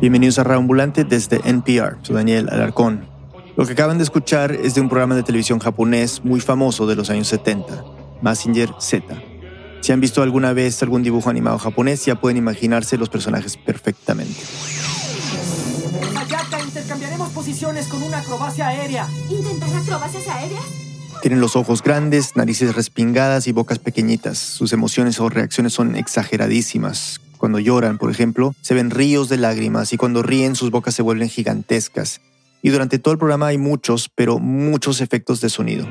Bienvenidos 0.00 0.38
a 0.38 0.42
Ambulante 0.54 1.02
desde 1.02 1.40
NPR. 1.44 1.98
Soy 2.02 2.14
Daniel 2.14 2.48
Alarcón. 2.50 3.08
Lo 3.56 3.66
que 3.66 3.72
acaban 3.72 3.98
de 3.98 4.04
escuchar 4.04 4.52
es 4.52 4.76
de 4.76 4.80
un 4.80 4.88
programa 4.88 5.16
de 5.16 5.24
televisión 5.24 5.58
japonés 5.58 6.24
muy 6.24 6.40
famoso 6.40 6.86
de 6.86 6.94
los 6.94 7.10
años 7.10 7.26
70, 7.26 7.84
Massinger 8.22 8.70
Z. 8.78 9.04
Si 9.80 9.90
han 9.90 10.00
visto 10.00 10.22
alguna 10.22 10.52
vez 10.52 10.80
algún 10.84 11.02
dibujo 11.02 11.30
animado 11.30 11.58
japonés, 11.58 12.04
ya 12.04 12.14
pueden 12.14 12.36
imaginarse 12.36 12.96
los 12.96 13.08
personajes 13.08 13.56
perfectamente. 13.56 14.40
Intercambiaremos 16.64 17.30
posiciones 17.30 17.88
con 17.88 18.00
una 18.02 18.18
acrobacia 18.18 18.68
aérea. 18.68 19.08
¿Intentar 19.28 19.68
acrobacias 19.74 20.28
aéreas? 20.28 20.64
Tienen 21.22 21.40
los 21.40 21.56
ojos 21.56 21.82
grandes, 21.82 22.36
narices 22.36 22.76
respingadas 22.76 23.48
y 23.48 23.52
bocas 23.52 23.80
pequeñitas. 23.80 24.38
Sus 24.38 24.72
emociones 24.72 25.18
o 25.18 25.28
reacciones 25.28 25.72
son 25.72 25.96
exageradísimas. 25.96 27.20
Cuando 27.38 27.58
lloran, 27.58 27.98
por 27.98 28.10
ejemplo, 28.10 28.54
se 28.60 28.74
ven 28.74 28.90
ríos 28.90 29.28
de 29.28 29.38
lágrimas 29.38 29.92
y 29.92 29.96
cuando 29.96 30.22
ríen 30.22 30.56
sus 30.56 30.70
bocas 30.70 30.94
se 30.94 31.02
vuelven 31.02 31.28
gigantescas. 31.28 32.20
Y 32.60 32.70
durante 32.70 32.98
todo 32.98 33.12
el 33.12 33.18
programa 33.18 33.46
hay 33.46 33.58
muchos, 33.58 34.10
pero 34.14 34.38
muchos 34.38 35.00
efectos 35.00 35.40
de 35.40 35.48
sonido. 35.48 35.86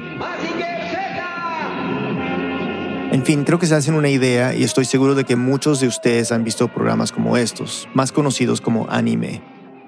En 3.09 3.23
fin, 3.23 3.45
creo 3.45 3.57
que 3.57 3.65
se 3.65 3.73
hacen 3.73 3.95
una 3.95 4.09
idea 4.09 4.53
y 4.53 4.63
estoy 4.63 4.83
seguro 4.83 5.15
de 5.15 5.23
que 5.23 5.37
muchos 5.37 5.79
de 5.79 5.87
ustedes 5.87 6.33
han 6.33 6.43
visto 6.43 6.67
programas 6.67 7.13
como 7.13 7.37
estos, 7.37 7.87
más 7.93 8.11
conocidos 8.11 8.59
como 8.59 8.85
anime. 8.89 9.41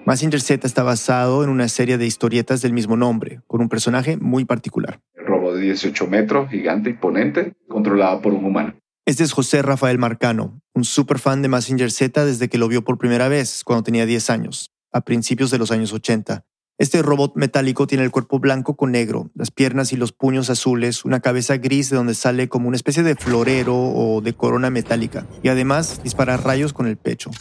Massinger 0.05 0.41
Z 0.41 0.65
está 0.65 0.83
basado 0.83 1.43
en 1.43 1.49
una 1.49 1.67
serie 1.67 1.97
de 1.97 2.05
historietas 2.05 2.61
del 2.61 2.71
mismo 2.73 2.95
nombre, 2.95 3.41
con 3.45 3.61
un 3.61 3.67
personaje 3.67 4.15
muy 4.17 4.45
particular. 4.45 5.01
Robo 5.15 5.53
de 5.53 5.61
18 5.61 6.07
metros, 6.07 6.49
gigante, 6.49 6.89
imponente, 6.91 7.53
controlado 7.67 8.21
por 8.21 8.33
un 8.33 8.45
humano. 8.45 8.73
Este 9.05 9.23
es 9.23 9.31
José 9.31 9.61
Rafael 9.61 9.97
Marcano, 9.97 10.61
un 10.73 10.83
super 10.83 11.19
fan 11.19 11.41
de 11.41 11.47
Massinger 11.47 11.91
Z 11.91 12.25
desde 12.25 12.47
que 12.47 12.57
lo 12.57 12.67
vio 12.67 12.83
por 12.83 12.97
primera 12.97 13.27
vez 13.27 13.63
cuando 13.63 13.83
tenía 13.83 14.05
10 14.05 14.29
años, 14.29 14.71
a 14.91 15.01
principios 15.01 15.49
de 15.49 15.57
los 15.57 15.71
años 15.71 15.93
80. 15.93 16.45
Este 16.77 17.01
robot 17.01 17.35
metálico 17.35 17.87
tiene 17.87 18.03
el 18.03 18.11
cuerpo 18.11 18.39
blanco 18.39 18.75
con 18.77 18.91
negro, 18.91 19.31
las 19.33 19.51
piernas 19.51 19.91
y 19.93 19.97
los 19.97 20.11
puños 20.11 20.49
azules, 20.49 21.03
una 21.05 21.19
cabeza 21.19 21.57
gris 21.57 21.89
de 21.89 21.97
donde 21.97 22.13
sale 22.13 22.47
como 22.49 22.67
una 22.67 22.77
especie 22.77 23.03
de 23.03 23.15
florero 23.15 23.75
o 23.75 24.21
de 24.21 24.33
corona 24.33 24.69
metálica, 24.69 25.25
y 25.43 25.49
además 25.49 26.01
dispara 26.03 26.37
rayos 26.37 26.71
con 26.71 26.87
el 26.87 26.95
pecho. 26.95 27.31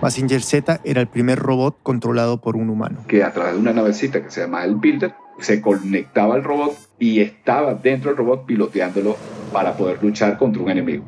Massinger 0.00 0.42
Z 0.42 0.80
era 0.84 1.00
el 1.00 1.08
primer 1.08 1.38
robot 1.38 1.78
controlado 1.82 2.40
por 2.40 2.56
un 2.56 2.70
humano. 2.70 3.04
Que 3.06 3.22
a 3.22 3.32
través 3.32 3.54
de 3.54 3.60
una 3.60 3.72
navecita 3.72 4.22
que 4.24 4.30
se 4.30 4.40
llama 4.40 4.64
el 4.64 4.76
Builder, 4.76 5.14
se 5.40 5.60
conectaba 5.60 6.34
al 6.34 6.42
robot 6.42 6.76
y 6.98 7.20
estaba 7.20 7.74
dentro 7.74 8.10
del 8.10 8.18
robot 8.18 8.46
piloteándolo 8.46 9.16
para 9.52 9.76
poder 9.76 10.02
luchar 10.02 10.38
contra 10.38 10.62
un 10.62 10.70
enemigo. 10.70 11.04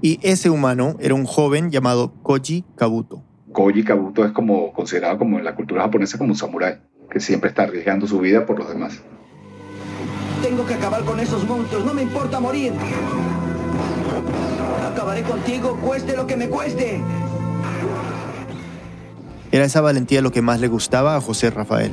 Y 0.00 0.18
ese 0.22 0.50
humano 0.50 0.96
era 0.98 1.14
un 1.14 1.24
joven 1.24 1.70
llamado 1.70 2.12
Koji 2.22 2.64
Kabuto. 2.76 3.22
Koji 3.52 3.84
Kabuto 3.84 4.24
es 4.24 4.32
como 4.32 4.72
considerado 4.72 5.18
como 5.18 5.38
en 5.38 5.44
la 5.44 5.54
cultura 5.54 5.82
japonesa 5.82 6.18
como 6.18 6.30
un 6.30 6.36
samurái, 6.36 6.78
que 7.10 7.20
siempre 7.20 7.50
está 7.50 7.64
arriesgando 7.64 8.06
su 8.06 8.18
vida 8.18 8.44
por 8.44 8.58
los 8.58 8.68
demás. 8.68 9.00
Tengo 10.42 10.66
que 10.66 10.74
acabar 10.74 11.04
con 11.04 11.20
esos 11.20 11.46
monstruos, 11.46 11.84
no 11.84 11.94
me 11.94 12.02
importa 12.02 12.40
morir. 12.40 12.72
Acabaré 14.92 15.22
contigo, 15.22 15.78
cueste 15.80 16.16
lo 16.16 16.26
que 16.26 16.36
me 16.36 16.48
cueste. 16.48 17.00
Era 19.52 19.64
esa 19.64 19.80
valentía 19.80 20.20
lo 20.22 20.32
que 20.32 20.42
más 20.42 20.60
le 20.60 20.68
gustaba 20.68 21.14
a 21.14 21.20
José 21.20 21.50
Rafael. 21.50 21.92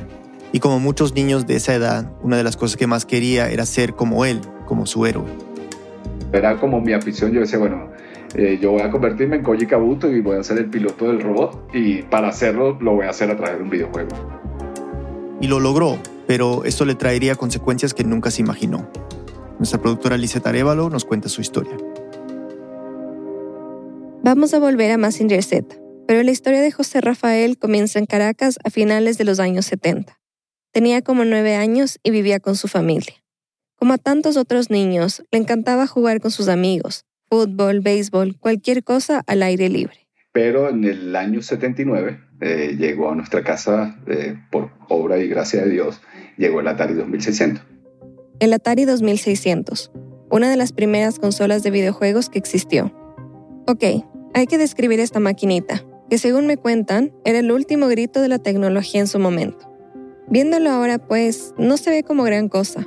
Y 0.52 0.62
como 0.62 0.80
muchos 0.80 1.14
niños 1.14 1.46
de 1.46 1.58
esa 1.58 1.76
edad, 1.76 2.12
una 2.24 2.38
de 2.38 2.44
las 2.44 2.58
cosas 2.58 2.76
que 2.78 2.88
más 2.88 3.06
quería 3.06 3.50
era 3.50 3.66
ser 3.68 3.94
como 3.94 4.26
él, 4.26 4.42
como 4.80 4.86
su 4.86 5.06
héroe. 5.06 5.26
Era 6.32 6.58
como 6.58 6.80
mi 6.80 6.94
afición, 6.94 7.34
yo 7.34 7.42
decía, 7.42 7.60
bueno, 7.60 7.90
eh, 8.34 8.58
yo 8.62 8.72
voy 8.72 8.82
a 8.82 8.90
convertirme 8.90 9.36
en 9.36 9.44
Koji 9.44 9.66
Kabuto 9.66 10.10
y 10.10 10.22
voy 10.22 10.38
a 10.38 10.44
ser 10.44 10.58
el 10.58 10.70
piloto 10.70 11.08
del 11.08 11.20
robot 11.20 11.70
y 11.74 12.04
para 12.04 12.30
hacerlo 12.30 12.78
lo 12.80 12.94
voy 12.94 13.06
a 13.06 13.10
hacer 13.10 13.30
a 13.30 13.36
través 13.36 13.58
de 13.58 13.64
un 13.64 13.70
videojuego. 13.70 14.10
Y 15.42 15.48
lo 15.48 15.60
logró, 15.60 15.98
pero 16.28 16.64
esto 16.64 16.86
le 16.86 16.96
traería 16.96 17.36
consecuencias 17.36 17.94
que 17.94 18.06
nunca 18.06 18.32
se 18.32 18.42
imaginó. 18.42 18.90
Nuestra 19.58 19.82
productora 19.82 20.16
Lizeth 20.16 20.48
Arevalo 20.48 20.90
nos 20.90 21.04
cuenta 21.04 21.28
su 21.28 21.42
historia. 21.42 21.76
Vamos 24.24 24.54
a 24.54 24.60
volver 24.60 24.92
a 24.92 24.98
Massinger 24.98 25.44
Z, 25.44 25.76
pero 26.08 26.24
la 26.24 26.32
historia 26.32 26.62
de 26.62 26.72
José 26.72 27.02
Rafael 27.02 27.58
comienza 27.58 28.00
en 28.00 28.06
Caracas 28.06 28.60
a 28.64 28.70
finales 28.70 29.18
de 29.18 29.26
los 29.26 29.42
años 29.42 29.66
70. 29.66 30.18
Tenía 30.72 31.02
como 31.02 31.26
nueve 31.26 31.56
años 31.56 32.00
y 32.02 32.12
vivía 32.12 32.40
con 32.40 32.56
su 32.56 32.70
familia. 32.70 33.16
Como 33.80 33.94
a 33.94 33.98
tantos 33.98 34.36
otros 34.36 34.70
niños, 34.70 35.24
le 35.32 35.40
encantaba 35.40 35.88
jugar 35.88 36.20
con 36.20 36.32
sus 36.32 36.50
amigos, 36.50 37.06
fútbol, 37.30 37.80
béisbol, 37.80 38.38
cualquier 38.38 38.84
cosa 38.84 39.24
al 39.26 39.42
aire 39.42 39.70
libre. 39.70 40.10
Pero 40.34 40.68
en 40.68 40.84
el 40.84 41.16
año 41.16 41.42
79 41.42 42.20
eh, 42.42 42.76
llegó 42.78 43.10
a 43.10 43.16
nuestra 43.16 43.42
casa, 43.42 43.98
eh, 44.08 44.36
por 44.52 44.72
obra 44.90 45.18
y 45.20 45.30
gracia 45.30 45.64
de 45.64 45.70
Dios, 45.70 46.02
llegó 46.38 46.60
el 46.60 46.68
Atari 46.68 46.94
2600. 46.94 47.64
El 48.42 48.52
Atari 48.52 48.84
2600, 48.84 49.92
una 50.30 50.50
de 50.50 50.58
las 50.58 50.74
primeras 50.74 51.18
consolas 51.18 51.64
de 51.64 51.72
videojuegos 51.72 52.30
que 52.30 52.38
existió. 52.38 52.94
Ok, 53.66 53.84
hay 54.34 54.46
que 54.48 54.58
describir 54.58 55.00
esta 55.00 55.22
maquinita, 55.22 55.86
que 56.10 56.18
según 56.18 56.48
me 56.48 56.58
cuentan, 56.58 57.14
era 57.24 57.40
el 57.40 57.50
último 57.50 57.88
grito 57.88 58.22
de 58.22 58.28
la 58.28 58.40
tecnología 58.40 59.00
en 59.00 59.08
su 59.08 59.20
momento. 59.20 59.74
Viéndolo 60.28 60.70
ahora, 60.70 60.98
pues, 60.98 61.54
no 61.58 61.78
se 61.78 61.92
ve 61.92 62.04
como 62.04 62.24
gran 62.24 62.50
cosa. 62.50 62.86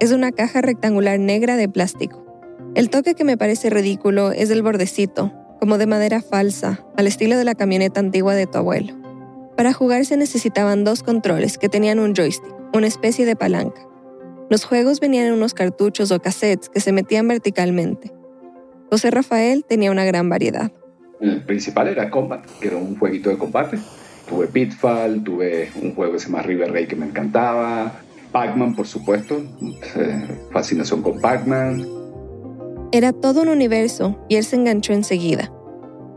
Es 0.00 0.12
una 0.12 0.32
caja 0.32 0.62
rectangular 0.62 1.20
negra 1.20 1.56
de 1.56 1.68
plástico. 1.68 2.24
El 2.74 2.88
toque 2.88 3.14
que 3.14 3.22
me 3.22 3.36
parece 3.36 3.68
ridículo 3.68 4.32
es 4.32 4.48
el 4.48 4.62
bordecito, 4.62 5.30
como 5.60 5.76
de 5.76 5.86
madera 5.86 6.22
falsa, 6.22 6.86
al 6.96 7.06
estilo 7.06 7.36
de 7.36 7.44
la 7.44 7.54
camioneta 7.54 8.00
antigua 8.00 8.34
de 8.34 8.46
tu 8.46 8.56
abuelo. 8.56 8.94
Para 9.58 9.74
jugar 9.74 10.06
se 10.06 10.16
necesitaban 10.16 10.84
dos 10.84 11.02
controles 11.02 11.58
que 11.58 11.68
tenían 11.68 11.98
un 11.98 12.14
joystick, 12.14 12.50
una 12.72 12.86
especie 12.86 13.26
de 13.26 13.36
palanca. 13.36 13.86
Los 14.48 14.64
juegos 14.64 15.00
venían 15.00 15.26
en 15.26 15.34
unos 15.34 15.52
cartuchos 15.52 16.10
o 16.12 16.22
cassettes 16.22 16.70
que 16.70 16.80
se 16.80 16.92
metían 16.92 17.28
verticalmente. 17.28 18.10
José 18.90 19.10
Rafael 19.10 19.66
tenía 19.68 19.90
una 19.90 20.06
gran 20.06 20.30
variedad. 20.30 20.72
El 21.20 21.44
principal 21.44 21.88
era 21.88 22.08
Combat, 22.08 22.46
que 22.58 22.68
era 22.68 22.78
un 22.78 22.98
jueguito 22.98 23.28
de 23.28 23.36
combate 23.36 23.78
tuve 24.30 24.46
Pitfall, 24.46 25.24
tuve 25.24 25.70
un 25.82 25.94
juego 25.94 26.12
que 26.12 26.20
se 26.20 26.30
llama 26.30 26.44
que 26.44 26.96
me 26.96 27.06
encantaba, 27.06 28.00
Pac-Man, 28.32 28.74
por 28.74 28.86
supuesto, 28.86 29.42
eh, 29.96 30.28
fascinación 30.52 31.02
con 31.02 31.20
Pac-Man. 31.20 31.86
Era 32.92 33.12
todo 33.12 33.42
un 33.42 33.48
universo 33.48 34.18
y 34.28 34.36
él 34.36 34.44
se 34.44 34.56
enganchó 34.56 34.92
enseguida. 34.92 35.52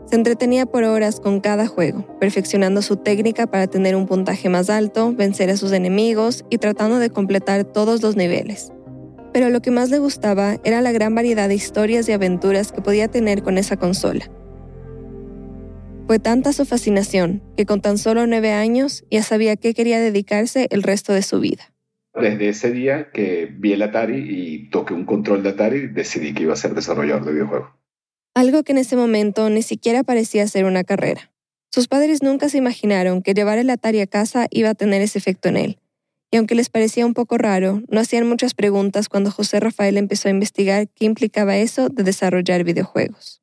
Se 0.06 0.16
entretenía 0.16 0.66
por 0.66 0.84
horas 0.84 1.18
con 1.18 1.40
cada 1.40 1.66
juego, 1.66 2.04
perfeccionando 2.20 2.82
su 2.82 2.96
técnica 2.96 3.46
para 3.46 3.66
tener 3.66 3.96
un 3.96 4.06
puntaje 4.06 4.48
más 4.48 4.70
alto, 4.70 5.12
vencer 5.14 5.50
a 5.50 5.56
sus 5.56 5.72
enemigos 5.72 6.44
y 6.50 6.58
tratando 6.58 6.98
de 6.98 7.10
completar 7.10 7.64
todos 7.64 8.02
los 8.02 8.16
niveles. 8.16 8.72
Pero 9.32 9.50
lo 9.50 9.60
que 9.60 9.70
más 9.70 9.90
le 9.90 9.98
gustaba 9.98 10.58
era 10.62 10.80
la 10.80 10.92
gran 10.92 11.14
variedad 11.14 11.48
de 11.48 11.54
historias 11.54 12.08
y 12.08 12.12
aventuras 12.12 12.70
que 12.70 12.82
podía 12.82 13.08
tener 13.08 13.42
con 13.42 13.58
esa 13.58 13.76
consola. 13.76 14.30
Fue 16.06 16.18
tanta 16.18 16.52
su 16.52 16.66
fascinación 16.66 17.42
que 17.56 17.64
con 17.64 17.80
tan 17.80 17.96
solo 17.96 18.26
nueve 18.26 18.52
años 18.52 19.04
ya 19.10 19.22
sabía 19.22 19.56
que 19.56 19.74
quería 19.74 19.98
dedicarse 20.00 20.68
el 20.70 20.82
resto 20.82 21.12
de 21.14 21.22
su 21.22 21.40
vida. 21.40 21.73
Desde 22.14 22.48
ese 22.48 22.70
día 22.70 23.10
que 23.10 23.46
vi 23.46 23.72
el 23.72 23.82
Atari 23.82 24.18
y 24.28 24.70
toqué 24.70 24.94
un 24.94 25.04
control 25.04 25.42
de 25.42 25.50
Atari, 25.50 25.88
decidí 25.88 26.32
que 26.32 26.44
iba 26.44 26.52
a 26.52 26.56
ser 26.56 26.74
desarrollador 26.74 27.24
de 27.24 27.32
videojuegos. 27.32 27.70
Algo 28.34 28.62
que 28.62 28.72
en 28.72 28.78
ese 28.78 28.96
momento 28.96 29.50
ni 29.50 29.62
siquiera 29.62 30.04
parecía 30.04 30.46
ser 30.46 30.64
una 30.64 30.84
carrera. 30.84 31.32
Sus 31.70 31.88
padres 31.88 32.22
nunca 32.22 32.48
se 32.48 32.58
imaginaron 32.58 33.20
que 33.20 33.34
llevar 33.34 33.58
el 33.58 33.68
Atari 33.68 34.00
a 34.00 34.06
casa 34.06 34.46
iba 34.50 34.70
a 34.70 34.74
tener 34.74 35.02
ese 35.02 35.18
efecto 35.18 35.48
en 35.48 35.56
él. 35.56 35.78
Y 36.30 36.36
aunque 36.36 36.54
les 36.54 36.68
parecía 36.68 37.06
un 37.06 37.14
poco 37.14 37.38
raro, 37.38 37.82
no 37.88 38.00
hacían 38.00 38.28
muchas 38.28 38.54
preguntas 38.54 39.08
cuando 39.08 39.30
José 39.30 39.60
Rafael 39.60 39.96
empezó 39.96 40.28
a 40.28 40.32
investigar 40.32 40.88
qué 40.88 41.04
implicaba 41.04 41.56
eso 41.56 41.88
de 41.88 42.02
desarrollar 42.02 42.64
videojuegos. 42.64 43.40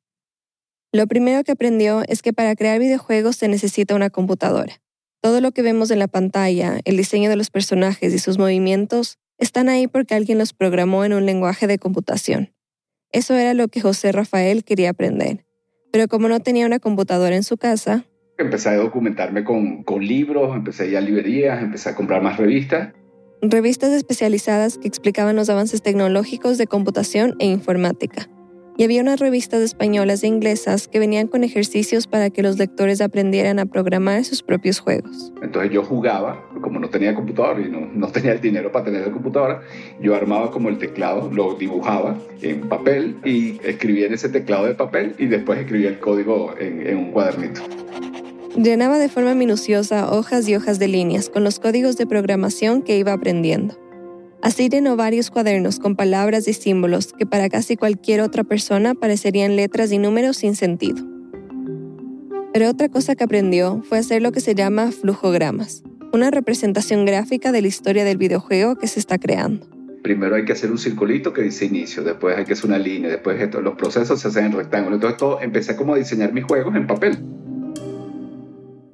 Lo 0.92 1.06
primero 1.06 1.42
que 1.42 1.52
aprendió 1.52 2.02
es 2.06 2.20
que 2.20 2.34
para 2.34 2.54
crear 2.54 2.78
videojuegos 2.78 3.36
se 3.36 3.48
necesita 3.48 3.94
una 3.94 4.10
computadora. 4.10 4.81
Todo 5.22 5.40
lo 5.40 5.52
que 5.52 5.62
vemos 5.62 5.92
en 5.92 6.00
la 6.00 6.08
pantalla, 6.08 6.80
el 6.84 6.96
diseño 6.96 7.30
de 7.30 7.36
los 7.36 7.48
personajes 7.48 8.12
y 8.12 8.18
sus 8.18 8.38
movimientos, 8.38 9.20
están 9.38 9.68
ahí 9.68 9.86
porque 9.86 10.16
alguien 10.16 10.36
los 10.36 10.52
programó 10.52 11.04
en 11.04 11.12
un 11.12 11.26
lenguaje 11.26 11.68
de 11.68 11.78
computación. 11.78 12.52
Eso 13.12 13.36
era 13.36 13.54
lo 13.54 13.68
que 13.68 13.80
José 13.80 14.10
Rafael 14.10 14.64
quería 14.64 14.90
aprender. 14.90 15.46
Pero 15.92 16.08
como 16.08 16.28
no 16.28 16.40
tenía 16.40 16.66
una 16.66 16.80
computadora 16.80 17.36
en 17.36 17.44
su 17.44 17.56
casa, 17.56 18.04
empecé 18.36 18.70
a 18.70 18.76
documentarme 18.76 19.44
con, 19.44 19.84
libros, 20.00 20.56
empecé 20.56 20.82
a 20.82 20.86
ir 20.86 20.96
a 20.96 21.00
librerías, 21.00 21.62
empecé 21.62 21.90
a 21.90 21.94
comprar 21.94 22.20
más 22.20 22.36
revistas. 22.36 22.92
Revistas 23.42 23.92
especializadas 23.92 24.76
que 24.76 24.88
explicaban 24.88 25.36
los 25.36 25.48
avances 25.48 25.82
tecnológicos 25.82 26.58
de 26.58 26.66
computación 26.66 27.36
e 27.38 27.46
informática 27.46 28.28
y 28.82 28.84
había 28.84 29.00
unas 29.00 29.20
revistas 29.20 29.62
españolas 29.62 30.24
e 30.24 30.26
inglesas 30.26 30.88
que 30.88 30.98
venían 30.98 31.28
con 31.28 31.44
ejercicios 31.44 32.08
para 32.08 32.30
que 32.30 32.42
los 32.42 32.58
lectores 32.58 33.00
aprendieran 33.00 33.60
a 33.60 33.66
programar 33.66 34.24
sus 34.24 34.42
propios 34.42 34.80
juegos. 34.80 35.32
Entonces 35.40 35.70
yo 35.70 35.84
jugaba, 35.84 36.44
como 36.60 36.80
no 36.80 36.90
tenía 36.90 37.14
computador 37.14 37.60
y 37.60 37.70
no, 37.70 37.88
no 37.94 38.08
tenía 38.08 38.32
el 38.32 38.40
dinero 38.40 38.72
para 38.72 38.86
tener 38.86 39.06
la 39.06 39.12
computadora, 39.12 39.60
yo 40.00 40.16
armaba 40.16 40.50
como 40.50 40.68
el 40.68 40.78
teclado, 40.78 41.30
lo 41.32 41.54
dibujaba 41.54 42.18
en 42.40 42.68
papel 42.68 43.18
y 43.24 43.60
escribía 43.62 44.08
en 44.08 44.14
ese 44.14 44.30
teclado 44.30 44.66
de 44.66 44.74
papel 44.74 45.14
y 45.16 45.26
después 45.26 45.60
escribía 45.60 45.88
el 45.88 46.00
código 46.00 46.52
en, 46.58 46.84
en 46.84 46.96
un 46.96 47.12
cuadernito. 47.12 47.62
Llenaba 48.56 48.98
de 48.98 49.08
forma 49.08 49.36
minuciosa 49.36 50.12
hojas 50.12 50.48
y 50.48 50.56
hojas 50.56 50.80
de 50.80 50.88
líneas 50.88 51.30
con 51.30 51.44
los 51.44 51.60
códigos 51.60 51.96
de 51.96 52.08
programación 52.08 52.82
que 52.82 52.98
iba 52.98 53.12
aprendiendo. 53.12 53.81
Así 54.42 54.68
llenó 54.68 54.96
varios 54.96 55.30
cuadernos 55.30 55.78
con 55.78 55.94
palabras 55.94 56.48
y 56.48 56.52
símbolos 56.52 57.12
que 57.12 57.26
para 57.26 57.48
casi 57.48 57.76
cualquier 57.76 58.20
otra 58.20 58.42
persona 58.42 58.94
parecerían 58.94 59.54
letras 59.54 59.92
y 59.92 59.98
números 59.98 60.38
sin 60.38 60.56
sentido. 60.56 61.06
Pero 62.52 62.68
otra 62.68 62.88
cosa 62.88 63.14
que 63.14 63.22
aprendió 63.22 63.82
fue 63.88 63.98
hacer 63.98 64.20
lo 64.20 64.32
que 64.32 64.40
se 64.40 64.56
llama 64.56 64.90
flujogramas, 64.90 65.84
una 66.12 66.32
representación 66.32 67.06
gráfica 67.06 67.52
de 67.52 67.62
la 67.62 67.68
historia 67.68 68.04
del 68.04 68.18
videojuego 68.18 68.74
que 68.74 68.88
se 68.88 68.98
está 68.98 69.16
creando. 69.16 69.64
Primero 70.02 70.34
hay 70.34 70.44
que 70.44 70.52
hacer 70.52 70.72
un 70.72 70.78
circulito 70.78 71.32
que 71.32 71.42
dice 71.42 71.66
inicio, 71.66 72.02
después 72.02 72.36
hay 72.36 72.44
que 72.44 72.54
hacer 72.54 72.66
una 72.66 72.78
línea, 72.78 73.12
después 73.12 73.38
los 73.62 73.76
procesos 73.76 74.20
se 74.20 74.26
hacen 74.26 74.46
en 74.46 74.52
rectángulo. 74.52 74.96
Entonces 74.96 75.18
todo, 75.18 75.40
empecé 75.40 75.76
como 75.76 75.94
a 75.94 75.98
diseñar 75.98 76.32
mis 76.32 76.44
juegos 76.44 76.74
en 76.74 76.88
papel. 76.88 77.16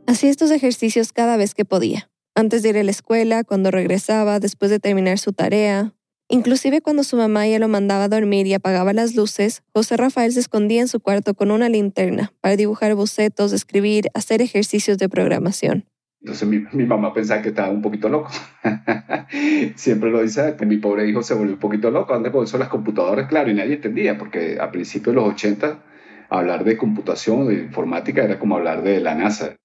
Hacía 0.07 0.29
estos 0.29 0.51
ejercicios 0.51 1.15
cada 1.15 1.39
vez 1.39 1.55
que 1.55 1.65
podía 1.65 2.11
antes 2.39 2.63
de 2.63 2.69
ir 2.69 2.79
a 2.79 2.85
la 2.85 2.93
escuela, 2.93 3.43
cuando 3.43 3.73
regresaba, 3.73 4.39
después 4.39 4.71
de 4.71 4.79
terminar 4.79 5.19
su 5.19 5.33
tarea. 5.33 5.93
Inclusive 6.29 6.81
cuando 6.81 7.03
su 7.03 7.17
mamá 7.17 7.49
ya 7.49 7.59
lo 7.59 7.67
mandaba 7.67 8.05
a 8.05 8.09
dormir 8.09 8.47
y 8.47 8.55
apagaba 8.55 8.93
las 8.93 9.17
luces, 9.17 9.65
José 9.75 9.97
Rafael 9.97 10.31
se 10.31 10.39
escondía 10.39 10.81
en 10.81 10.87
su 10.87 11.01
cuarto 11.01 11.35
con 11.35 11.51
una 11.51 11.69
linterna 11.69 12.33
para 12.41 12.55
dibujar 12.55 12.95
bocetos, 12.95 13.53
escribir, 13.53 14.07
hacer 14.15 14.41
ejercicios 14.41 14.99
de 14.99 15.09
programación. 15.09 15.87
Entonces 16.21 16.47
mi, 16.47 16.65
mi, 16.73 16.85
mamá 16.85 17.13
pensaba 17.13 17.43
que 17.43 17.49
estaba 17.49 17.71
un 17.71 17.83
poquito 17.83 18.09
loco. 18.09 18.31
Siempre 19.75 20.13
lo 20.13 20.23
dice, 20.23 20.55
que 20.57 20.65
mi 20.65 20.77
pobre 20.77 21.09
hijo 21.09 21.25
se 21.25 21.35
volvió 21.35 21.55
un 21.55 21.61
poquito 21.61 21.91
loco. 21.91 22.13
¿Dónde 22.13 22.31
por 22.31 22.45
eso 22.45 22.57
las 22.57 22.69
computadoras? 22.69 23.27
Claro, 23.29 23.51
y 23.51 23.55
nadie 23.55 23.75
entendía, 23.75 24.17
porque 24.17 24.59
a 24.61 24.71
principios 24.71 25.17
de 25.17 25.21
los 25.23 25.33
80 25.33 25.83
hablar 26.31 26.63
de 26.63 26.77
computación, 26.77 27.49
de 27.49 27.55
informática, 27.55 28.23
era 28.23 28.39
como 28.39 28.57
hablar 28.57 28.83
de 28.83 29.01
la 29.01 29.17
NASA. 29.17 29.57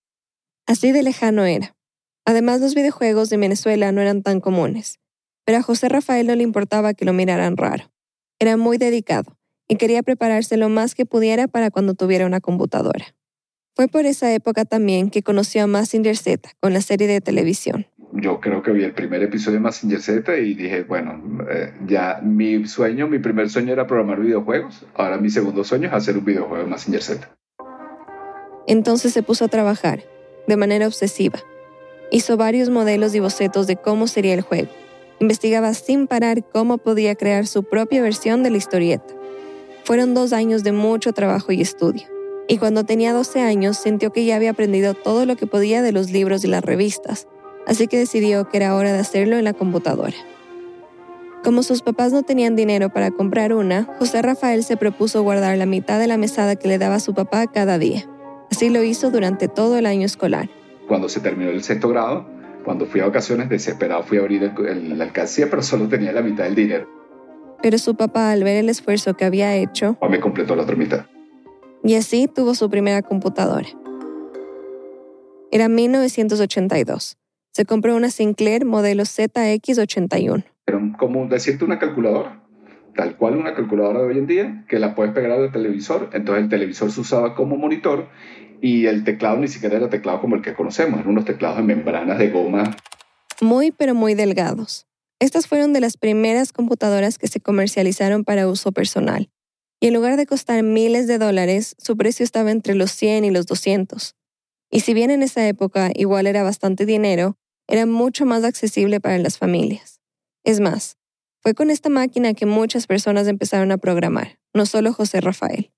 Así 0.65 0.91
de 0.91 1.03
lejano 1.03 1.45
era. 1.45 1.75
Además, 2.25 2.61
los 2.61 2.75
videojuegos 2.75 3.29
de 3.29 3.37
Venezuela 3.37 3.91
no 3.91 4.01
eran 4.01 4.23
tan 4.23 4.39
comunes, 4.39 4.99
pero 5.45 5.57
a 5.57 5.61
José 5.61 5.89
Rafael 5.89 6.25
no 6.27 6.35
le 6.35 6.43
importaba 6.43 6.93
que 6.93 7.05
lo 7.05 7.13
miraran 7.13 7.57
raro. 7.57 7.91
Era 8.39 8.57
muy 8.57 8.77
dedicado 8.77 9.37
y 9.67 9.75
quería 9.75 10.03
prepararse 10.03 10.57
lo 10.57 10.69
más 10.69 10.95
que 10.95 11.05
pudiera 11.05 11.47
para 11.47 11.69
cuando 11.69 11.93
tuviera 11.93 12.25
una 12.25 12.39
computadora. 12.39 13.15
Fue 13.75 13.87
por 13.87 14.05
esa 14.05 14.31
época 14.33 14.65
también 14.65 15.09
que 15.09 15.23
conoció 15.23 15.63
a 15.63 15.67
Massinger 15.67 16.15
Z 16.15 16.51
con 16.59 16.73
la 16.73 16.81
serie 16.81 17.07
de 17.07 17.21
televisión. 17.21 17.87
Yo 18.13 18.39
creo 18.39 18.61
que 18.61 18.71
vi 18.71 18.83
el 18.83 18.93
primer 18.93 19.23
episodio 19.23 19.57
de 19.57 19.63
Massinger 19.63 19.99
Z 19.99 20.37
y 20.37 20.53
dije, 20.53 20.83
bueno, 20.83 21.19
eh, 21.49 21.73
ya 21.87 22.19
mi 22.21 22.67
sueño, 22.67 23.07
mi 23.07 23.17
primer 23.17 23.49
sueño 23.49 23.73
era 23.73 23.87
programar 23.87 24.19
videojuegos, 24.19 24.85
ahora 24.93 25.17
mi 25.17 25.31
segundo 25.31 25.63
sueño 25.63 25.87
es 25.87 25.93
hacer 25.93 26.17
un 26.17 26.23
videojuego 26.23 26.63
de 26.63 26.69
Massinger 26.69 27.01
Z. 27.01 27.35
Entonces 28.67 29.11
se 29.11 29.23
puso 29.23 29.45
a 29.45 29.47
trabajar, 29.47 30.03
de 30.47 30.55
manera 30.55 30.85
obsesiva, 30.85 31.39
Hizo 32.13 32.37
varios 32.37 32.69
modelos 32.69 33.15
y 33.15 33.19
bocetos 33.19 33.65
de 33.65 33.75
cómo 33.75 34.05
sería 34.05 34.35
el 34.35 34.41
juego. 34.41 34.69
Investigaba 35.19 35.73
sin 35.73 36.05
parar 36.05 36.47
cómo 36.47 36.77
podía 36.77 37.15
crear 37.15 37.47
su 37.47 37.63
propia 37.63 38.03
versión 38.03 38.43
de 38.43 38.51
la 38.51 38.57
historieta. 38.57 39.15
Fueron 39.83 40.13
dos 40.13 40.31
años 40.31 40.63
de 40.63 40.73
mucho 40.73 41.13
trabajo 41.13 41.51
y 41.51 41.61
estudio. 41.61 42.03
Y 42.47 42.59
cuando 42.59 42.83
tenía 42.83 43.13
12 43.13 43.41
años 43.41 43.77
sintió 43.77 44.11
que 44.11 44.25
ya 44.25 44.35
había 44.35 44.51
aprendido 44.51 44.93
todo 44.93 45.25
lo 45.25 45.35
que 45.35 45.47
podía 45.47 45.81
de 45.81 45.91
los 45.91 46.11
libros 46.11 46.45
y 46.45 46.49
las 46.49 46.63
revistas, 46.63 47.27
así 47.65 47.87
que 47.87 47.97
decidió 47.97 48.47
que 48.47 48.57
era 48.57 48.75
hora 48.75 48.93
de 48.93 48.99
hacerlo 48.99 49.37
en 49.37 49.45
la 49.45 49.53
computadora. 49.53 50.17
Como 51.43 51.63
sus 51.63 51.81
papás 51.81 52.13
no 52.13 52.21
tenían 52.21 52.55
dinero 52.55 52.89
para 52.89 53.09
comprar 53.09 53.53
una, 53.53 53.85
José 53.97 54.21
Rafael 54.21 54.63
se 54.63 54.77
propuso 54.77 55.23
guardar 55.23 55.57
la 55.57 55.65
mitad 55.65 55.97
de 55.97 56.05
la 56.05 56.17
mesada 56.17 56.57
que 56.57 56.67
le 56.67 56.77
daba 56.77 56.99
su 56.99 57.15
papá 57.15 57.47
cada 57.47 57.79
día. 57.79 58.07
Así 58.51 58.69
lo 58.69 58.83
hizo 58.83 59.09
durante 59.09 59.47
todo 59.47 59.79
el 59.79 59.87
año 59.87 60.05
escolar 60.05 60.47
cuando 60.93 61.09
se 61.09 61.21
terminó 61.21 61.49
el 61.49 61.63
sexto 61.63 61.89
grado, 61.89 62.23
cuando 62.63 62.85
fui 62.85 63.01
a 63.01 63.07
vacaciones, 63.07 63.49
desesperado 63.49 64.03
fui 64.03 64.19
a 64.19 64.21
abrir 64.21 64.43
el, 64.43 64.95
la 64.95 65.05
alcancía, 65.05 65.49
pero 65.49 65.63
solo 65.63 65.87
tenía 65.87 66.11
la 66.11 66.21
mitad 66.21 66.43
del 66.43 66.53
dinero. 66.53 66.87
Pero 67.63 67.79
su 67.79 67.95
papá, 67.95 68.29
al 68.29 68.43
ver 68.43 68.57
el 68.57 68.69
esfuerzo 68.69 69.15
que 69.15 69.25
había 69.25 69.55
hecho, 69.55 69.97
me 70.07 70.19
completó 70.19 70.55
la 70.55 70.61
otra 70.61 70.75
mitad. 70.75 71.07
Y 71.83 71.95
así 71.95 72.27
tuvo 72.27 72.53
su 72.53 72.69
primera 72.69 73.01
computadora. 73.01 73.67
Era 75.49 75.67
1982. 75.67 77.17
Se 77.53 77.65
compró 77.65 77.95
una 77.95 78.11
Sinclair 78.11 78.63
modelo 78.63 79.01
ZX81. 79.01 80.45
Era 80.67 80.79
como 80.99 81.25
decirte 81.25 81.65
una 81.65 81.79
calculadora, 81.79 82.43
tal 82.95 83.17
cual 83.17 83.37
una 83.37 83.55
calculadora 83.55 84.01
de 84.01 84.05
hoy 84.05 84.19
en 84.19 84.27
día, 84.27 84.65
que 84.69 84.77
la 84.77 84.93
puedes 84.93 85.11
pegar 85.13 85.31
al 85.31 85.51
televisor. 85.51 86.11
Entonces 86.13 86.43
el 86.43 86.49
televisor 86.51 86.91
se 86.91 87.01
usaba 87.01 87.33
como 87.33 87.57
monitor 87.57 88.09
y 88.63 88.87
el 88.87 89.03
teclado 89.03 89.35
ni 89.35 89.49
siquiera 89.49 89.75
era 89.75 89.89
teclado 89.89 90.21
como 90.21 90.37
el 90.37 90.41
que 90.41 90.53
conocemos, 90.53 90.97
eran 90.97 91.11
unos 91.11 91.25
teclados 91.25 91.57
de 91.57 91.63
membranas 91.63 92.17
de 92.17 92.29
goma. 92.29 92.77
Muy 93.41 93.71
pero 93.71 93.93
muy 93.93 94.13
delgados. 94.13 94.87
Estas 95.19 95.47
fueron 95.47 95.73
de 95.73 95.81
las 95.81 95.97
primeras 95.97 96.53
computadoras 96.53 97.17
que 97.17 97.27
se 97.27 97.41
comercializaron 97.41 98.23
para 98.23 98.47
uso 98.47 98.71
personal. 98.71 99.29
Y 99.81 99.87
en 99.87 99.93
lugar 99.93 100.15
de 100.15 100.25
costar 100.25 100.63
miles 100.63 101.07
de 101.07 101.17
dólares, 101.17 101.75
su 101.77 101.97
precio 101.97 102.23
estaba 102.23 102.51
entre 102.51 102.73
los 102.73 102.91
100 102.91 103.25
y 103.25 103.31
los 103.31 103.47
200. 103.47 104.15
Y 104.71 104.79
si 104.79 104.93
bien 104.93 105.11
en 105.11 105.23
esa 105.23 105.45
época 105.45 105.91
igual 105.93 106.25
era 106.25 106.41
bastante 106.41 106.85
dinero, 106.85 107.35
era 107.67 107.85
mucho 107.85 108.25
más 108.25 108.45
accesible 108.45 109.01
para 109.01 109.17
las 109.17 109.37
familias. 109.37 109.99
Es 110.45 110.61
más, 110.61 110.95
fue 111.41 111.53
con 111.53 111.69
esta 111.69 111.89
máquina 111.89 112.33
que 112.33 112.45
muchas 112.45 112.87
personas 112.87 113.27
empezaron 113.27 113.73
a 113.73 113.77
programar, 113.77 114.39
no 114.53 114.65
solo 114.65 114.93
José 114.93 115.19
Rafael. 115.19 115.73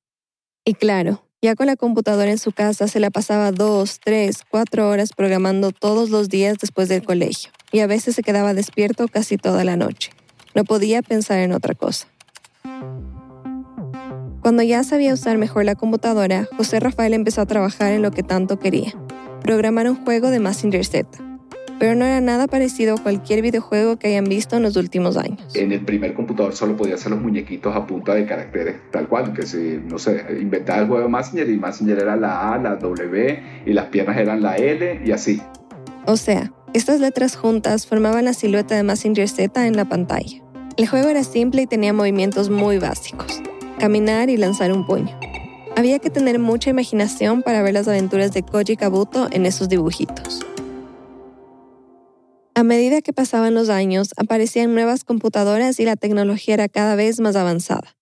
Y 0.63 0.75
claro, 0.75 1.24
ya 1.41 1.55
con 1.55 1.67
la 1.67 1.75
computadora 1.75 2.31
en 2.31 2.37
su 2.37 2.51
casa 2.51 2.87
se 2.87 2.99
la 2.99 3.09
pasaba 3.09 3.51
dos, 3.51 3.99
tres, 4.03 4.43
cuatro 4.49 4.89
horas 4.89 5.13
programando 5.13 5.71
todos 5.71 6.09
los 6.09 6.29
días 6.29 6.57
después 6.59 6.89
del 6.89 7.03
colegio 7.03 7.51
y 7.71 7.79
a 7.79 7.87
veces 7.87 8.15
se 8.15 8.23
quedaba 8.23 8.53
despierto 8.53 9.07
casi 9.07 9.37
toda 9.37 9.63
la 9.63 9.75
noche. 9.75 10.11
No 10.53 10.63
podía 10.63 11.01
pensar 11.01 11.39
en 11.39 11.51
otra 11.51 11.75
cosa. 11.75 12.07
Cuando 14.41 14.63
ya 14.63 14.83
sabía 14.83 15.13
usar 15.13 15.37
mejor 15.37 15.65
la 15.65 15.75
computadora, 15.75 16.47
José 16.55 16.79
Rafael 16.79 17.13
empezó 17.13 17.41
a 17.41 17.47
trabajar 17.47 17.91
en 17.91 18.01
lo 18.01 18.11
que 18.11 18.23
tanto 18.23 18.59
quería, 18.59 18.93
programar 19.41 19.89
un 19.89 20.03
juego 20.03 20.29
de 20.29 20.39
Massinger 20.39 20.85
Z 20.85 21.24
pero 21.79 21.95
no 21.95 22.05
era 22.05 22.21
nada 22.21 22.47
parecido 22.47 22.95
a 22.95 22.97
cualquier 22.97 23.41
videojuego 23.41 23.97
que 23.97 24.07
hayan 24.07 24.25
visto 24.25 24.55
en 24.55 24.63
los 24.63 24.75
últimos 24.75 25.17
años. 25.17 25.55
En 25.55 25.71
el 25.71 25.83
primer 25.83 26.13
computador 26.13 26.55
solo 26.55 26.75
podía 26.77 26.95
hacer 26.95 27.11
los 27.11 27.21
muñequitos 27.21 27.75
a 27.75 27.85
punta 27.85 28.13
de 28.13 28.25
caracteres, 28.25 28.75
tal 28.91 29.07
cual, 29.07 29.33
que 29.33 29.43
si, 29.43 29.79
no 29.85 29.97
sé, 29.97 30.25
inventaba 30.39 30.79
el 30.79 30.87
juego 30.87 31.03
de 31.03 31.09
Massinger 31.09 31.49
y 31.49 31.57
Massinger 31.57 31.99
era 31.99 32.15
la 32.15 32.53
A, 32.53 32.57
la 32.57 32.75
W 32.75 33.43
y 33.65 33.73
las 33.73 33.85
piernas 33.87 34.17
eran 34.17 34.41
la 34.41 34.55
L 34.57 35.01
y 35.05 35.11
así. 35.11 35.41
O 36.05 36.17
sea, 36.17 36.51
estas 36.73 36.99
letras 36.99 37.35
juntas 37.35 37.87
formaban 37.87 38.25
la 38.25 38.33
silueta 38.33 38.75
de 38.75 38.83
Massinger 38.83 39.27
Z 39.27 39.65
en 39.65 39.75
la 39.75 39.85
pantalla. 39.85 40.41
El 40.77 40.87
juego 40.87 41.09
era 41.09 41.23
simple 41.23 41.61
y 41.61 41.67
tenía 41.67 41.93
movimientos 41.93 42.49
muy 42.49 42.79
básicos. 42.79 43.41
Caminar 43.79 44.29
y 44.29 44.37
lanzar 44.37 44.71
un 44.71 44.85
puño. 44.85 45.17
Había 45.77 45.99
que 45.99 46.09
tener 46.09 46.39
mucha 46.39 46.69
imaginación 46.69 47.43
para 47.43 47.61
ver 47.61 47.73
las 47.73 47.87
aventuras 47.87 48.31
de 48.33 48.43
Koji 48.43 48.77
Kabuto 48.77 49.27
en 49.31 49.45
esos 49.45 49.67
dibujitos. 49.67 50.45
A 52.57 52.63
medida 52.63 53.01
que 53.01 53.11
pasaban 53.11 53.53
los 53.53 53.67
años, 53.67 54.11
aparecían 54.15 54.73
nuevas 54.73 55.03
computadoras 55.03 55.77
y 55.81 55.83
la 55.83 55.97
tecnología 55.97 56.53
era 56.53 56.69
cada 56.69 56.95
vez 56.95 57.19
más 57.19 57.35
avanzada. 57.35 57.97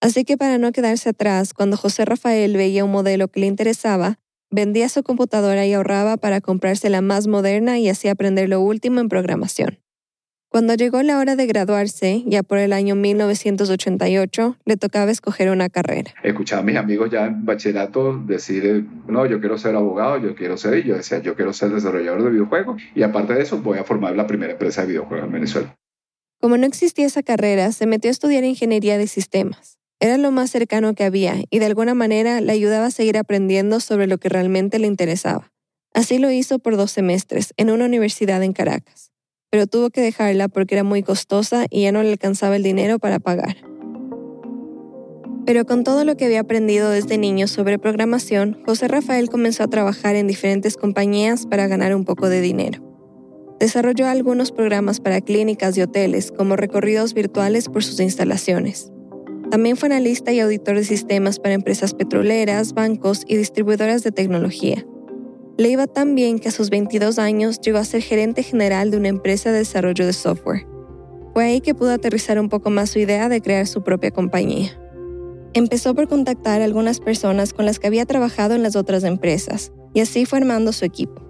Así 0.00 0.24
que 0.24 0.38
para 0.38 0.56
no 0.56 0.72
quedarse 0.72 1.10
atrás, 1.10 1.52
cuando 1.52 1.76
José 1.76 2.06
Rafael 2.06 2.56
veía 2.56 2.82
un 2.82 2.92
modelo 2.92 3.28
que 3.28 3.40
le 3.40 3.46
interesaba, 3.46 4.18
vendía 4.50 4.88
su 4.88 5.02
computadora 5.02 5.66
y 5.66 5.74
ahorraba 5.74 6.16
para 6.16 6.40
comprarse 6.40 6.88
la 6.88 7.02
más 7.02 7.26
moderna 7.26 7.78
y 7.78 7.90
así 7.90 8.08
aprender 8.08 8.48
lo 8.48 8.62
último 8.62 9.00
en 9.00 9.10
programación. 9.10 9.80
Cuando 10.50 10.74
llegó 10.74 11.00
la 11.04 11.16
hora 11.20 11.36
de 11.36 11.46
graduarse, 11.46 12.24
ya 12.26 12.42
por 12.42 12.58
el 12.58 12.72
año 12.72 12.96
1988, 12.96 14.56
le 14.64 14.76
tocaba 14.76 15.08
escoger 15.12 15.48
una 15.48 15.68
carrera. 15.68 16.12
Escuchaba 16.24 16.62
a 16.62 16.64
mis 16.64 16.74
amigos 16.74 17.08
ya 17.08 17.26
en 17.26 17.44
bachillerato 17.46 18.18
decir, 18.26 18.84
no, 19.06 19.26
yo 19.26 19.38
quiero 19.38 19.58
ser 19.58 19.76
abogado, 19.76 20.18
yo 20.18 20.34
quiero 20.34 20.56
ser, 20.56 20.78
y 20.78 20.88
yo 20.88 20.96
decía, 20.96 21.20
yo 21.20 21.36
quiero 21.36 21.52
ser 21.52 21.70
desarrollador 21.70 22.24
de 22.24 22.30
videojuegos, 22.30 22.82
y 22.96 23.04
aparte 23.04 23.34
de 23.34 23.42
eso 23.42 23.58
voy 23.58 23.78
a 23.78 23.84
formar 23.84 24.16
la 24.16 24.26
primera 24.26 24.54
empresa 24.54 24.80
de 24.80 24.88
videojuegos 24.88 25.26
en 25.26 25.32
Venezuela. 25.32 25.76
Como 26.40 26.56
no 26.56 26.66
existía 26.66 27.06
esa 27.06 27.22
carrera, 27.22 27.70
se 27.70 27.86
metió 27.86 28.08
a 28.08 28.10
estudiar 28.10 28.42
ingeniería 28.42 28.98
de 28.98 29.06
sistemas. 29.06 29.78
Era 30.00 30.18
lo 30.18 30.32
más 30.32 30.50
cercano 30.50 30.96
que 30.96 31.04
había 31.04 31.36
y 31.48 31.60
de 31.60 31.66
alguna 31.66 31.94
manera 31.94 32.40
le 32.40 32.50
ayudaba 32.50 32.86
a 32.86 32.90
seguir 32.90 33.18
aprendiendo 33.18 33.78
sobre 33.78 34.08
lo 34.08 34.18
que 34.18 34.28
realmente 34.28 34.80
le 34.80 34.88
interesaba. 34.88 35.52
Así 35.94 36.18
lo 36.18 36.28
hizo 36.32 36.58
por 36.58 36.76
dos 36.76 36.90
semestres 36.90 37.54
en 37.56 37.70
una 37.70 37.84
universidad 37.84 38.42
en 38.42 38.52
Caracas 38.52 39.09
pero 39.50 39.66
tuvo 39.66 39.90
que 39.90 40.00
dejarla 40.00 40.48
porque 40.48 40.76
era 40.76 40.84
muy 40.84 41.02
costosa 41.02 41.66
y 41.68 41.82
ya 41.82 41.92
no 41.92 42.02
le 42.02 42.12
alcanzaba 42.12 42.56
el 42.56 42.62
dinero 42.62 42.98
para 42.98 43.18
pagar. 43.18 43.56
Pero 45.44 45.64
con 45.64 45.84
todo 45.84 46.04
lo 46.04 46.16
que 46.16 46.26
había 46.26 46.40
aprendido 46.40 46.90
desde 46.90 47.18
niño 47.18 47.48
sobre 47.48 47.78
programación, 47.78 48.62
José 48.64 48.88
Rafael 48.88 49.28
comenzó 49.28 49.64
a 49.64 49.68
trabajar 49.68 50.14
en 50.14 50.28
diferentes 50.28 50.76
compañías 50.76 51.46
para 51.46 51.66
ganar 51.66 51.94
un 51.94 52.04
poco 52.04 52.28
de 52.28 52.40
dinero. 52.40 52.82
Desarrolló 53.58 54.06
algunos 54.06 54.52
programas 54.52 55.00
para 55.00 55.20
clínicas 55.20 55.76
y 55.76 55.82
hoteles, 55.82 56.30
como 56.30 56.56
recorridos 56.56 57.14
virtuales 57.14 57.68
por 57.68 57.82
sus 57.82 58.00
instalaciones. 58.00 58.92
También 59.50 59.76
fue 59.76 59.88
analista 59.88 60.32
y 60.32 60.40
auditor 60.40 60.76
de 60.76 60.84
sistemas 60.84 61.40
para 61.40 61.54
empresas 61.54 61.94
petroleras, 61.94 62.72
bancos 62.72 63.24
y 63.26 63.36
distribuidoras 63.36 64.04
de 64.04 64.12
tecnología. 64.12 64.86
Le 65.60 65.68
iba 65.68 65.86
tan 65.86 66.14
bien 66.14 66.38
que 66.38 66.48
a 66.48 66.52
sus 66.52 66.70
22 66.70 67.18
años 67.18 67.60
llegó 67.60 67.76
a 67.76 67.84
ser 67.84 68.00
gerente 68.00 68.42
general 68.42 68.90
de 68.90 68.96
una 68.96 69.08
empresa 69.08 69.52
de 69.52 69.58
desarrollo 69.58 70.06
de 70.06 70.14
software. 70.14 70.66
Fue 71.34 71.44
ahí 71.44 71.60
que 71.60 71.74
pudo 71.74 71.90
aterrizar 71.90 72.40
un 72.40 72.48
poco 72.48 72.70
más 72.70 72.88
su 72.88 72.98
idea 72.98 73.28
de 73.28 73.42
crear 73.42 73.66
su 73.66 73.82
propia 73.82 74.10
compañía. 74.10 74.70
Empezó 75.52 75.94
por 75.94 76.08
contactar 76.08 76.62
a 76.62 76.64
algunas 76.64 76.98
personas 76.98 77.52
con 77.52 77.66
las 77.66 77.78
que 77.78 77.88
había 77.88 78.06
trabajado 78.06 78.54
en 78.54 78.62
las 78.62 78.74
otras 78.74 79.04
empresas, 79.04 79.70
y 79.92 80.00
así 80.00 80.24
fue 80.24 80.38
armando 80.38 80.72
su 80.72 80.86
equipo. 80.86 81.20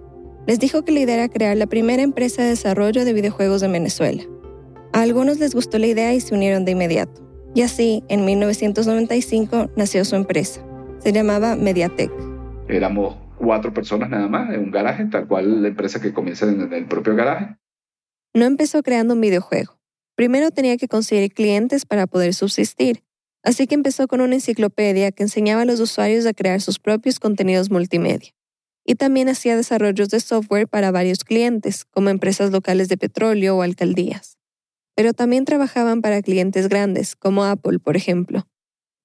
Les 0.47 0.59
dijo 0.59 0.85
que 0.85 0.93
la 0.93 1.27
crear 1.27 1.57
la 1.57 1.67
primera 1.67 2.01
empresa 2.01 2.41
de 2.41 2.51
desarrollo 2.51 3.03
de 3.03 3.11
videojuegos 3.11 3.63
en 3.63 3.73
Venezuela. 3.73 4.23
A 4.93 5.01
algunos 5.01 5.39
les 5.39 5.53
gustó 5.53 5.77
la 5.77 5.87
idea 5.87 6.13
y 6.13 6.21
se 6.21 6.33
unieron 6.33 6.63
de 6.63 6.71
inmediato. 6.71 7.21
Y 7.53 7.63
así, 7.63 8.01
en 8.07 8.23
1995, 8.23 9.71
nació 9.75 10.05
su 10.05 10.15
empresa. 10.15 10.65
Se 10.99 11.11
llamaba 11.11 11.57
Mediatek. 11.57 12.13
Éramos 12.69 13.17
cuatro 13.41 13.73
personas 13.73 14.09
nada 14.09 14.27
más 14.27 14.53
en 14.53 14.59
un 14.61 14.71
garaje, 14.71 15.05
tal 15.05 15.27
cual 15.27 15.61
la 15.61 15.69
empresa 15.69 15.99
que 15.99 16.13
comienza 16.13 16.47
en 16.47 16.71
el 16.71 16.85
propio 16.85 17.15
garaje. 17.15 17.57
No 18.33 18.45
empezó 18.45 18.83
creando 18.83 19.15
un 19.15 19.21
videojuego. 19.21 19.79
Primero 20.15 20.51
tenía 20.51 20.77
que 20.77 20.87
conseguir 20.87 21.33
clientes 21.33 21.85
para 21.85 22.05
poder 22.05 22.33
subsistir, 22.33 23.03
así 23.43 23.65
que 23.65 23.75
empezó 23.75 24.07
con 24.07 24.21
una 24.21 24.35
enciclopedia 24.35 25.11
que 25.11 25.23
enseñaba 25.23 25.63
a 25.63 25.65
los 25.65 25.79
usuarios 25.79 26.25
a 26.25 26.33
crear 26.33 26.61
sus 26.61 26.79
propios 26.79 27.19
contenidos 27.19 27.71
multimedia. 27.71 28.31
Y 28.85 28.95
también 28.95 29.29
hacía 29.29 29.55
desarrollos 29.55 30.09
de 30.09 30.19
software 30.19 30.67
para 30.67 30.91
varios 30.91 31.23
clientes, 31.23 31.85
como 31.85 32.09
empresas 32.09 32.51
locales 32.51 32.89
de 32.89 32.97
petróleo 32.97 33.57
o 33.57 33.61
alcaldías. 33.61 34.37
Pero 34.95 35.13
también 35.13 35.45
trabajaban 35.45 36.01
para 36.01 36.21
clientes 36.21 36.67
grandes, 36.67 37.15
como 37.15 37.43
Apple, 37.43 37.79
por 37.79 37.95
ejemplo. 37.95 38.47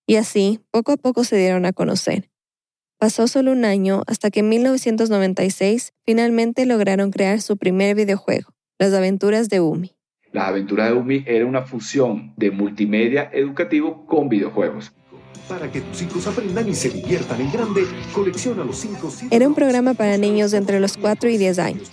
Y 0.06 0.16
así, 0.16 0.60
poco 0.70 0.92
a 0.92 0.96
poco 0.96 1.24
se 1.24 1.36
dieron 1.36 1.66
a 1.66 1.72
conocer. 1.72 2.30
Pasó 2.98 3.28
solo 3.28 3.52
un 3.52 3.66
año 3.66 4.02
hasta 4.06 4.30
que 4.30 4.40
en 4.40 4.48
1996 4.48 5.92
finalmente 6.06 6.64
lograron 6.64 7.10
crear 7.10 7.42
su 7.42 7.58
primer 7.58 7.94
videojuego, 7.94 8.54
Las 8.78 8.94
aventuras 8.94 9.50
de 9.50 9.60
Umi. 9.60 9.94
Las 10.32 10.48
aventuras 10.48 10.88
de 10.88 10.96
Umi 10.96 11.22
era 11.26 11.44
una 11.44 11.62
fusión 11.62 12.32
de 12.38 12.50
multimedia 12.50 13.28
educativo 13.34 14.06
con 14.06 14.30
videojuegos. 14.30 14.92
Para 15.46 15.70
que 15.70 15.82
tus 15.82 16.02
hijos 16.02 16.26
aprendan 16.26 16.66
y 16.70 16.74
se 16.74 16.88
diviertan 16.88 17.38
en 17.42 17.52
grande, 17.52 17.82
colecciona 18.14 18.64
los 18.64 18.78
cinco 18.78 19.12
Era 19.30 19.46
un 19.46 19.54
programa 19.54 19.92
para 19.92 20.16
niños 20.16 20.52
de 20.52 20.58
entre 20.58 20.80
los 20.80 20.96
4 20.96 21.28
y 21.28 21.36
10 21.36 21.58
años. 21.58 21.90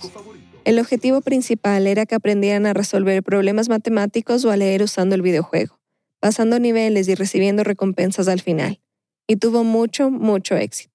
El 0.64 0.78
objetivo 0.78 1.20
principal 1.20 1.86
era 1.86 2.06
que 2.06 2.14
aprendieran 2.14 2.64
a 2.64 2.72
resolver 2.72 3.22
problemas 3.22 3.68
matemáticos 3.68 4.42
o 4.46 4.50
a 4.50 4.56
leer 4.56 4.82
usando 4.82 5.14
el 5.14 5.20
videojuego, 5.20 5.78
pasando 6.18 6.58
niveles 6.58 7.08
y 7.08 7.14
recibiendo 7.14 7.62
recompensas 7.62 8.26
al 8.26 8.40
final. 8.40 8.80
Y 9.26 9.36
tuvo 9.36 9.64
mucho, 9.64 10.10
mucho 10.10 10.56
éxito. 10.56 10.93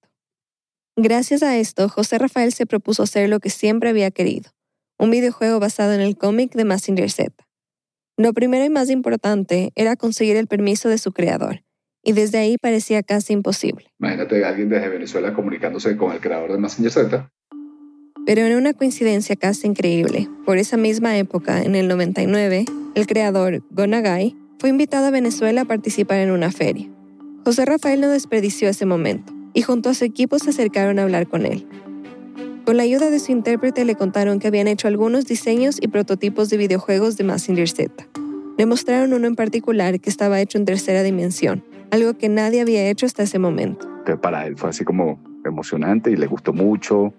Gracias 0.96 1.42
a 1.42 1.56
esto, 1.56 1.88
José 1.88 2.18
Rafael 2.18 2.52
se 2.52 2.66
propuso 2.66 3.04
hacer 3.04 3.28
lo 3.28 3.40
que 3.40 3.50
siempre 3.50 3.90
había 3.90 4.10
querido, 4.10 4.50
un 4.98 5.10
videojuego 5.10 5.60
basado 5.60 5.92
en 5.92 6.00
el 6.00 6.16
cómic 6.16 6.52
de 6.52 6.64
Massinger 6.64 7.10
Z. 7.10 7.32
Lo 8.16 8.34
primero 8.34 8.64
y 8.64 8.70
más 8.70 8.90
importante 8.90 9.72
era 9.76 9.96
conseguir 9.96 10.36
el 10.36 10.46
permiso 10.46 10.88
de 10.88 10.98
su 10.98 11.12
creador, 11.12 11.62
y 12.02 12.12
desde 12.12 12.38
ahí 12.38 12.56
parecía 12.58 13.02
casi 13.02 13.32
imposible. 13.32 13.86
Imagínate 13.98 14.44
a 14.44 14.48
alguien 14.48 14.68
desde 14.68 14.88
Venezuela 14.88 15.32
comunicándose 15.32 15.96
con 15.96 16.12
el 16.12 16.20
creador 16.20 16.52
de 16.52 16.58
Massinger 16.58 16.92
Z. 16.92 17.30
Pero 18.26 18.42
en 18.42 18.56
una 18.56 18.74
coincidencia 18.74 19.36
casi 19.36 19.66
increíble, 19.66 20.28
por 20.44 20.58
esa 20.58 20.76
misma 20.76 21.16
época, 21.16 21.62
en 21.62 21.74
el 21.74 21.88
99, 21.88 22.66
el 22.94 23.06
creador, 23.06 23.62
Gonagai, 23.70 24.36
fue 24.58 24.68
invitado 24.68 25.06
a 25.06 25.10
Venezuela 25.10 25.62
a 25.62 25.64
participar 25.64 26.18
en 26.18 26.30
una 26.30 26.52
feria. 26.52 26.90
José 27.44 27.64
Rafael 27.64 28.02
no 28.02 28.08
desperdició 28.08 28.68
ese 28.68 28.84
momento, 28.84 29.32
y 29.54 29.62
junto 29.62 29.90
a 29.90 29.94
su 29.94 30.04
equipo 30.04 30.38
se 30.38 30.50
acercaron 30.50 30.98
a 30.98 31.02
hablar 31.02 31.26
con 31.28 31.46
él. 31.46 31.66
Con 32.64 32.76
la 32.76 32.82
ayuda 32.84 33.10
de 33.10 33.18
su 33.18 33.32
intérprete 33.32 33.84
le 33.84 33.94
contaron 33.94 34.38
que 34.38 34.48
habían 34.48 34.68
hecho 34.68 34.86
algunos 34.86 35.26
diseños 35.26 35.78
y 35.80 35.88
prototipos 35.88 36.50
de 36.50 36.56
videojuegos 36.56 37.16
de 37.16 37.24
Massinger 37.24 37.68
Z. 37.68 38.06
Le 38.58 38.66
mostraron 38.66 39.12
uno 39.12 39.26
en 39.26 39.34
particular 39.34 39.98
que 40.00 40.10
estaba 40.10 40.40
hecho 40.40 40.58
en 40.58 40.66
tercera 40.66 41.02
dimensión, 41.02 41.64
algo 41.90 42.14
que 42.14 42.28
nadie 42.28 42.60
había 42.60 42.88
hecho 42.88 43.06
hasta 43.06 43.22
ese 43.22 43.38
momento. 43.38 43.88
Para 44.20 44.46
él 44.46 44.56
fue 44.56 44.70
así 44.70 44.84
como 44.84 45.18
emocionante 45.44 46.10
y 46.10 46.16
le 46.16 46.26
gustó 46.26 46.52
mucho. 46.52 47.14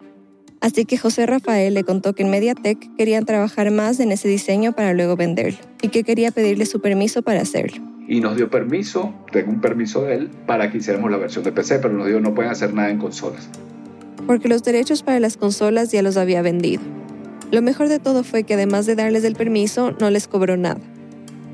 Así 0.61 0.85
que 0.85 0.97
José 0.97 1.25
Rafael 1.25 1.73
le 1.73 1.83
contó 1.83 2.13
que 2.13 2.23
en 2.23 2.29
Mediatek 2.29 2.95
querían 2.95 3.25
trabajar 3.25 3.71
más 3.71 3.99
en 3.99 4.11
ese 4.11 4.27
diseño 4.27 4.71
para 4.71 4.93
luego 4.93 5.15
venderlo 5.15 5.59
y 5.81 5.89
que 5.89 6.03
quería 6.03 6.31
pedirle 6.31 6.65
su 6.65 6.79
permiso 6.79 7.23
para 7.23 7.41
hacerlo. 7.41 7.83
Y 8.07 8.21
nos 8.21 8.35
dio 8.35 8.49
permiso, 8.49 9.13
tengo 9.31 9.51
un 9.51 9.61
permiso 9.61 10.03
de 10.03 10.15
él, 10.15 10.29
para 10.45 10.71
que 10.71 10.77
hiciéramos 10.77 11.11
la 11.11 11.17
versión 11.17 11.43
de 11.43 11.51
PC, 11.51 11.79
pero 11.79 11.93
nos 11.93 12.07
dijo 12.07 12.19
no 12.19 12.33
pueden 12.33 12.51
hacer 12.51 12.73
nada 12.73 12.89
en 12.89 12.97
consolas 12.97 13.49
porque 14.31 14.47
los 14.47 14.63
derechos 14.63 15.03
para 15.03 15.19
las 15.19 15.37
consolas 15.37 15.91
ya 15.91 16.01
los 16.01 16.17
había 16.17 16.41
vendido. 16.41 16.81
Lo 17.51 17.61
mejor 17.61 17.89
de 17.89 17.99
todo 17.99 18.23
fue 18.23 18.43
que 18.43 18.53
además 18.53 18.85
de 18.85 18.95
darles 18.95 19.23
el 19.23 19.35
permiso, 19.35 19.93
no 19.99 20.09
les 20.09 20.27
cobró 20.27 20.57
nada. 20.57 20.79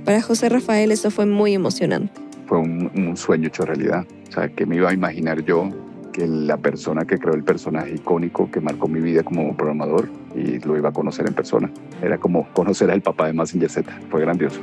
Para 0.06 0.22
José 0.22 0.48
Rafael 0.50 0.92
eso 0.92 1.10
fue 1.10 1.26
muy 1.26 1.54
emocionante. 1.54 2.14
Fue 2.46 2.60
un, 2.60 3.18
sueño 3.18 3.48
hecho 3.48 3.66
realidad. 3.66 4.06
O 4.30 4.32
sea, 4.32 4.50
que 4.50 4.66
me 4.66 4.76
iba 4.76 4.90
a 4.90 4.94
imaginar 4.94 5.44
yo 5.44 5.72
que 6.18 6.26
la 6.26 6.58
persona 6.58 7.06
que 7.06 7.20
creó 7.20 7.36
el 7.36 7.44
personaje 7.44 7.94
icónico 7.94 8.50
que 8.50 8.60
marcó 8.60 8.88
mi 8.88 9.00
vida 9.00 9.22
como 9.22 9.56
programador 9.56 10.10
y 10.36 10.58
lo 10.62 10.76
iba 10.76 10.90
a 10.90 10.92
conocer 10.92 11.28
en 11.28 11.36
persona. 11.36 11.72
Era 12.02 12.18
como 12.18 12.52
conocer 12.54 12.90
al 12.90 13.04
papá 13.04 13.28
de 13.28 13.34
Massinger 13.34 13.70
Z. 13.70 14.00
Fue 14.10 14.22
grandioso. 14.22 14.60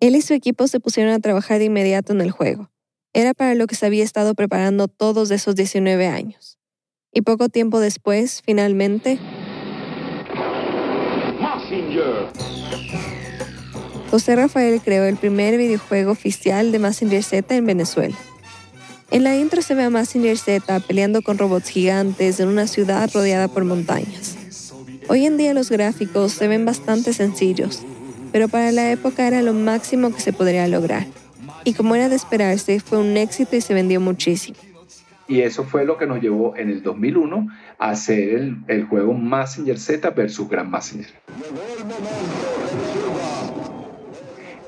Él 0.00 0.16
y 0.16 0.22
su 0.22 0.34
equipo 0.34 0.66
se 0.66 0.80
pusieron 0.80 1.12
a 1.12 1.20
trabajar 1.20 1.60
de 1.60 1.66
inmediato 1.66 2.12
en 2.12 2.20
el 2.20 2.32
juego. 2.32 2.68
Era 3.12 3.32
para 3.32 3.54
lo 3.54 3.68
que 3.68 3.76
se 3.76 3.86
había 3.86 4.02
estado 4.02 4.34
preparando 4.34 4.88
todos 4.88 5.30
esos 5.30 5.54
19 5.54 6.08
años. 6.08 6.58
Y 7.12 7.22
poco 7.22 7.48
tiempo 7.48 7.78
después, 7.78 8.42
finalmente... 8.44 9.20
José 14.10 14.34
Rafael 14.34 14.80
creó 14.80 15.04
el 15.04 15.16
primer 15.16 15.56
videojuego 15.58 16.10
oficial 16.10 16.72
de 16.72 16.80
Massinger 16.80 17.22
Z 17.22 17.54
en 17.54 17.66
Venezuela. 17.66 18.16
En 19.10 19.24
la 19.24 19.36
intro 19.36 19.62
se 19.62 19.74
ve 19.74 19.84
a 19.84 19.90
Massinger 19.90 20.36
Z 20.36 20.80
peleando 20.80 21.22
con 21.22 21.38
robots 21.38 21.68
gigantes 21.68 22.40
en 22.40 22.48
una 22.48 22.66
ciudad 22.66 23.10
rodeada 23.12 23.48
por 23.48 23.64
montañas. 23.64 24.36
Hoy 25.08 25.26
en 25.26 25.36
día 25.36 25.54
los 25.54 25.70
gráficos 25.70 26.32
se 26.32 26.48
ven 26.48 26.64
bastante 26.64 27.12
sencillos, 27.12 27.82
pero 28.32 28.48
para 28.48 28.72
la 28.72 28.90
época 28.90 29.26
era 29.26 29.42
lo 29.42 29.52
máximo 29.52 30.12
que 30.12 30.20
se 30.20 30.32
podría 30.32 30.66
lograr 30.66 31.06
y 31.66 31.74
como 31.74 31.96
era 31.96 32.08
de 32.08 32.14
esperarse, 32.14 32.78
fue 32.78 32.98
un 32.98 33.16
éxito 33.16 33.56
y 33.56 33.60
se 33.60 33.74
vendió 33.74 34.00
muchísimo. 34.00 34.56
Y 35.26 35.40
eso 35.40 35.64
fue 35.64 35.84
lo 35.84 35.98
que 35.98 36.06
nos 36.06 36.22
llevó 36.22 36.56
en 36.56 36.70
el 36.70 36.80
2001 36.84 37.48
a 37.76 37.90
hacer 37.90 38.54
el, 38.68 38.84
juego 38.84 39.14
Massinger 39.14 39.76
Z 39.76 40.08
versus 40.10 40.48
Grand 40.48 40.70
Massinger. 40.70 41.08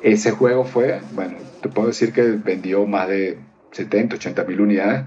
Ese 0.03 0.33
juego 0.33 0.65
fue, 0.65 1.01
bueno, 1.13 1.37
te 1.63 1.69
puedo 1.69 1.87
decir 1.87 2.13
que 2.13 2.23
vendió 2.23 2.85
más 2.85 3.09
de 3.09 3.39
70, 3.79 4.17
80 4.17 4.45
mil 4.45 4.61
unidades. 4.61 5.07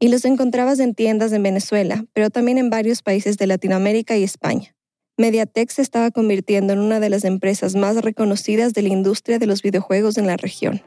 Y 0.00 0.08
los 0.08 0.24
encontrabas 0.24 0.80
en 0.80 0.94
tiendas 0.94 1.32
en 1.32 1.42
Venezuela, 1.42 2.04
pero 2.12 2.30
también 2.30 2.58
en 2.58 2.70
varios 2.70 3.02
países 3.02 3.36
de 3.36 3.46
Latinoamérica 3.46 4.16
y 4.16 4.24
España. 4.24 4.74
Mediatek 5.16 5.70
se 5.70 5.82
estaba 5.82 6.10
convirtiendo 6.10 6.72
en 6.72 6.80
una 6.80 6.98
de 6.98 7.10
las 7.10 7.24
empresas 7.24 7.76
más 7.76 7.96
reconocidas 8.02 8.72
de 8.72 8.82
la 8.82 8.88
industria 8.88 9.38
de 9.38 9.46
los 9.46 9.62
videojuegos 9.62 10.18
en 10.18 10.26
la 10.26 10.36
región. 10.36 10.82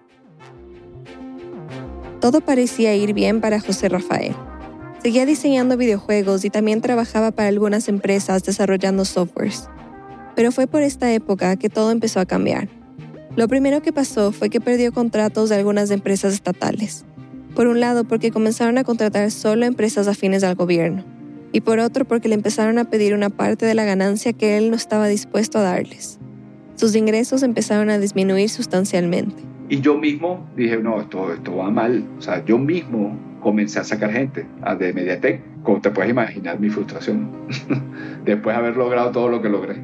Todo 2.20 2.42
parecía 2.42 2.96
ir 2.96 3.13
bien 3.13 3.42
para 3.42 3.60
José 3.60 3.89
Rafael. 3.89 4.36
Seguía 5.01 5.25
diseñando 5.25 5.77
videojuegos 5.77 6.44
y 6.44 6.50
también 6.50 6.82
trabajaba 6.82 7.32
para 7.32 7.48
algunas 7.48 7.88
empresas 7.88 8.44
desarrollando 8.44 9.06
softwares. 9.06 9.70
Pero 10.36 10.51
fue 10.51 10.68
por 10.68 10.82
esta 10.82 11.13
época 11.13 11.56
que 11.56 11.70
todo 11.70 11.92
empezó 11.92 12.20
a 12.20 12.25
cambiar. 12.25 12.68
Lo 13.38 13.48
primero 13.48 13.84
que 13.84 13.94
pasó 13.94 14.32
fue 14.32 14.50
que 14.50 14.60
perdió 14.60 14.91
contratos 14.91 15.50
de 15.50 15.56
algunas 15.58 15.91
empresas 15.91 16.34
estatales. 16.34 17.06
Por 17.53 17.67
un 17.67 17.79
lado, 17.79 18.03
porque 18.03 18.32
comenzaron 18.32 18.79
a 18.79 18.84
contratar 18.84 19.29
solo 19.29 19.67
empresas 19.67 20.08
afines 20.08 20.44
al 20.44 20.56
gobierno. 20.56 21.03
Y 21.51 21.62
por 21.62 21.77
otro, 21.77 22.03
porque 22.03 22.29
le 22.29 22.34
empezaron 22.34 22.79
a 22.79 22.86
pedir 22.86 23.13
una 23.13 23.29
parte 23.29 23.67
de 23.67 23.75
la 23.75 23.86
ganancia 23.86 24.34
que 24.34 24.58
él 24.58 24.72
no 24.72 24.75
estaba 24.75 25.08
dispuesto 25.08 25.60
a 25.60 25.62
darles. 25.62 26.17
Sus 26.74 26.96
ingresos 26.96 27.44
empezaron 27.44 27.91
a 27.91 28.00
disminuir 28.00 28.50
sustancialmente. 28.50 29.44
Y 29.70 29.82
yo 29.82 30.00
mismo 30.00 30.50
dije, 30.56 30.77
no, 30.77 31.00
esto, 31.00 31.32
esto 31.32 31.58
va 31.58 31.70
mal. 31.70 32.06
O 32.17 32.22
sea, 32.24 32.44
yo 32.44 32.58
mismo 32.58 33.20
comencé 33.39 33.77
a 33.77 33.84
sacar 33.84 34.13
gente 34.13 34.48
de 34.79 34.94
Mediatek. 34.94 35.62
Como 35.62 35.79
te 35.79 35.91
puedes 35.91 36.10
imaginar 36.10 36.60
mi 36.60 36.72
frustración 36.72 37.29
después 38.25 38.56
de 38.56 38.63
haber 38.63 38.77
logrado 38.77 39.12
todo 39.12 39.29
lo 39.29 39.44
que 39.44 39.50
logré. 39.50 39.75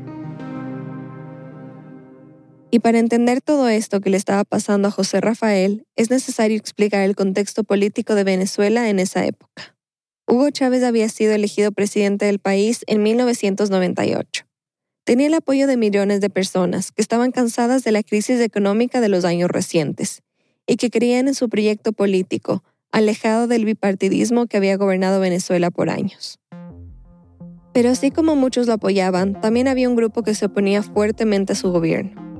Y 2.74 2.80
para 2.80 2.98
entender 2.98 3.40
todo 3.40 3.70
esto 3.70 4.02
que 4.02 4.10
le 4.10 4.18
estaba 4.18 4.44
pasando 4.46 4.88
a 4.88 4.92
José 4.92 5.22
Rafael, 5.22 5.86
es 5.96 6.10
necesario 6.10 6.58
explicar 6.58 7.02
el 7.02 7.16
contexto 7.16 7.64
político 7.64 8.16
de 8.16 8.24
Venezuela 8.24 8.90
en 8.90 8.98
esa 8.98 9.28
época. 9.28 9.76
Hugo 10.28 10.50
Chávez 10.50 10.82
había 10.82 11.08
sido 11.08 11.34
elegido 11.34 11.72
presidente 11.72 12.26
del 12.26 12.40
país 12.40 12.84
en 12.88 13.04
1998 13.04 14.48
tenía 15.04 15.28
el 15.28 15.34
apoyo 15.34 15.68
de 15.68 15.78
millones 15.78 16.22
de 16.22 16.30
personas 16.30 16.92
que 16.92 17.02
estaban 17.02 17.32
cansadas 17.32 17.84
de 17.84 17.92
la 17.92 18.04
crisis 18.04 18.40
económica 18.40 19.02
de 19.02 19.10
los 19.10 19.26
años 19.26 19.50
recientes 19.50 20.22
y 20.66 20.78
que 20.78 20.90
creían 20.90 21.28
en 21.28 21.36
su 21.36 21.50
proyecto 21.50 21.92
político, 21.92 22.64
alejado 22.92 23.48
del 23.48 23.66
bipartidismo 23.66 24.48
que 24.48 24.58
había 24.58 24.78
gobernado 24.78 25.20
Venezuela 25.20 25.72
por 25.72 25.90
años. 25.90 26.40
Pero 27.74 27.90
así 27.90 28.12
como 28.12 28.36
muchos 28.36 28.68
lo 28.68 28.74
apoyaban, 28.74 29.42
también 29.42 29.68
había 29.68 29.90
un 29.90 29.96
grupo 29.96 30.24
que 30.24 30.36
se 30.36 30.46
oponía 30.46 30.84
fuertemente 30.84 31.54
a 31.54 31.56
su 31.56 31.72
gobierno. 31.72 32.33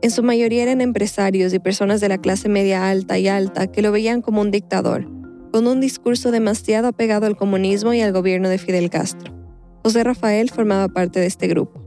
En 0.00 0.10
su 0.10 0.22
mayoría 0.22 0.62
eran 0.62 0.80
empresarios 0.80 1.52
y 1.52 1.58
personas 1.58 2.00
de 2.00 2.08
la 2.08 2.18
clase 2.18 2.48
media 2.48 2.88
alta 2.88 3.18
y 3.18 3.28
alta 3.28 3.66
que 3.66 3.82
lo 3.82 3.92
veían 3.92 4.22
como 4.22 4.40
un 4.40 4.50
dictador, 4.50 5.08
con 5.52 5.66
un 5.66 5.80
discurso 5.80 6.30
demasiado 6.30 6.88
apegado 6.88 7.26
al 7.26 7.36
comunismo 7.36 7.92
y 7.94 8.00
al 8.00 8.12
gobierno 8.12 8.48
de 8.48 8.58
Fidel 8.58 8.90
Castro. 8.90 9.34
José 9.82 10.04
Rafael 10.04 10.50
formaba 10.50 10.88
parte 10.88 11.20
de 11.20 11.26
este 11.26 11.48
grupo. 11.48 11.82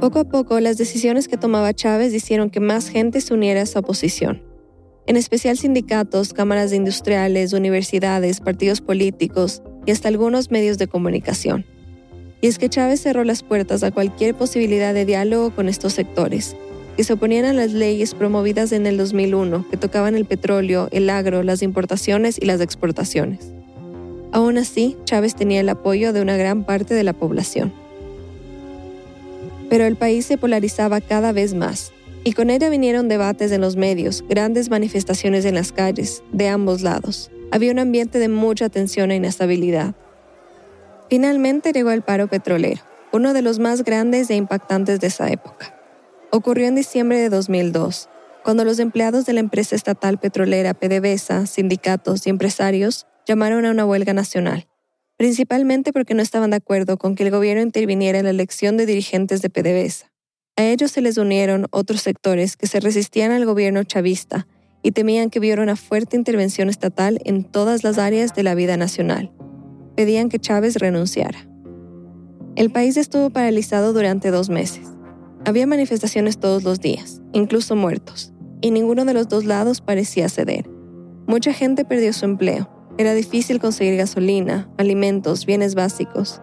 Poco 0.00 0.20
a 0.20 0.24
poco, 0.24 0.60
las 0.60 0.78
decisiones 0.78 1.28
que 1.28 1.36
tomaba 1.36 1.74
Chávez 1.74 2.14
hicieron 2.14 2.50
que 2.50 2.60
más 2.60 2.88
gente 2.88 3.20
se 3.20 3.34
uniera 3.34 3.60
a 3.60 3.64
esa 3.64 3.80
oposición 3.80 4.48
en 5.08 5.16
especial 5.16 5.56
sindicatos, 5.56 6.34
cámaras 6.34 6.68
de 6.68 6.76
industriales, 6.76 7.54
universidades, 7.54 8.40
partidos 8.40 8.82
políticos 8.82 9.62
y 9.86 9.90
hasta 9.90 10.08
algunos 10.08 10.50
medios 10.50 10.76
de 10.76 10.86
comunicación. 10.86 11.64
Y 12.40 12.46
es 12.46 12.58
que 12.58 12.68
Chávez 12.68 13.00
cerró 13.00 13.24
las 13.24 13.42
puertas 13.42 13.82
a 13.82 13.90
cualquier 13.90 14.34
posibilidad 14.34 14.94
de 14.94 15.04
diálogo 15.04 15.50
con 15.50 15.68
estos 15.68 15.92
sectores, 15.94 16.56
que 16.96 17.04
se 17.04 17.12
oponían 17.12 17.44
a 17.44 17.52
las 17.52 17.72
leyes 17.72 18.14
promovidas 18.14 18.72
en 18.72 18.86
el 18.86 18.96
2001 18.96 19.66
que 19.70 19.76
tocaban 19.76 20.14
el 20.14 20.24
petróleo, 20.24 20.88
el 20.90 21.10
agro, 21.10 21.42
las 21.42 21.62
importaciones 21.62 22.38
y 22.40 22.46
las 22.46 22.60
exportaciones. 22.60 23.52
Aún 24.32 24.58
así, 24.58 24.96
Chávez 25.04 25.34
tenía 25.34 25.60
el 25.60 25.68
apoyo 25.68 26.12
de 26.12 26.20
una 26.20 26.36
gran 26.36 26.64
parte 26.64 26.94
de 26.94 27.04
la 27.04 27.12
población. 27.12 27.72
Pero 29.70 29.84
el 29.84 29.96
país 29.96 30.26
se 30.26 30.38
polarizaba 30.38 31.00
cada 31.00 31.32
vez 31.32 31.54
más 31.54 31.92
y 32.24 32.32
con 32.32 32.50
ella 32.50 32.68
vinieron 32.68 33.08
debates 33.08 33.52
en 33.52 33.60
los 33.60 33.76
medios, 33.76 34.24
grandes 34.28 34.70
manifestaciones 34.70 35.44
en 35.44 35.54
las 35.54 35.72
calles, 35.72 36.22
de 36.32 36.48
ambos 36.48 36.82
lados. 36.82 37.30
Había 37.50 37.72
un 37.72 37.78
ambiente 37.78 38.18
de 38.18 38.28
mucha 38.28 38.68
tensión 38.68 39.10
e 39.10 39.16
inestabilidad. 39.16 39.94
Finalmente 41.08 41.72
llegó 41.72 41.90
el 41.90 42.02
paro 42.02 42.28
petrolero, 42.28 42.82
uno 43.12 43.32
de 43.32 43.40
los 43.40 43.58
más 43.58 43.82
grandes 43.82 44.28
e 44.28 44.36
impactantes 44.36 45.00
de 45.00 45.06
esa 45.06 45.30
época. 45.30 45.74
Ocurrió 46.30 46.66
en 46.66 46.74
diciembre 46.74 47.18
de 47.18 47.30
2002, 47.30 48.10
cuando 48.44 48.64
los 48.64 48.78
empleados 48.78 49.24
de 49.24 49.32
la 49.32 49.40
empresa 49.40 49.74
estatal 49.74 50.18
petrolera 50.18 50.74
PDVSA, 50.74 51.46
sindicatos 51.46 52.26
y 52.26 52.30
empresarios 52.30 53.06
llamaron 53.26 53.64
a 53.64 53.70
una 53.70 53.86
huelga 53.86 54.12
nacional, 54.12 54.68
principalmente 55.16 55.94
porque 55.94 56.12
no 56.12 56.20
estaban 56.20 56.50
de 56.50 56.56
acuerdo 56.56 56.98
con 56.98 57.14
que 57.14 57.24
el 57.24 57.30
gobierno 57.30 57.62
interviniera 57.62 58.18
en 58.18 58.24
la 58.24 58.30
elección 58.30 58.76
de 58.76 58.84
dirigentes 58.84 59.40
de 59.40 59.48
PDVSA. 59.48 60.12
A 60.56 60.64
ellos 60.64 60.90
se 60.90 61.00
les 61.00 61.16
unieron 61.16 61.68
otros 61.70 62.02
sectores 62.02 62.58
que 62.58 62.66
se 62.66 62.80
resistían 62.80 63.32
al 63.32 63.46
gobierno 63.46 63.82
chavista 63.84 64.46
y 64.82 64.92
temían 64.92 65.30
que 65.30 65.38
hubiera 65.38 65.62
una 65.62 65.76
fuerte 65.76 66.16
intervención 66.16 66.68
estatal 66.68 67.18
en 67.24 67.44
todas 67.44 67.82
las 67.82 67.96
áreas 67.96 68.34
de 68.34 68.42
la 68.42 68.54
vida 68.54 68.76
nacional. 68.76 69.32
Pedían 69.98 70.28
que 70.28 70.38
Chávez 70.38 70.76
renunciara. 70.76 71.40
El 72.54 72.70
país 72.70 72.96
estuvo 72.96 73.30
paralizado 73.30 73.92
durante 73.92 74.30
dos 74.30 74.48
meses. 74.48 74.86
Había 75.44 75.66
manifestaciones 75.66 76.38
todos 76.38 76.62
los 76.62 76.78
días, 76.78 77.20
incluso 77.32 77.74
muertos, 77.74 78.32
y 78.60 78.70
ninguno 78.70 79.04
de 79.04 79.12
los 79.12 79.28
dos 79.28 79.44
lados 79.44 79.80
parecía 79.80 80.28
ceder. 80.28 80.70
Mucha 81.26 81.52
gente 81.52 81.84
perdió 81.84 82.12
su 82.12 82.26
empleo. 82.26 82.70
Era 82.96 83.12
difícil 83.12 83.58
conseguir 83.58 83.96
gasolina, 83.96 84.70
alimentos, 84.78 85.46
bienes 85.46 85.74
básicos. 85.74 86.42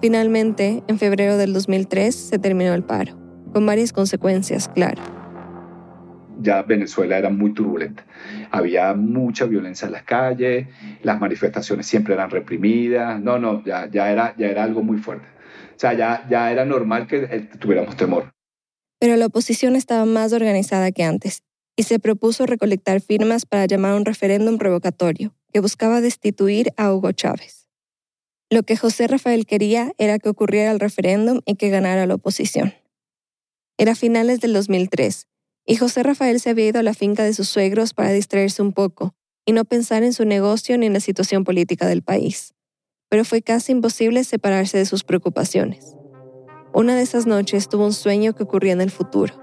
Finalmente, 0.00 0.82
en 0.88 0.98
febrero 0.98 1.36
del 1.36 1.52
2003, 1.52 2.14
se 2.14 2.38
terminó 2.38 2.72
el 2.72 2.84
paro 2.84 3.18
con 3.52 3.66
varias 3.66 3.92
consecuencias, 3.92 4.68
claro. 4.68 5.02
Ya 6.44 6.62
Venezuela 6.62 7.18
era 7.18 7.30
muy 7.30 7.52
turbulenta. 7.52 8.04
Había 8.50 8.94
mucha 8.94 9.46
violencia 9.46 9.86
en 9.86 9.92
las 9.92 10.04
calles, 10.04 10.68
las 11.02 11.18
manifestaciones 11.18 11.86
siempre 11.86 12.14
eran 12.14 12.30
reprimidas. 12.30 13.20
No, 13.20 13.38
no, 13.38 13.64
ya, 13.64 13.88
ya, 13.90 14.12
era, 14.12 14.34
ya 14.36 14.46
era 14.46 14.62
algo 14.62 14.82
muy 14.82 14.98
fuerte. 14.98 15.26
O 15.74 15.78
sea, 15.78 15.94
ya, 15.94 16.26
ya 16.30 16.52
era 16.52 16.64
normal 16.64 17.06
que 17.06 17.16
eh, 17.24 17.48
tuviéramos 17.58 17.96
temor. 17.96 18.32
Pero 19.00 19.16
la 19.16 19.26
oposición 19.26 19.74
estaba 19.74 20.04
más 20.04 20.32
organizada 20.32 20.92
que 20.92 21.02
antes 21.02 21.42
y 21.76 21.82
se 21.82 21.98
propuso 21.98 22.46
recolectar 22.46 23.00
firmas 23.00 23.46
para 23.46 23.66
llamar 23.66 23.94
un 23.94 24.04
referéndum 24.04 24.58
provocatorio 24.58 25.34
que 25.52 25.60
buscaba 25.60 26.00
destituir 26.00 26.72
a 26.76 26.92
Hugo 26.92 27.12
Chávez. 27.12 27.68
Lo 28.50 28.62
que 28.62 28.76
José 28.76 29.08
Rafael 29.08 29.46
quería 29.46 29.92
era 29.98 30.18
que 30.18 30.28
ocurriera 30.28 30.70
el 30.70 30.80
referéndum 30.80 31.40
y 31.44 31.56
que 31.56 31.70
ganara 31.70 32.06
la 32.06 32.14
oposición. 32.14 32.74
Era 33.78 33.96
finales 33.96 34.40
del 34.40 34.52
2003, 34.52 35.26
y 35.66 35.76
José 35.76 36.02
Rafael 36.02 36.40
se 36.40 36.50
había 36.50 36.68
ido 36.68 36.80
a 36.80 36.82
la 36.82 36.94
finca 36.94 37.24
de 37.24 37.32
sus 37.32 37.48
suegros 37.48 37.94
para 37.94 38.12
distraerse 38.12 38.62
un 38.62 38.72
poco 38.72 39.14
y 39.46 39.52
no 39.52 39.64
pensar 39.64 40.02
en 40.02 40.12
su 40.12 40.24
negocio 40.24 40.76
ni 40.78 40.86
en 40.86 40.92
la 40.92 41.00
situación 41.00 41.44
política 41.44 41.86
del 41.86 42.02
país. 42.02 42.54
Pero 43.08 43.24
fue 43.24 43.42
casi 43.42 43.72
imposible 43.72 44.24
separarse 44.24 44.78
de 44.78 44.86
sus 44.86 45.04
preocupaciones. 45.04 45.94
Una 46.72 46.96
de 46.96 47.02
esas 47.02 47.26
noches 47.26 47.68
tuvo 47.68 47.86
un 47.86 47.92
sueño 47.92 48.34
que 48.34 48.42
ocurría 48.42 48.72
en 48.72 48.80
el 48.80 48.90
futuro. 48.90 49.34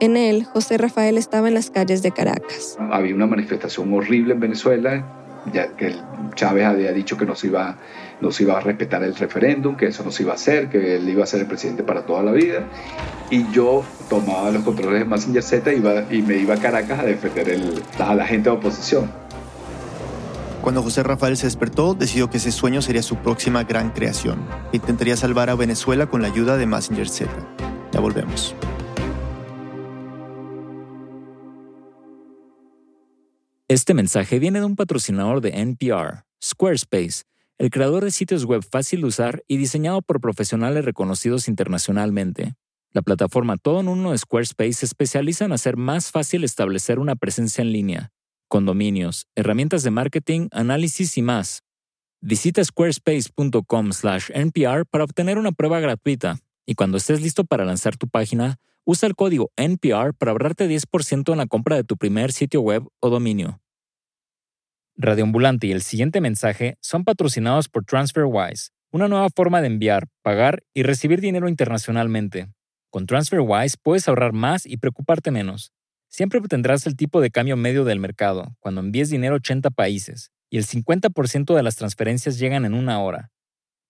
En 0.00 0.16
él, 0.16 0.44
José 0.44 0.78
Rafael 0.78 1.18
estaba 1.18 1.48
en 1.48 1.54
las 1.54 1.70
calles 1.70 2.02
de 2.02 2.12
Caracas. 2.12 2.76
Había 2.78 3.14
una 3.14 3.26
manifestación 3.26 3.92
horrible 3.92 4.34
en 4.34 4.40
Venezuela, 4.40 5.42
ya 5.52 5.76
que 5.76 5.94
Chávez 6.36 6.64
había 6.64 6.92
dicho 6.92 7.16
que 7.16 7.26
no 7.26 7.34
se 7.34 7.48
iba, 7.48 7.78
no 8.20 8.32
se 8.32 8.42
iba 8.42 8.56
a 8.56 8.60
respetar 8.60 9.02
el 9.02 9.14
referéndum, 9.14 9.76
que 9.76 9.86
eso 9.86 10.02
no 10.04 10.10
se 10.10 10.22
iba 10.22 10.32
a 10.32 10.36
hacer, 10.36 10.68
que 10.68 10.96
él 10.96 11.08
iba 11.08 11.24
a 11.24 11.26
ser 11.26 11.40
el 11.40 11.46
presidente 11.46 11.82
para 11.82 12.04
toda 12.06 12.22
la 12.22 12.32
vida 12.32 12.66
y 13.30 13.50
yo 13.52 13.84
tomaba 14.08 14.50
los 14.50 14.62
controles 14.62 15.00
de 15.00 15.04
Messenger 15.04 15.42
Z 15.42 15.72
y 16.10 16.22
me 16.22 16.36
iba 16.36 16.54
a 16.54 16.58
Caracas 16.58 17.00
a 17.00 17.04
defender 17.04 17.48
el, 17.48 17.82
a 17.98 18.14
la 18.14 18.26
gente 18.26 18.50
de 18.50 18.56
oposición. 18.56 19.10
Cuando 20.62 20.82
José 20.82 21.02
Rafael 21.02 21.36
se 21.36 21.46
despertó, 21.46 21.94
decidió 21.94 22.28
que 22.28 22.38
ese 22.38 22.52
sueño 22.52 22.82
sería 22.82 23.02
su 23.02 23.16
próxima 23.16 23.64
gran 23.64 23.90
creación. 23.90 24.40
Intentaría 24.72 25.16
salvar 25.16 25.50
a 25.50 25.54
Venezuela 25.54 26.06
con 26.06 26.20
la 26.20 26.28
ayuda 26.28 26.56
de 26.56 26.66
Messenger 26.66 27.08
Z. 27.08 27.30
Ya 27.92 28.00
volvemos. 28.00 28.54
Este 33.68 33.92
mensaje 33.92 34.38
viene 34.38 34.60
de 34.60 34.64
un 34.64 34.76
patrocinador 34.76 35.40
de 35.42 35.50
NPR, 35.50 36.24
Squarespace, 36.42 37.24
el 37.58 37.70
creador 37.70 38.04
de 38.04 38.12
sitios 38.12 38.44
web 38.44 38.62
fácil 38.62 39.00
de 39.00 39.08
usar 39.08 39.42
y 39.48 39.56
diseñado 39.56 40.00
por 40.00 40.20
profesionales 40.20 40.84
reconocidos 40.84 41.48
internacionalmente. 41.48 42.54
La 42.92 43.02
plataforma 43.02 43.56
Todo 43.56 43.80
en 43.80 43.88
Uno 43.88 44.12
de 44.12 44.18
Squarespace 44.18 44.72
se 44.72 44.86
especializa 44.86 45.44
en 45.44 45.50
hacer 45.52 45.76
más 45.76 46.12
fácil 46.12 46.44
establecer 46.44 47.00
una 47.00 47.16
presencia 47.16 47.62
en 47.62 47.72
línea, 47.72 48.12
con 48.48 48.64
dominios, 48.64 49.26
herramientas 49.34 49.82
de 49.82 49.90
marketing, 49.90 50.46
análisis 50.52 51.18
y 51.18 51.22
más. 51.22 51.64
Visita 52.20 52.64
squarespace.com/npr 52.64 54.86
para 54.86 55.04
obtener 55.04 55.38
una 55.38 55.52
prueba 55.52 55.78
gratuita 55.80 56.38
y 56.64 56.74
cuando 56.74 56.98
estés 56.98 57.20
listo 57.20 57.44
para 57.44 57.64
lanzar 57.64 57.96
tu 57.96 58.08
página, 58.08 58.58
usa 58.84 59.08
el 59.08 59.14
código 59.14 59.52
NPR 59.56 60.14
para 60.14 60.32
ahorrarte 60.32 60.68
10% 60.68 61.32
en 61.32 61.38
la 61.38 61.46
compra 61.46 61.76
de 61.76 61.84
tu 61.84 61.96
primer 61.96 62.32
sitio 62.32 62.60
web 62.60 62.88
o 63.00 63.10
dominio. 63.10 63.60
Radioambulante 65.00 65.68
y 65.68 65.70
el 65.70 65.82
siguiente 65.82 66.20
mensaje 66.20 66.76
son 66.80 67.04
patrocinados 67.04 67.68
por 67.68 67.84
TransferWise, 67.84 68.70
una 68.90 69.06
nueva 69.06 69.28
forma 69.30 69.60
de 69.60 69.68
enviar, 69.68 70.08
pagar 70.22 70.64
y 70.74 70.82
recibir 70.82 71.20
dinero 71.20 71.48
internacionalmente. 71.48 72.48
Con 72.90 73.06
TransferWise 73.06 73.76
puedes 73.80 74.08
ahorrar 74.08 74.32
más 74.32 74.66
y 74.66 74.78
preocuparte 74.78 75.30
menos. 75.30 75.72
Siempre 76.08 76.40
obtendrás 76.40 76.84
el 76.88 76.96
tipo 76.96 77.20
de 77.20 77.30
cambio 77.30 77.56
medio 77.56 77.84
del 77.84 78.00
mercado 78.00 78.56
cuando 78.58 78.80
envíes 78.80 79.08
dinero 79.08 79.34
a 79.34 79.36
80 79.36 79.70
países 79.70 80.32
y 80.50 80.58
el 80.58 80.66
50% 80.66 81.54
de 81.54 81.62
las 81.62 81.76
transferencias 81.76 82.36
llegan 82.40 82.64
en 82.64 82.74
una 82.74 83.00
hora. 83.00 83.30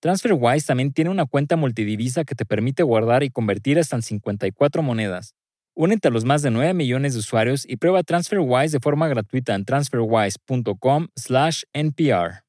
TransferWise 0.00 0.66
también 0.66 0.92
tiene 0.92 1.10
una 1.10 1.24
cuenta 1.24 1.56
multidivisa 1.56 2.24
que 2.24 2.34
te 2.34 2.44
permite 2.44 2.82
guardar 2.82 3.22
y 3.22 3.30
convertir 3.30 3.78
hasta 3.78 3.96
en 3.96 4.02
54 4.02 4.82
monedas. 4.82 5.34
Únete 5.78 6.08
a 6.08 6.10
los 6.10 6.24
más 6.24 6.42
de 6.42 6.50
9 6.50 6.74
millones 6.74 7.12
de 7.12 7.20
usuarios 7.20 7.64
y 7.64 7.76
prueba 7.76 8.02
TransferWise 8.02 8.72
de 8.72 8.80
forma 8.80 9.06
gratuita 9.06 9.54
en 9.54 9.64
transferwise.com/npr. 9.64 12.44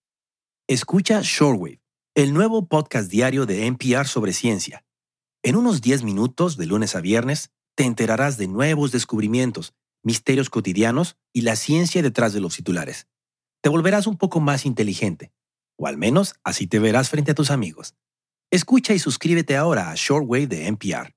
Escucha 0.68 1.22
Shortwave, 1.24 1.80
el 2.16 2.34
nuevo 2.34 2.68
podcast 2.68 3.10
diario 3.10 3.46
de 3.46 3.68
NPR 3.68 4.08
sobre 4.08 4.34
ciencia 4.34 4.84
en 5.42 5.56
unos 5.56 5.82
10 5.82 6.04
minutos, 6.04 6.58
de 6.58 6.66
lunes 6.66 6.96
a 6.96 7.02
viernes, 7.02 7.52
te 7.76 7.86
enterarás 7.86 8.38
de 8.38 8.50
nuevos 8.50 8.92
descubrimientos, 8.92 9.74
misterios 10.04 10.50
cotidianos 10.50 11.16
y 11.32 11.42
la 11.42 11.56
ciencia 11.56 12.02
detrás 12.02 12.34
de 12.34 12.42
los 12.42 12.58
titulares. 12.58 13.08
Te 13.62 13.70
volverás 13.70 14.06
un 14.06 14.18
poco 14.18 14.42
más 14.42 14.66
inteligente, 14.66 15.32
o 15.78 15.88
al 15.88 15.96
menos 15.96 16.36
así 16.44 16.68
te 16.68 16.80
verás 16.80 17.10
frente 17.10 17.32
a 17.32 17.36
tus 17.36 17.52
amigos. 17.52 17.96
Escucha 18.52 18.94
y 18.94 19.00
suscríbete 19.00 19.56
ahora 19.56 19.92
a 19.92 19.96
Shortwave 19.96 20.48
de 20.48 20.68
NPR. 20.68 21.16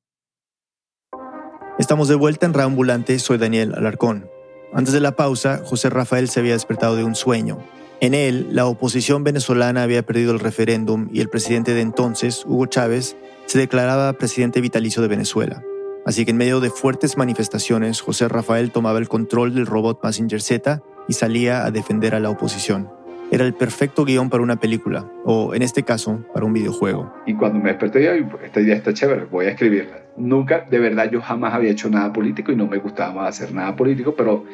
Estamos 1.78 2.06
de 2.08 2.16
vuelta 2.16 2.44
en 2.44 2.52
Reambulante, 2.52 3.18
soy 3.18 3.38
Daniel 3.38 3.72
Alarcón. 3.74 4.28
Antes 4.74 4.92
de 4.92 5.00
la 5.00 5.16
pausa, 5.16 5.62
José 5.64 5.88
Rafael 5.88 6.28
se 6.28 6.40
había 6.40 6.52
despertado 6.52 6.96
de 6.96 7.04
un 7.04 7.14
sueño. 7.14 7.64
En 8.00 8.12
él, 8.12 8.48
la 8.50 8.66
oposición 8.66 9.24
venezolana 9.24 9.82
había 9.82 10.04
perdido 10.04 10.32
el 10.32 10.40
referéndum 10.40 11.08
y 11.12 11.20
el 11.20 11.30
presidente 11.30 11.72
de 11.72 11.80
entonces, 11.80 12.44
Hugo 12.44 12.66
Chávez, 12.66 13.16
se 13.46 13.58
declaraba 13.58 14.12
presidente 14.12 14.60
vitalicio 14.60 15.00
de 15.00 15.08
Venezuela. 15.08 15.62
Así 16.04 16.26
que 16.26 16.32
en 16.32 16.36
medio 16.36 16.60
de 16.60 16.68
fuertes 16.68 17.16
manifestaciones, 17.16 18.02
José 18.02 18.28
Rafael 18.28 18.70
tomaba 18.70 18.98
el 18.98 19.08
control 19.08 19.54
del 19.54 19.66
robot 19.66 20.04
Messenger 20.04 20.42
Z 20.42 20.82
y 21.08 21.14
salía 21.14 21.64
a 21.64 21.70
defender 21.70 22.14
a 22.14 22.20
la 22.20 22.28
oposición. 22.28 22.90
Era 23.32 23.46
el 23.46 23.54
perfecto 23.54 24.04
guion 24.04 24.28
para 24.28 24.42
una 24.42 24.60
película, 24.60 25.10
o 25.24 25.54
en 25.54 25.62
este 25.62 25.82
caso, 25.82 26.22
para 26.34 26.44
un 26.44 26.52
videojuego. 26.52 27.10
Y 27.24 27.32
cuando 27.32 27.60
me 27.60 27.70
desperté, 27.70 28.04
yo, 28.04 28.12
esta 28.44 28.60
idea 28.60 28.76
está 28.76 28.92
chévere, 28.92 29.24
voy 29.24 29.46
a 29.46 29.52
escribirla. 29.52 30.02
Nunca, 30.18 30.66
de 30.70 30.78
verdad, 30.78 31.10
yo 31.10 31.22
jamás 31.22 31.54
había 31.54 31.70
hecho 31.70 31.88
nada 31.88 32.12
político 32.12 32.52
y 32.52 32.56
no 32.56 32.66
me 32.66 32.76
gustaba 32.76 33.26
hacer 33.26 33.54
nada 33.54 33.74
político, 33.74 34.14
pero 34.14 34.44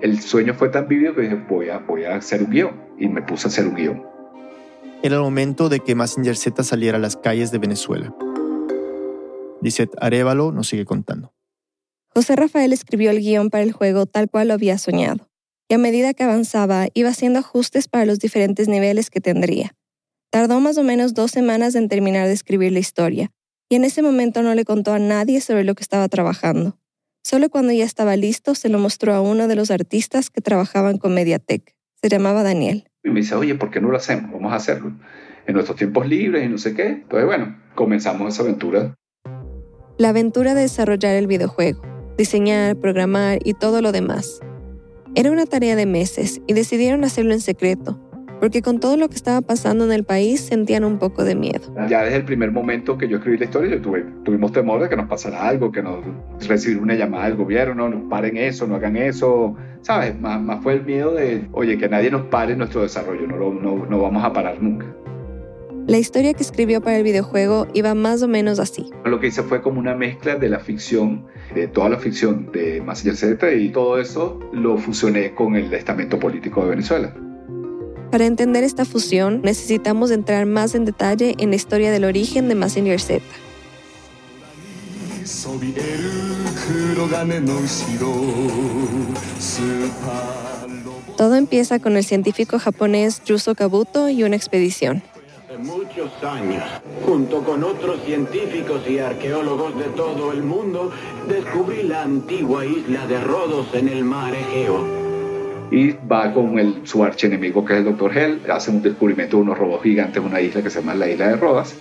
el 0.00 0.20
sueño 0.20 0.54
fue 0.54 0.68
tan 0.68 0.86
vívido 0.86 1.16
que 1.16 1.22
dije, 1.22 1.34
voy 1.48 1.68
a, 1.68 1.78
voy 1.78 2.04
a 2.04 2.14
hacer 2.14 2.44
un 2.44 2.50
guion. 2.50 2.80
Y 2.96 3.08
me 3.08 3.22
puse 3.22 3.48
a 3.48 3.50
hacer 3.50 3.66
un 3.66 3.74
guion. 3.74 4.02
Era 5.02 5.16
el 5.16 5.22
momento 5.22 5.68
de 5.68 5.80
que 5.80 5.96
Massinger 5.96 6.36
Z 6.36 6.62
saliera 6.62 6.98
a 6.98 7.00
las 7.00 7.16
calles 7.16 7.50
de 7.50 7.58
Venezuela. 7.58 8.14
Lisette 9.60 9.96
Arevalo 10.00 10.52
nos 10.52 10.68
sigue 10.68 10.84
contando. 10.84 11.32
José 12.14 12.36
Rafael 12.36 12.72
escribió 12.72 13.10
el 13.10 13.18
guion 13.18 13.50
para 13.50 13.64
el 13.64 13.72
juego 13.72 14.06
tal 14.06 14.30
cual 14.30 14.48
lo 14.48 14.54
había 14.54 14.78
soñado, 14.78 15.28
y 15.72 15.74
a 15.74 15.78
medida 15.78 16.12
que 16.12 16.22
avanzaba 16.22 16.88
iba 16.92 17.08
haciendo 17.08 17.38
ajustes 17.38 17.88
para 17.88 18.04
los 18.04 18.18
diferentes 18.18 18.68
niveles 18.68 19.08
que 19.08 19.22
tendría. 19.22 19.74
Tardó 20.28 20.60
más 20.60 20.76
o 20.76 20.82
menos 20.82 21.14
dos 21.14 21.30
semanas 21.30 21.74
en 21.76 21.88
terminar 21.88 22.26
de 22.26 22.34
escribir 22.34 22.72
la 22.72 22.78
historia, 22.78 23.30
y 23.70 23.76
en 23.76 23.84
ese 23.84 24.02
momento 24.02 24.42
no 24.42 24.54
le 24.54 24.66
contó 24.66 24.92
a 24.92 24.98
nadie 24.98 25.40
sobre 25.40 25.64
lo 25.64 25.74
que 25.74 25.82
estaba 25.82 26.06
trabajando. 26.08 26.76
Solo 27.24 27.48
cuando 27.48 27.72
ya 27.72 27.86
estaba 27.86 28.16
listo 28.16 28.54
se 28.54 28.68
lo 28.68 28.78
mostró 28.78 29.14
a 29.14 29.22
uno 29.22 29.48
de 29.48 29.56
los 29.56 29.70
artistas 29.70 30.28
que 30.28 30.42
trabajaban 30.42 30.98
con 30.98 31.14
Mediatek. 31.14 31.74
Se 32.02 32.10
llamaba 32.10 32.42
Daniel. 32.42 32.84
Y 33.02 33.08
me 33.08 33.20
dice, 33.20 33.34
oye, 33.34 33.54
¿por 33.54 33.70
qué 33.70 33.80
no 33.80 33.88
lo 33.88 33.96
hacemos? 33.96 34.30
Vamos 34.30 34.52
a 34.52 34.56
hacerlo. 34.56 34.92
En 35.46 35.54
nuestros 35.54 35.78
tiempos 35.78 36.06
libres 36.06 36.44
y 36.44 36.50
no 36.50 36.58
sé 36.58 36.74
qué. 36.74 36.88
Entonces, 36.88 37.24
bueno, 37.24 37.58
comenzamos 37.74 38.34
esa 38.34 38.42
aventura. 38.42 38.94
La 39.96 40.10
aventura 40.10 40.52
de 40.52 40.60
desarrollar 40.60 41.14
el 41.14 41.28
videojuego, 41.28 41.80
diseñar, 42.18 42.76
programar 42.76 43.38
y 43.42 43.54
todo 43.54 43.80
lo 43.80 43.90
demás. 43.90 44.42
Era 45.14 45.30
una 45.30 45.44
tarea 45.44 45.76
de 45.76 45.84
meses 45.84 46.40
y 46.46 46.54
decidieron 46.54 47.04
hacerlo 47.04 47.34
en 47.34 47.40
secreto, 47.40 48.00
porque 48.40 48.62
con 48.62 48.80
todo 48.80 48.96
lo 48.96 49.10
que 49.10 49.14
estaba 49.14 49.42
pasando 49.42 49.84
en 49.84 49.92
el 49.92 50.04
país 50.04 50.40
sentían 50.40 50.84
un 50.84 50.98
poco 50.98 51.22
de 51.22 51.34
miedo. 51.34 51.70
Ya 51.86 52.02
desde 52.02 52.16
el 52.16 52.24
primer 52.24 52.50
momento 52.50 52.96
que 52.96 53.08
yo 53.08 53.18
escribí 53.18 53.36
la 53.36 53.44
historia, 53.44 53.72
yo 53.72 53.82
tuve, 53.82 54.06
tuvimos 54.24 54.52
temor 54.52 54.82
de 54.82 54.88
que 54.88 54.96
nos 54.96 55.08
pasara 55.08 55.46
algo, 55.46 55.70
que 55.70 55.82
nos 55.82 55.98
recibir 56.48 56.78
una 56.78 56.94
llamada 56.94 57.26
del 57.26 57.36
gobierno, 57.36 57.90
no 57.90 58.08
paren 58.08 58.38
eso, 58.38 58.66
no 58.66 58.76
hagan 58.76 58.96
eso, 58.96 59.54
¿sabes? 59.82 60.18
Más, 60.18 60.40
más 60.40 60.62
fue 60.62 60.72
el 60.72 60.84
miedo 60.86 61.12
de, 61.12 61.46
oye, 61.52 61.76
que 61.76 61.90
nadie 61.90 62.10
nos 62.10 62.22
pare 62.22 62.56
nuestro 62.56 62.80
desarrollo, 62.80 63.26
no, 63.26 63.52
no, 63.52 63.84
no 63.84 64.00
vamos 64.00 64.24
a 64.24 64.32
parar 64.32 64.62
nunca. 64.62 64.86
La 65.86 65.98
historia 65.98 66.32
que 66.32 66.42
escribió 66.42 66.80
para 66.80 66.96
el 66.96 67.02
videojuego 67.02 67.66
iba 67.74 67.94
más 67.94 68.22
o 68.22 68.28
menos 68.28 68.60
así. 68.60 68.90
Lo 69.04 69.18
que 69.18 69.26
hice 69.26 69.42
fue 69.42 69.60
como 69.60 69.80
una 69.80 69.94
mezcla 69.96 70.36
de 70.36 70.48
la 70.48 70.60
ficción, 70.60 71.26
de 71.54 71.66
toda 71.66 71.88
la 71.88 71.98
ficción 71.98 72.50
de 72.52 72.80
Massinger 72.80 73.16
Z 73.16 73.52
y 73.52 73.70
todo 73.70 73.98
eso 73.98 74.38
lo 74.52 74.78
fusioné 74.78 75.34
con 75.34 75.56
el 75.56 75.72
estamento 75.74 76.18
político 76.18 76.62
de 76.62 76.70
Venezuela. 76.70 77.14
Para 78.12 78.26
entender 78.26 78.62
esta 78.62 78.84
fusión, 78.84 79.40
necesitamos 79.42 80.10
entrar 80.10 80.46
más 80.46 80.74
en 80.74 80.84
detalle 80.84 81.34
en 81.38 81.50
la 81.50 81.56
historia 81.56 81.90
del 81.90 82.04
origen 82.04 82.48
de 82.48 82.54
Massinger 82.54 83.00
Z. 83.00 83.24
Todo 91.16 91.34
empieza 91.34 91.78
con 91.78 91.96
el 91.96 92.04
científico 92.04 92.58
japonés 92.58 93.22
Yuzo 93.24 93.54
Kabuto 93.54 94.08
y 94.08 94.22
una 94.22 94.36
expedición. 94.36 95.02
Hace 95.52 95.62
muchos 95.64 96.10
años, 96.24 96.62
junto 97.04 97.44
con 97.44 97.62
otros 97.62 98.00
científicos 98.06 98.88
y 98.88 98.98
arqueólogos 98.98 99.78
de 99.78 99.84
todo 99.96 100.32
el 100.32 100.42
mundo, 100.42 100.90
descubrí 101.28 101.82
la 101.82 102.04
antigua 102.04 102.64
isla 102.64 103.06
de 103.06 103.20
Rodos 103.20 103.66
en 103.74 103.88
el 103.88 104.02
mar 104.02 104.32
Egeo 104.34 105.68
y 105.70 105.92
va 106.10 106.32
con 106.32 106.58
el, 106.58 106.86
su 106.86 107.04
archienemigo 107.04 107.66
que 107.66 107.74
es 107.74 107.78
el 107.80 107.84
Dr. 107.84 108.16
Hell, 108.16 108.40
hace 108.50 108.70
un 108.70 108.80
descubrimiento 108.80 109.36
de 109.36 109.42
unos 109.42 109.58
robots 109.58 109.82
gigantes 109.82 110.16
en 110.16 110.24
una 110.24 110.40
isla 110.40 110.62
que 110.62 110.70
se 110.70 110.80
llama 110.80 110.94
la 110.94 111.10
isla 111.10 111.28
de 111.28 111.36
Rodas. 111.36 111.74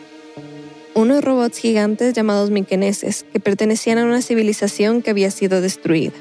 Unos 0.94 1.24
robots 1.24 1.58
gigantes 1.58 2.14
llamados 2.14 2.52
miqueneses 2.52 3.26
que 3.32 3.40
pertenecían 3.40 4.00
a 4.00 4.04
una 4.04 4.22
civilización 4.22 5.02
que 5.02 5.12
había 5.12 5.32
sido 5.32 5.62
destruida, 5.62 6.14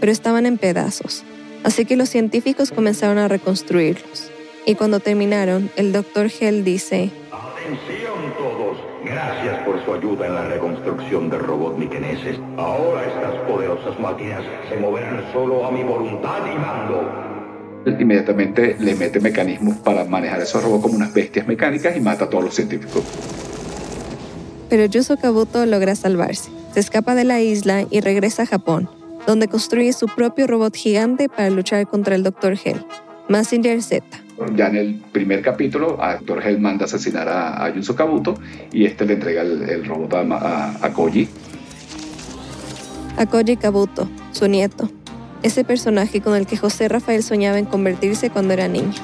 pero 0.00 0.10
estaban 0.10 0.46
en 0.46 0.56
pedazos, 0.56 1.22
así 1.64 1.84
que 1.84 1.96
los 1.96 2.08
científicos 2.08 2.70
comenzaron 2.70 3.18
a 3.18 3.28
reconstruirlos. 3.28 4.30
Y 4.68 4.74
cuando 4.74 5.00
terminaron, 5.00 5.70
el 5.76 5.94
Dr. 5.94 6.30
Hell 6.38 6.62
dice, 6.62 7.10
Atención 7.32 8.34
todos, 8.36 8.76
gracias 9.02 9.60
por 9.64 9.82
su 9.82 9.94
ayuda 9.94 10.26
en 10.26 10.34
la 10.34 10.44
reconstrucción 10.44 11.30
de 11.30 11.38
robots 11.38 11.78
miqueneses. 11.78 12.36
Ahora 12.58 13.06
estas 13.06 13.34
poderosas 13.48 13.98
máquinas 13.98 14.42
se 14.68 14.76
moverán 14.76 15.24
solo 15.32 15.64
a 15.64 15.70
mi 15.70 15.82
voluntad 15.82 16.40
y 16.44 16.58
mando. 16.58 17.98
Inmediatamente 17.98 18.76
le 18.78 18.94
mete 18.94 19.20
mecanismos 19.20 19.78
para 19.78 20.04
manejar 20.04 20.42
esos 20.42 20.62
robots 20.62 20.82
como 20.82 20.96
unas 20.96 21.14
bestias 21.14 21.46
mecánicas 21.46 21.96
y 21.96 22.00
mata 22.00 22.26
a 22.26 22.28
todos 22.28 22.44
los 22.44 22.54
científicos. 22.54 23.02
Pero 24.68 24.84
Yuzo 24.84 25.16
Kabuto 25.16 25.64
logra 25.64 25.94
salvarse, 25.96 26.50
se 26.74 26.80
escapa 26.80 27.14
de 27.14 27.24
la 27.24 27.40
isla 27.40 27.86
y 27.88 28.02
regresa 28.02 28.42
a 28.42 28.46
Japón, 28.46 28.90
donde 29.26 29.48
construye 29.48 29.94
su 29.94 30.08
propio 30.08 30.46
robot 30.46 30.76
gigante 30.76 31.30
para 31.30 31.48
luchar 31.48 31.88
contra 31.88 32.16
el 32.16 32.22
Dr. 32.22 32.58
Hell, 32.62 32.84
Massinger 33.28 33.82
Z. 33.82 34.27
Ya 34.54 34.68
en 34.68 34.76
el 34.76 34.94
primer 35.12 35.42
capítulo, 35.42 36.02
a 36.02 36.16
Dr. 36.16 36.46
Hell 36.46 36.60
manda 36.60 36.84
asesinar 36.84 37.28
a, 37.28 37.64
a 37.64 37.72
Kabuto 37.96 38.38
y 38.72 38.84
este 38.84 39.04
le 39.04 39.14
entrega 39.14 39.42
el, 39.42 39.84
robot 39.84 40.14
a 40.14 40.92
Koji. 40.94 41.28
A 43.16 43.26
Koji 43.26 43.56
Kabuto, 43.56 44.08
su 44.30 44.46
nieto, 44.46 44.88
ese 45.42 45.64
personaje 45.64 46.20
con 46.20 46.36
el 46.36 46.46
que 46.46 46.56
José 46.56 46.88
Rafael 46.88 47.22
soñaba 47.22 47.58
en 47.58 47.64
convertirse 47.64 48.30
cuando 48.30 48.54
era 48.54 48.68
niño. 48.68 48.94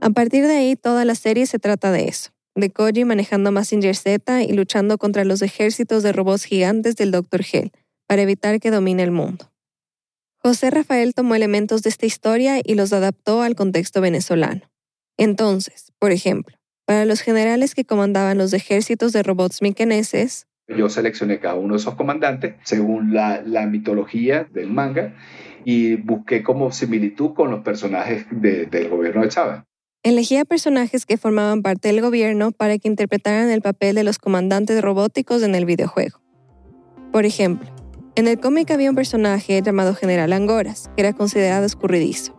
A 0.00 0.10
partir 0.10 0.46
de 0.46 0.56
ahí, 0.56 0.76
toda 0.76 1.04
la 1.04 1.16
serie 1.16 1.46
se 1.46 1.58
trata 1.58 1.90
de 1.90 2.06
eso, 2.06 2.30
de 2.54 2.70
Koji 2.70 3.04
manejando 3.04 3.50
Massinger 3.50 3.96
Z 3.96 4.42
y 4.44 4.52
luchando 4.52 4.98
contra 4.98 5.24
los 5.24 5.42
ejércitos 5.42 6.04
de 6.04 6.12
robots 6.12 6.44
gigantes 6.44 6.94
del 6.94 7.10
Dr. 7.10 7.44
Hell 7.52 7.72
para 8.06 8.22
evitar 8.22 8.60
que 8.60 8.70
domine 8.70 9.02
el 9.02 9.10
mundo. 9.10 9.50
José 10.46 10.70
Rafael 10.70 11.12
tomó 11.12 11.34
elementos 11.34 11.82
de 11.82 11.90
esta 11.90 12.06
historia 12.06 12.60
y 12.62 12.76
los 12.76 12.92
adaptó 12.92 13.42
al 13.42 13.56
contexto 13.56 14.00
venezolano. 14.00 14.60
Entonces, 15.18 15.92
por 15.98 16.12
ejemplo, 16.12 16.56
para 16.84 17.04
los 17.04 17.20
generales 17.20 17.74
que 17.74 17.84
comandaban 17.84 18.38
los 18.38 18.52
ejércitos 18.52 19.12
de 19.12 19.24
robots 19.24 19.60
miqueneses, 19.60 20.46
Yo 20.68 20.88
seleccioné 20.88 21.40
cada 21.40 21.54
uno 21.56 21.74
de 21.74 21.80
esos 21.80 21.96
comandantes 21.96 22.54
según 22.62 23.12
la, 23.12 23.42
la 23.44 23.66
mitología 23.66 24.44
del 24.44 24.70
manga 24.70 25.16
y 25.64 25.96
busqué 25.96 26.44
como 26.44 26.70
similitud 26.70 27.34
con 27.34 27.50
los 27.50 27.64
personajes 27.64 28.26
de- 28.30 28.66
del 28.66 28.88
gobierno 28.88 29.22
de 29.22 29.28
Chávez. 29.30 29.62
elegía 30.04 30.44
personajes 30.44 31.06
que 31.06 31.16
formaban 31.16 31.62
parte 31.62 31.88
del 31.88 32.00
gobierno 32.02 32.52
para 32.52 32.78
que 32.78 32.86
interpretaran 32.86 33.50
el 33.50 33.62
papel 33.62 33.96
de 33.96 34.04
los 34.04 34.18
comandantes 34.18 34.80
robóticos 34.80 35.42
en 35.42 35.56
el 35.56 35.64
videojuego. 35.64 36.20
Por 37.10 37.24
ejemplo, 37.26 37.68
en 38.16 38.26
el 38.26 38.40
cómic 38.40 38.70
había 38.70 38.88
un 38.88 38.96
personaje 38.96 39.60
llamado 39.60 39.94
General 39.94 40.32
Angoras, 40.32 40.90
que 40.96 41.02
era 41.02 41.12
considerado 41.12 41.66
escurridizo. 41.66 42.34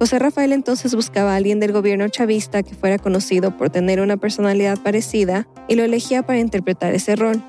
José 0.00 0.18
Rafael 0.18 0.52
entonces 0.52 0.94
buscaba 0.96 1.32
a 1.32 1.36
alguien 1.36 1.60
del 1.60 1.70
gobierno 1.70 2.08
chavista 2.08 2.64
que 2.64 2.74
fuera 2.74 2.98
conocido 2.98 3.56
por 3.56 3.70
tener 3.70 4.00
una 4.00 4.16
personalidad 4.16 4.76
parecida 4.82 5.46
y 5.68 5.76
lo 5.76 5.84
elegía 5.84 6.24
para 6.24 6.40
interpretar 6.40 6.94
ese 6.94 7.14
rol. 7.14 7.40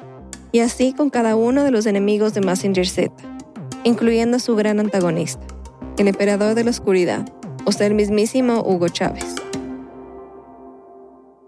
Y 0.51 0.59
así 0.59 0.93
con 0.93 1.09
cada 1.09 1.35
uno 1.35 1.63
de 1.63 1.71
los 1.71 1.87
enemigos 1.87 2.35
de 2.35 2.41
Massinger 2.41 2.87
Z, 2.87 3.11
incluyendo 3.83 4.37
a 4.37 4.39
su 4.39 4.55
gran 4.55 4.79
antagonista, 4.79 5.45
el 5.97 6.07
emperador 6.07 6.53
de 6.53 6.65
la 6.65 6.69
oscuridad, 6.69 7.27
o 7.65 7.71
sea, 7.71 7.87
el 7.87 7.95
mismísimo 7.95 8.61
Hugo 8.61 8.89
Chávez. 8.89 9.25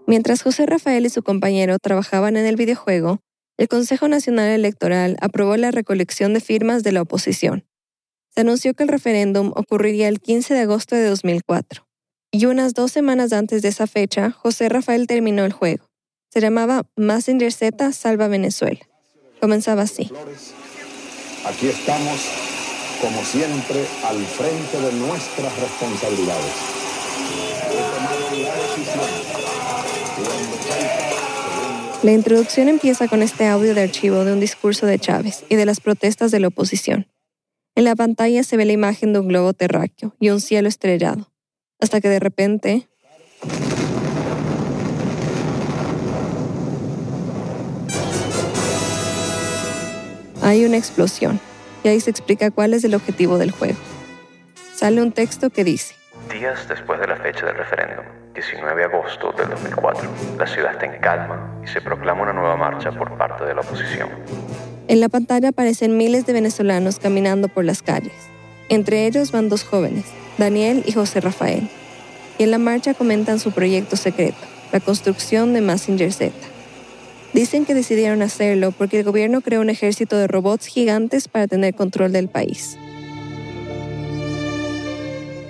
Mientras 0.08 0.42
José 0.42 0.66
Rafael 0.66 1.06
y 1.06 1.10
su 1.10 1.22
compañero 1.22 1.78
trabajaban 1.78 2.36
en 2.36 2.44
el 2.44 2.56
videojuego, 2.56 3.20
el 3.58 3.66
Consejo 3.66 4.06
Nacional 4.06 4.48
Electoral 4.50 5.16
aprobó 5.20 5.56
la 5.56 5.72
recolección 5.72 6.32
de 6.32 6.40
firmas 6.40 6.84
de 6.84 6.92
la 6.92 7.02
oposición. 7.02 7.66
Se 8.30 8.42
anunció 8.42 8.72
que 8.72 8.84
el 8.84 8.88
referéndum 8.88 9.52
ocurriría 9.56 10.06
el 10.06 10.20
15 10.20 10.54
de 10.54 10.60
agosto 10.60 10.94
de 10.94 11.04
2004. 11.08 11.86
Y 12.30 12.46
unas 12.46 12.72
dos 12.72 12.92
semanas 12.92 13.32
antes 13.32 13.62
de 13.62 13.68
esa 13.68 13.88
fecha, 13.88 14.30
José 14.30 14.68
Rafael 14.68 15.08
terminó 15.08 15.44
el 15.44 15.52
juego. 15.52 15.90
Se 16.30 16.40
llamaba 16.40 16.86
Massinger 16.94 17.52
Z 17.52 17.92
Salva 17.92 18.28
Venezuela. 18.28 18.80
Comenzaba 19.40 19.82
así. 19.82 20.08
Aquí 21.44 21.66
estamos, 21.66 22.20
como 23.00 23.24
siempre, 23.24 23.84
al 24.04 24.24
frente 24.24 24.80
de 24.80 24.92
nuestras 25.00 25.58
responsabilidades. 25.58 26.77
La 32.04 32.12
introducción 32.12 32.68
empieza 32.68 33.08
con 33.08 33.22
este 33.22 33.46
audio 33.46 33.74
de 33.74 33.82
archivo 33.82 34.24
de 34.24 34.32
un 34.32 34.38
discurso 34.38 34.86
de 34.86 35.00
Chávez 35.00 35.44
y 35.48 35.56
de 35.56 35.66
las 35.66 35.80
protestas 35.80 36.30
de 36.30 36.38
la 36.38 36.46
oposición. 36.46 37.08
En 37.74 37.82
la 37.82 37.96
pantalla 37.96 38.44
se 38.44 38.56
ve 38.56 38.64
la 38.64 38.72
imagen 38.72 39.12
de 39.12 39.18
un 39.18 39.26
globo 39.26 39.52
terráqueo 39.52 40.14
y 40.20 40.30
un 40.30 40.40
cielo 40.40 40.68
estrellado, 40.68 41.32
hasta 41.80 42.00
que 42.00 42.08
de 42.08 42.20
repente 42.20 42.86
hay 50.40 50.64
una 50.64 50.76
explosión 50.76 51.40
y 51.82 51.88
ahí 51.88 51.98
se 51.98 52.10
explica 52.10 52.52
cuál 52.52 52.74
es 52.74 52.84
el 52.84 52.94
objetivo 52.94 53.38
del 53.38 53.50
juego. 53.50 53.78
Sale 54.72 55.02
un 55.02 55.10
texto 55.10 55.50
que 55.50 55.64
dice, 55.64 55.96
Días 56.32 56.68
después 56.68 57.00
de 57.00 57.08
la 57.08 57.16
fecha 57.16 57.44
del 57.46 57.56
referéndum, 57.56 58.04
19 58.38 58.76
de 58.76 58.84
agosto 58.84 59.32
del 59.36 59.50
2004, 59.50 60.08
la 60.38 60.46
ciudad 60.46 60.70
está 60.70 60.86
en 60.86 61.00
calma 61.00 61.60
y 61.64 61.66
se 61.66 61.80
proclama 61.80 62.22
una 62.22 62.32
nueva 62.32 62.56
marcha 62.56 62.92
por 62.92 63.18
parte 63.18 63.44
de 63.44 63.52
la 63.52 63.62
oposición. 63.62 64.10
En 64.86 65.00
la 65.00 65.08
pantalla 65.08 65.48
aparecen 65.48 65.96
miles 65.96 66.24
de 66.24 66.34
venezolanos 66.34 67.00
caminando 67.00 67.48
por 67.48 67.64
las 67.64 67.82
calles. 67.82 68.12
Entre 68.68 69.06
ellos 69.06 69.32
van 69.32 69.48
dos 69.48 69.64
jóvenes, 69.64 70.04
Daniel 70.38 70.84
y 70.86 70.92
José 70.92 71.20
Rafael. 71.20 71.68
Y 72.38 72.44
en 72.44 72.52
la 72.52 72.58
marcha 72.58 72.94
comentan 72.94 73.40
su 73.40 73.50
proyecto 73.50 73.96
secreto, 73.96 74.38
la 74.70 74.78
construcción 74.78 75.52
de 75.52 75.60
Massinger 75.60 76.12
Z. 76.12 76.32
Dicen 77.32 77.64
que 77.64 77.74
decidieron 77.74 78.22
hacerlo 78.22 78.70
porque 78.70 79.00
el 79.00 79.04
gobierno 79.04 79.40
creó 79.40 79.62
un 79.62 79.70
ejército 79.70 80.16
de 80.16 80.28
robots 80.28 80.66
gigantes 80.66 81.26
para 81.26 81.48
tener 81.48 81.74
control 81.74 82.12
del 82.12 82.28
país. 82.28 82.78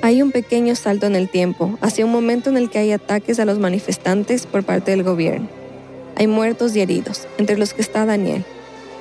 Hay 0.09 0.23
un 0.23 0.33
pequeño 0.33 0.75
salto 0.75 1.05
en 1.05 1.17
el 1.17 1.29
tiempo, 1.29 1.79
hacia 1.83 2.07
un 2.07 2.11
momento 2.11 2.49
en 2.49 2.57
el 2.57 2.71
que 2.71 2.79
hay 2.79 2.93
ataques 2.93 3.39
a 3.41 3.45
los 3.45 3.59
manifestantes 3.59 4.47
por 4.47 4.65
parte 4.65 4.91
del 4.93 5.03
gobierno. 5.03 5.51
Hay 6.17 6.27
muertos 6.27 6.75
y 6.75 6.81
heridos, 6.81 7.29
entre 7.37 7.59
los 7.59 7.75
que 7.75 7.83
está 7.83 8.07
Daniel. 8.07 8.43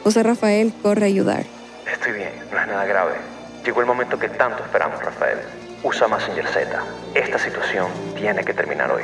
José 0.04 0.22
Rafael 0.24 0.74
corre 0.84 1.04
a 1.04 1.06
ayudar. 1.06 1.46
Estoy 1.90 2.12
bien, 2.12 2.32
no 2.52 2.60
es 2.60 2.68
nada 2.68 2.84
grave. 2.84 3.14
Llegó 3.64 3.80
el 3.80 3.88
momento 3.88 4.20
que 4.20 4.28
tanto 4.28 4.62
esperamos, 4.62 5.02
Rafael. 5.02 5.38
Usa 5.82 6.10
Messenger 6.10 6.46
Z. 6.46 6.84
Esta 7.14 7.40
situación 7.40 7.88
tiene 8.18 8.44
que 8.44 8.54
terminar 8.54 8.92
hoy. 8.92 9.04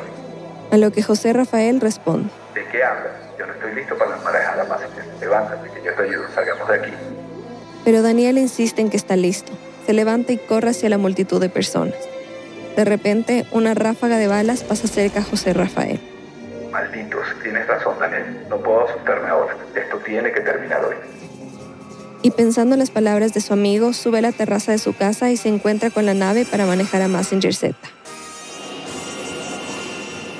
A 0.71 0.75
lo 0.75 0.91
que 0.91 1.03
José 1.03 1.31
Rafael 1.31 1.79
responde. 1.79 2.29
¿De 2.53 2.65
qué 2.65 2.83
hablas? 2.83 3.13
Yo 3.39 3.47
no 3.47 3.53
estoy 3.53 3.75
listo 3.75 3.97
para 3.97 4.17
manejar 4.17 4.57
la 4.57 4.63
Messenger. 4.65 5.05
Levántate, 5.21 5.69
que 5.69 5.85
yo 5.85 5.93
te 5.95 6.03
ayudo. 6.03 6.25
Salgamos 6.35 6.67
de 6.67 6.75
aquí. 6.75 6.91
Pero 7.85 8.01
Daniel 8.01 8.39
insiste 8.39 8.81
en 8.81 8.89
que 8.89 8.97
está 8.97 9.15
listo 9.15 9.53
se 9.85 9.93
levanta 9.93 10.33
y 10.33 10.37
corre 10.37 10.69
hacia 10.69 10.89
la 10.89 10.97
multitud 10.97 11.39
de 11.41 11.49
personas. 11.49 11.95
De 12.75 12.85
repente, 12.85 13.45
una 13.51 13.73
ráfaga 13.73 14.17
de 14.17 14.27
balas 14.27 14.63
pasa 14.63 14.87
cerca 14.87 15.19
a 15.19 15.23
José 15.23 15.53
Rafael. 15.53 15.99
Malditos, 16.71 17.25
tienes 17.43 17.67
razón, 17.67 17.93
Daniel. 17.99 18.45
No 18.49 18.57
puedo 18.57 18.87
asustarme 18.87 19.29
ahora. 19.29 19.55
Esto 19.75 19.97
tiene 19.97 20.31
que 20.31 20.41
terminar 20.41 20.83
hoy. 20.83 20.95
Y 22.23 22.31
pensando 22.31 22.73
en 22.73 22.79
las 22.79 22.89
palabras 22.89 23.33
de 23.33 23.41
su 23.41 23.53
amigo, 23.53 23.93
sube 23.93 24.19
a 24.19 24.21
la 24.21 24.31
terraza 24.31 24.71
de 24.71 24.77
su 24.77 24.95
casa 24.95 25.29
y 25.29 25.37
se 25.37 25.49
encuentra 25.49 25.91
con 25.91 26.05
la 26.05 26.13
nave 26.13 26.45
para 26.45 26.65
manejar 26.65 27.01
a 27.01 27.07
Messenger 27.07 27.53
Z. 27.53 27.75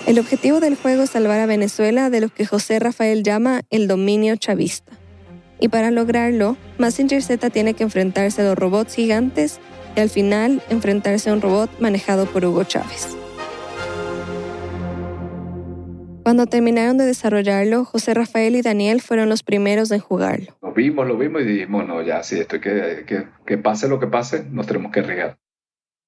El 0.08 0.18
objetivo 0.18 0.60
del 0.60 0.76
juego 0.76 1.04
es 1.04 1.12
salvar 1.12 1.40
a 1.40 1.46
Venezuela 1.46 2.10
de 2.10 2.22
lo 2.22 2.30
que 2.30 2.46
José 2.46 2.80
Rafael 2.80 3.24
llama 3.24 3.62
el 3.70 3.88
dominio 3.88 4.36
chavista. 4.38 4.92
Y 5.64 5.70
para 5.70 5.92
lograrlo, 5.92 6.58
Messenger 6.78 7.24
Z 7.24 7.50
tiene 7.50 7.74
que 7.74 7.84
enfrentarse 7.84 8.42
a 8.42 8.44
los 8.44 8.58
robots 8.58 8.96
gigantes 8.96 9.62
y 9.96 10.02
al 10.02 10.10
final 10.10 10.62
enfrentarse 10.70 11.30
a 11.30 11.34
un 11.34 11.40
robot 11.40 11.70
manejado 11.80 12.26
por 12.26 12.44
Hugo 12.44 12.66
Chávez. 12.66 13.08
Cuando 16.24 16.48
terminaron 16.48 16.98
de 16.98 17.06
desarrollarlo, 17.06 17.86
José 17.86 18.14
Rafael 18.14 18.58
y 18.58 18.62
Daniel 18.62 19.02
fueron 19.02 19.30
los 19.30 19.42
primeros 19.42 19.90
en 19.92 20.02
jugarlo. 20.02 20.58
Lo 20.62 20.74
vimos, 20.74 21.08
lo 21.08 21.18
vimos 21.18 21.44
y 21.44 21.46
dijimos, 21.46 21.88
no, 21.88 22.02
ya, 22.02 22.24
sí, 22.24 22.42
esto 22.42 22.60
que, 22.60 23.06
que, 23.08 23.28
que 23.46 23.58
pase 23.58 23.88
lo 23.88 24.02
que 24.02 24.08
pase, 24.08 24.44
nos 24.52 24.68
tenemos 24.68 24.92
que 24.92 25.00
arriesgar. 25.00 25.38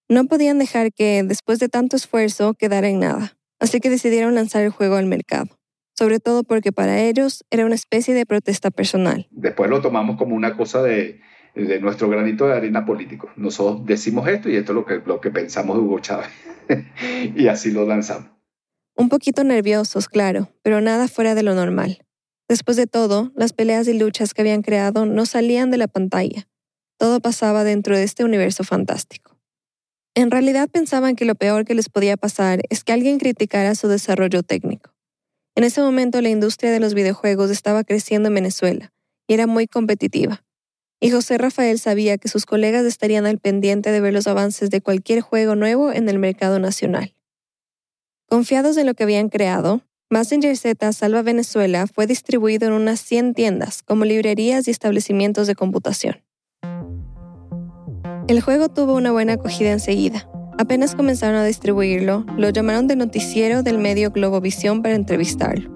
No 0.10 0.26
podían 0.26 0.60
dejar 0.60 0.92
que, 0.92 1.24
después 1.24 1.60
de 1.60 1.70
tanto 1.70 1.96
esfuerzo, 1.96 2.56
quedara 2.56 2.90
en 2.90 3.00
nada, 3.00 3.38
así 3.62 3.80
que 3.80 3.90
decidieron 3.90 4.36
lanzar 4.36 4.64
el 4.64 4.72
juego 4.72 4.98
al 4.98 5.06
mercado 5.06 5.55
sobre 5.98 6.20
todo 6.20 6.44
porque 6.44 6.72
para 6.72 7.02
ellos 7.02 7.46
era 7.50 7.66
una 7.66 7.76
especie 7.76 8.14
de 8.14 8.26
protesta 8.26 8.72
personal. 8.72 9.28
Después 9.32 9.70
lo 9.70 9.82
tomamos 9.82 10.18
como 10.18 10.36
una 10.36 10.58
cosa 10.58 10.84
de, 10.84 11.22
de 11.56 11.80
nuestro 11.80 12.10
granito 12.10 12.48
de 12.48 12.54
arena 12.54 12.86
político. 12.86 13.30
Nosotros 13.36 13.86
decimos 13.86 14.28
esto 14.28 14.50
y 14.50 14.58
esto 14.58 14.74
es 14.74 14.76
lo 14.76 14.86
que, 14.86 15.02
lo 15.06 15.22
que 15.22 15.32
pensamos 15.32 15.78
de 15.78 15.84
Hugo 15.84 16.00
Chávez. 16.00 16.28
y 17.36 17.48
así 17.48 17.72
lo 17.72 17.86
lanzamos. 17.86 18.30
Un 18.98 19.10
poquito 19.10 19.44
nerviosos, 19.44 20.08
claro, 20.08 20.50
pero 20.62 20.82
nada 20.82 21.08
fuera 21.08 21.36
de 21.36 21.44
lo 21.44 21.54
normal. 21.54 22.06
Después 22.48 22.78
de 22.78 22.88
todo, 22.88 23.32
las 23.36 23.54
peleas 23.54 23.88
y 23.88 23.98
luchas 23.98 24.34
que 24.34 24.42
habían 24.42 24.62
creado 24.62 25.06
no 25.06 25.26
salían 25.26 25.72
de 25.72 25.78
la 25.78 25.88
pantalla. 25.88 26.48
Todo 26.98 27.20
pasaba 27.20 27.64
dentro 27.64 27.98
de 27.98 28.04
este 28.04 28.24
universo 28.24 28.64
fantástico. 28.64 29.38
En 30.14 30.32
realidad 30.32 30.70
pensaban 30.72 31.16
que 31.16 31.26
lo 31.26 31.36
peor 31.36 31.66
que 31.66 31.76
les 31.76 31.90
podía 31.90 32.16
pasar 32.16 32.62
es 32.70 32.86
que 32.86 32.94
alguien 32.94 33.18
criticara 33.20 33.76
su 33.76 33.90
desarrollo 33.90 34.44
técnico. 34.44 34.95
En 35.56 35.64
ese 35.64 35.82
momento 35.82 36.20
la 36.20 36.30
industria 36.30 36.72
de 36.72 36.82
los 36.82 36.94
videojuegos 36.94 37.50
estaba 37.50 37.86
creciendo 37.86 38.28
en 38.28 38.36
Venezuela 38.36 38.92
y 39.26 39.34
era 39.34 39.48
muy 39.48 39.68
competitiva. 39.68 40.44
Y 41.00 41.12
José 41.12 41.38
Rafael 41.38 41.80
sabía 41.80 42.18
que 42.18 42.28
sus 42.28 42.46
colegas 42.46 42.86
estarían 42.86 43.26
al 43.26 43.40
pendiente 43.40 43.92
de 43.92 44.02
ver 44.02 44.14
los 44.14 44.28
avances 44.28 44.70
de 44.70 44.82
cualquier 44.82 45.22
juego 45.22 45.56
nuevo 45.56 45.94
en 45.94 46.10
el 46.10 46.20
mercado 46.20 46.60
nacional. 46.60 47.16
Confiados 48.28 48.76
en 48.76 48.86
lo 48.86 48.96
que 48.96 49.04
habían 49.04 49.30
creado, 49.30 49.82
Messenger 50.10 50.58
Z 50.58 50.92
Salva 50.92 51.22
Venezuela 51.22 51.88
fue 51.88 52.06
distribuido 52.06 52.68
en 52.68 52.74
unas 52.74 53.00
100 53.00 53.34
tiendas 53.34 53.82
como 53.82 54.04
librerías 54.04 54.68
y 54.68 54.72
establecimientos 54.72 55.48
de 55.48 55.56
computación. 55.56 56.22
El 58.28 58.42
juego 58.42 58.70
tuvo 58.70 58.96
una 58.96 59.12
buena 59.12 59.34
acogida 59.34 59.72
enseguida, 59.72 60.28
Apenas 60.58 60.96
comenzaron 60.96 61.36
a 61.36 61.44
distribuirlo, 61.44 62.26
lo 62.38 62.50
llamaron 62.50 62.88
de 62.88 62.96
noticiero 62.96 63.62
del 63.62 63.78
medio 63.78 64.12
Globovisión 64.12 64.82
para 64.82 64.96
entrevistarlo. 64.96 65.70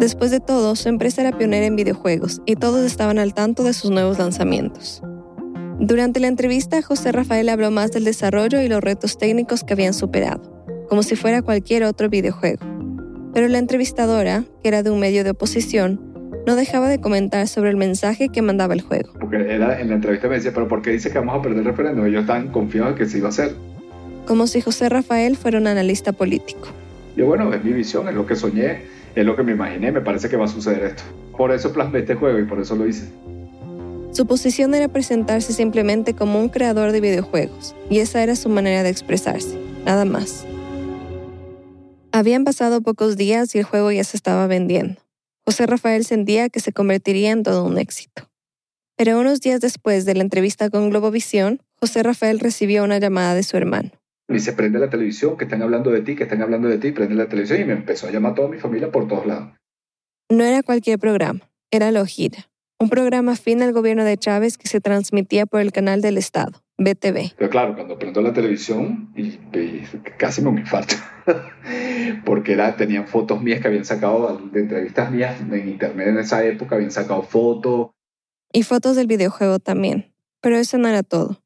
Después 0.00 0.32
de 0.32 0.40
todo, 0.40 0.74
su 0.74 0.88
empresa 0.88 1.22
era 1.22 1.38
pionera 1.38 1.66
en 1.66 1.76
videojuegos 1.76 2.42
y 2.44 2.56
todos 2.56 2.84
estaban 2.84 3.20
al 3.20 3.34
tanto 3.34 3.62
de 3.62 3.72
sus 3.72 3.92
nuevos 3.92 4.18
lanzamientos. 4.18 5.00
Durante 5.78 6.18
la 6.18 6.26
entrevista, 6.26 6.82
José 6.82 7.12
Rafael 7.12 7.48
habló 7.48 7.70
más 7.70 7.92
del 7.92 8.04
desarrollo 8.04 8.60
y 8.60 8.66
los 8.68 8.82
retos 8.82 9.16
técnicos 9.16 9.62
que 9.62 9.74
habían 9.74 9.94
superado, 9.94 10.42
como 10.88 11.04
si 11.04 11.14
fuera 11.14 11.42
cualquier 11.42 11.84
otro 11.84 12.08
videojuego. 12.08 12.66
Pero 13.32 13.46
la 13.46 13.58
entrevistadora, 13.58 14.42
que 14.60 14.68
era 14.68 14.82
de 14.82 14.90
un 14.90 14.98
medio 14.98 15.22
de 15.22 15.30
oposición, 15.30 16.00
no 16.46 16.56
dejaba 16.56 16.88
de 16.88 17.00
comentar 17.00 17.46
sobre 17.46 17.70
el 17.70 17.76
mensaje 17.76 18.28
que 18.28 18.42
mandaba 18.42 18.74
el 18.74 18.82
juego. 18.82 19.12
Porque 19.20 19.36
era, 19.36 19.80
en 19.80 19.88
la 19.88 19.94
entrevista 19.94 20.26
me 20.26 20.34
decía, 20.34 20.52
pero 20.52 20.66
¿por 20.66 20.82
qué 20.82 20.90
dice 20.90 21.12
que 21.12 21.18
vamos 21.18 21.38
a 21.38 21.42
perder 21.42 21.60
el 21.60 21.64
referéndum? 21.64 22.06
Ellos 22.06 22.22
estaban 22.22 22.48
confiados 22.48 22.92
en 22.92 22.98
que 22.98 23.06
se 23.06 23.18
iba 23.18 23.28
a 23.28 23.30
hacer 23.30 23.54
como 24.26 24.46
si 24.46 24.60
José 24.60 24.88
Rafael 24.88 25.36
fuera 25.36 25.58
un 25.58 25.66
analista 25.66 26.12
político. 26.12 26.68
Yo, 27.16 27.26
bueno, 27.26 27.52
es 27.52 27.62
mi 27.64 27.72
visión, 27.72 28.08
es 28.08 28.14
lo 28.14 28.26
que 28.26 28.36
soñé, 28.36 28.82
es 29.14 29.24
lo 29.24 29.36
que 29.36 29.42
me 29.42 29.52
imaginé, 29.52 29.92
me 29.92 30.00
parece 30.00 30.28
que 30.28 30.36
va 30.36 30.46
a 30.46 30.48
suceder 30.48 30.84
esto. 30.84 31.02
Por 31.36 31.52
eso 31.52 31.72
plasmé 31.72 32.00
este 32.00 32.14
juego 32.14 32.38
y 32.38 32.44
por 32.44 32.60
eso 32.60 32.74
lo 32.74 32.86
hice. 32.86 33.08
Su 34.12 34.26
posición 34.26 34.74
era 34.74 34.88
presentarse 34.88 35.52
simplemente 35.52 36.14
como 36.14 36.38
un 36.38 36.48
creador 36.48 36.92
de 36.92 37.00
videojuegos, 37.00 37.74
y 37.90 37.98
esa 37.98 38.22
era 38.22 38.36
su 38.36 38.48
manera 38.48 38.82
de 38.82 38.90
expresarse, 38.90 39.58
nada 39.84 40.04
más. 40.04 40.46
Habían 42.12 42.44
pasado 42.44 42.80
pocos 42.80 43.16
días 43.16 43.54
y 43.54 43.58
el 43.58 43.64
juego 43.64 43.90
ya 43.90 44.04
se 44.04 44.16
estaba 44.16 44.46
vendiendo. 44.46 45.00
José 45.44 45.66
Rafael 45.66 46.04
sentía 46.04 46.48
que 46.48 46.60
se 46.60 46.72
convertiría 46.72 47.32
en 47.32 47.42
todo 47.42 47.64
un 47.64 47.76
éxito. 47.76 48.30
Pero 48.96 49.18
unos 49.18 49.40
días 49.40 49.60
después 49.60 50.04
de 50.04 50.14
la 50.14 50.22
entrevista 50.22 50.70
con 50.70 50.90
Globovisión, 50.90 51.60
José 51.74 52.04
Rafael 52.04 52.38
recibió 52.38 52.84
una 52.84 52.98
llamada 52.98 53.34
de 53.34 53.42
su 53.42 53.56
hermano. 53.56 53.90
Me 54.28 54.36
dice, 54.36 54.54
prende 54.54 54.78
la 54.78 54.88
televisión, 54.88 55.36
que 55.36 55.44
están 55.44 55.62
hablando 55.62 55.90
de 55.90 56.00
ti, 56.00 56.16
que 56.16 56.22
están 56.22 56.40
hablando 56.40 56.68
de 56.68 56.78
ti, 56.78 56.92
prende 56.92 57.14
la 57.14 57.28
televisión 57.28 57.60
y 57.60 57.64
me 57.64 57.74
empezó 57.74 58.06
a 58.06 58.10
llamar 58.10 58.32
a 58.32 58.34
toda 58.36 58.48
mi 58.48 58.58
familia 58.58 58.90
por 58.90 59.06
todos 59.06 59.26
lados. 59.26 59.52
No 60.30 60.44
era 60.44 60.62
cualquier 60.62 60.98
programa, 60.98 61.40
era 61.70 61.90
La 61.92 62.00
Ojira, 62.00 62.48
un 62.80 62.88
programa 62.88 63.32
afín 63.32 63.62
al 63.62 63.72
gobierno 63.72 64.04
de 64.04 64.16
Chávez 64.16 64.56
que 64.56 64.66
se 64.66 64.80
transmitía 64.80 65.44
por 65.44 65.60
el 65.60 65.72
canal 65.72 66.00
del 66.00 66.16
Estado, 66.16 66.62
BTV. 66.78 67.34
Pero 67.36 67.50
claro, 67.50 67.74
cuando 67.74 67.98
prendo 67.98 68.22
la 68.22 68.32
televisión, 68.32 69.12
y, 69.14 69.38
casi 70.16 70.40
me 70.40 70.58
infarto, 70.58 70.94
porque 72.24 72.54
era, 72.54 72.76
tenían 72.76 73.06
fotos 73.06 73.42
mías 73.42 73.60
que 73.60 73.68
habían 73.68 73.84
sacado 73.84 74.40
de 74.50 74.60
entrevistas 74.60 75.10
mías 75.10 75.38
en 75.40 75.68
internet 75.68 76.08
en 76.08 76.18
esa 76.18 76.44
época, 76.44 76.76
habían 76.76 76.90
sacado 76.90 77.22
fotos. 77.22 77.90
Y 78.52 78.62
fotos 78.62 78.96
del 78.96 79.06
videojuego 79.06 79.58
también, 79.58 80.14
pero 80.40 80.56
eso 80.56 80.78
no 80.78 80.88
era 80.88 81.02
todo. 81.02 81.43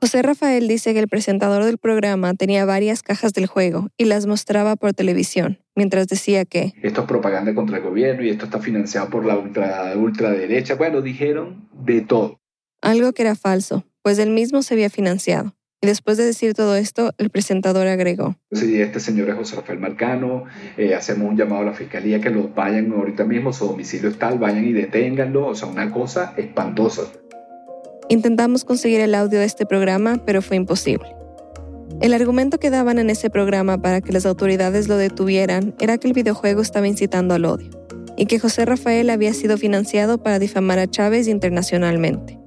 José 0.00 0.22
Rafael 0.22 0.68
dice 0.68 0.92
que 0.92 1.00
el 1.00 1.08
presentador 1.08 1.64
del 1.64 1.76
programa 1.76 2.32
tenía 2.34 2.64
varias 2.64 3.02
cajas 3.02 3.32
del 3.32 3.46
juego 3.46 3.88
y 3.96 4.04
las 4.04 4.26
mostraba 4.26 4.76
por 4.76 4.92
televisión, 4.92 5.58
mientras 5.74 6.06
decía 6.06 6.44
que 6.44 6.72
esto 6.82 7.00
es 7.00 7.06
propaganda 7.08 7.52
contra 7.52 7.78
el 7.78 7.82
gobierno 7.82 8.22
y 8.22 8.30
esto 8.30 8.44
está 8.44 8.60
financiado 8.60 9.10
por 9.10 9.26
la 9.26 9.36
ultra, 9.36 9.92
ultraderecha. 9.96 10.76
Bueno, 10.76 11.00
dijeron 11.00 11.68
de 11.72 12.02
todo. 12.02 12.40
Algo 12.80 13.12
que 13.12 13.22
era 13.22 13.34
falso, 13.34 13.84
pues 14.02 14.20
él 14.20 14.30
mismo 14.30 14.62
se 14.62 14.74
había 14.74 14.88
financiado. 14.88 15.56
Y 15.80 15.88
después 15.88 16.16
de 16.16 16.24
decir 16.24 16.54
todo 16.54 16.76
esto, 16.76 17.12
el 17.18 17.30
presentador 17.30 17.88
agregó. 17.88 18.36
Sí, 18.52 18.80
este 18.80 19.00
señor 19.00 19.30
es 19.30 19.36
José 19.36 19.56
Rafael 19.56 19.80
Marcano, 19.80 20.44
eh, 20.76 20.94
hacemos 20.94 21.28
un 21.28 21.36
llamado 21.36 21.62
a 21.62 21.64
la 21.66 21.72
fiscalía 21.72 22.20
que 22.20 22.30
lo 22.30 22.48
vayan 22.48 22.92
ahorita 22.92 23.24
mismo, 23.24 23.52
su 23.52 23.66
domicilio 23.66 24.10
es 24.10 24.18
tal, 24.18 24.38
vayan 24.38 24.64
y 24.64 24.72
deténganlo, 24.72 25.46
o 25.46 25.54
sea, 25.56 25.68
una 25.68 25.90
cosa 25.90 26.34
espantosa. 26.36 27.02
Intentamos 28.10 28.64
conseguir 28.64 29.00
el 29.00 29.14
audio 29.14 29.38
de 29.38 29.44
este 29.44 29.66
programa, 29.66 30.22
pero 30.24 30.40
fue 30.40 30.56
imposible. 30.56 31.14
El 32.00 32.14
argumento 32.14 32.58
que 32.58 32.70
daban 32.70 32.98
en 32.98 33.10
ese 33.10 33.28
programa 33.28 33.82
para 33.82 34.00
que 34.00 34.12
las 34.12 34.24
autoridades 34.24 34.88
lo 34.88 34.96
detuvieran 34.96 35.74
era 35.78 35.98
que 35.98 36.08
el 36.08 36.14
videojuego 36.14 36.62
estaba 36.62 36.88
incitando 36.88 37.34
al 37.34 37.44
odio 37.44 37.70
y 38.16 38.26
que 38.26 38.38
José 38.38 38.64
Rafael 38.64 39.10
había 39.10 39.34
sido 39.34 39.58
financiado 39.58 40.18
para 40.18 40.38
difamar 40.38 40.78
a 40.78 40.86
Chávez 40.86 41.28
internacionalmente. 41.28 42.38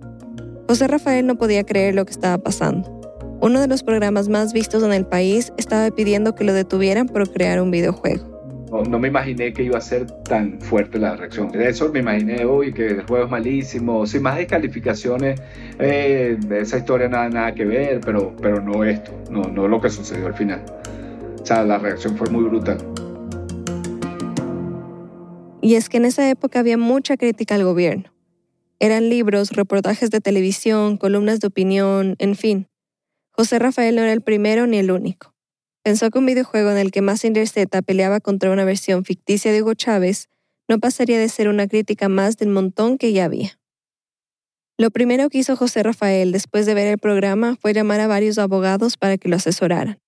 José 0.67 0.88
Rafael 0.88 1.28
no 1.28 1.38
podía 1.38 1.63
creer 1.63 1.93
lo 1.95 2.06
que 2.06 2.12
estaba 2.12 2.38
pasando. 2.38 3.00
Uno 3.39 3.60
de 3.60 3.67
los 3.67 3.84
programas 3.84 4.30
más 4.30 4.54
vistos 4.54 4.84
en 4.84 4.93
el 4.93 5.06
país 5.06 5.54
estaba 5.58 5.89
pidiendo 5.91 6.34
que 6.34 6.43
lo 6.43 6.54
detuvieran 6.54 7.08
por 7.08 7.32
crear 7.32 7.62
un 7.62 7.71
videojuego. 7.71 8.31
No, 8.72 9.00
me 9.00 9.10
imaginé 9.10 9.52
que 9.52 9.64
iba 9.64 9.78
a 9.78 9.82
ser 9.82 10.06
tan 10.24 10.62
fuerte 10.62 10.98
la 10.98 11.18
reacción. 11.18 11.52
De 11.52 11.68
eso 11.68 11.92
me 11.92 12.00
imaginé, 12.00 12.46
hoy 12.46 12.74
que 12.74 12.88
el 12.88 13.02
juego 13.04 13.26
es 13.26 13.30
malísimo, 13.30 14.08
sin 14.08 14.22
más 14.22 14.38
descalificaciones, 14.38 15.42
eh, 15.78 16.40
esa 16.52 16.78
historia 16.78 17.10
nada, 17.10 17.28
nada 17.28 17.54
que 17.54 17.66
ver, 17.66 18.00
pero, 18.00 18.34
pero 18.42 18.62
no 18.62 18.86
esto, 18.86 19.12
no, 19.30 19.42
no 19.42 19.68
lo 19.68 19.82
que 19.82 19.90
sucedió 19.90 20.28
al 20.28 20.36
final. 20.36 20.64
O 21.42 21.46
sea, 21.46 21.66
la 21.66 21.80
reacción 21.80 22.16
fue 22.16 22.30
muy 22.30 22.46
brutal. 22.46 22.78
Y 25.62 25.76
es 25.76 25.90
que 25.90 25.98
en 25.98 26.06
esa 26.06 26.30
época 26.30 26.60
había 26.60 26.78
mucha 26.78 27.18
crítica 27.18 27.56
al 27.56 27.66
gobierno. 27.66 28.06
Eran 28.80 29.10
libros, 29.10 29.52
reportajes 29.52 30.12
de 30.12 30.22
televisión, 30.22 30.96
columnas 30.96 31.42
de 31.42 31.48
opinión, 31.48 32.16
en 32.20 32.36
fin. 32.36 32.68
José 33.32 33.60
Rafael 33.60 33.96
no 33.96 34.02
era 34.02 34.14
el 34.14 34.22
primero 34.22 34.66
ni 34.66 34.78
el 34.78 34.92
único. 34.92 35.31
Pensó 35.84 36.12
que 36.12 36.20
un 36.20 36.28
videojuego 36.28 36.70
en 36.70 36.78
el 36.78 36.91
que 36.91 37.02
Massinger 37.02 37.48
Z 37.48 37.82
peleaba 37.82 38.20
contra 38.20 38.52
una 38.52 38.65
versión 38.65 39.04
ficticia 39.04 39.52
de 39.52 39.63
Hugo 39.63 39.74
Chávez 39.74 40.30
no 40.67 40.80
pasaría 40.80 41.20
de 41.20 41.28
ser 41.28 41.48
una 41.48 41.67
crítica 41.67 42.08
más 42.08 42.38
del 42.38 42.50
montón 42.50 42.98
que 42.98 43.13
ya 43.13 43.26
había. 43.26 43.60
Lo 44.78 44.91
primero 44.91 45.30
que 45.30 45.39
hizo 45.39 45.56
José 45.56 45.84
Rafael 45.84 46.32
después 46.32 46.65
de 46.65 46.74
ver 46.74 46.88
el 46.88 46.98
programa 46.98 47.56
fue 47.60 47.74
llamar 47.74 48.00
a 48.00 48.08
varios 48.08 48.38
abogados 48.38 48.98
para 48.98 49.17
que 49.17 49.28
lo 49.28 49.36
asesoraran. 49.36 50.00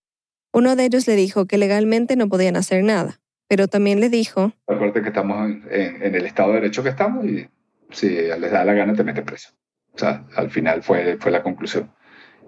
Uno 0.52 0.76
de 0.76 0.86
ellos 0.86 1.08
le 1.08 1.16
dijo 1.16 1.46
que 1.46 1.58
legalmente 1.58 2.16
no 2.16 2.30
podían 2.30 2.56
hacer 2.56 2.84
nada, 2.84 3.20
pero 3.48 3.68
también 3.68 4.00
le 4.00 4.10
dijo... 4.10 4.54
Acuérdate 4.68 5.02
que 5.02 5.10
estamos 5.10 5.52
en, 5.70 6.16
el 6.16 6.26
Estado 6.26 6.50
de 6.50 6.62
Derecho 6.62 6.84
que 6.84 6.90
estamos 6.90 7.26
y 7.26 7.48
si 7.90 8.10
les 8.10 8.52
da 8.52 8.64
la 8.64 8.74
gana 8.74 8.94
te 8.94 9.04
mete 9.04 9.24
preso. 9.24 9.50
O 9.94 9.98
sea, 9.98 10.26
al 10.36 10.50
final 10.50 10.84
fue, 10.84 11.18
fue 11.20 11.32
la 11.32 11.44
conclusión. 11.44 11.92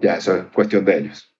Ya 0.01 0.15
eso 0.15 0.35
es 0.35 0.45
cuestión 0.53 0.85
de 0.85 0.99
ellos. 0.99 1.34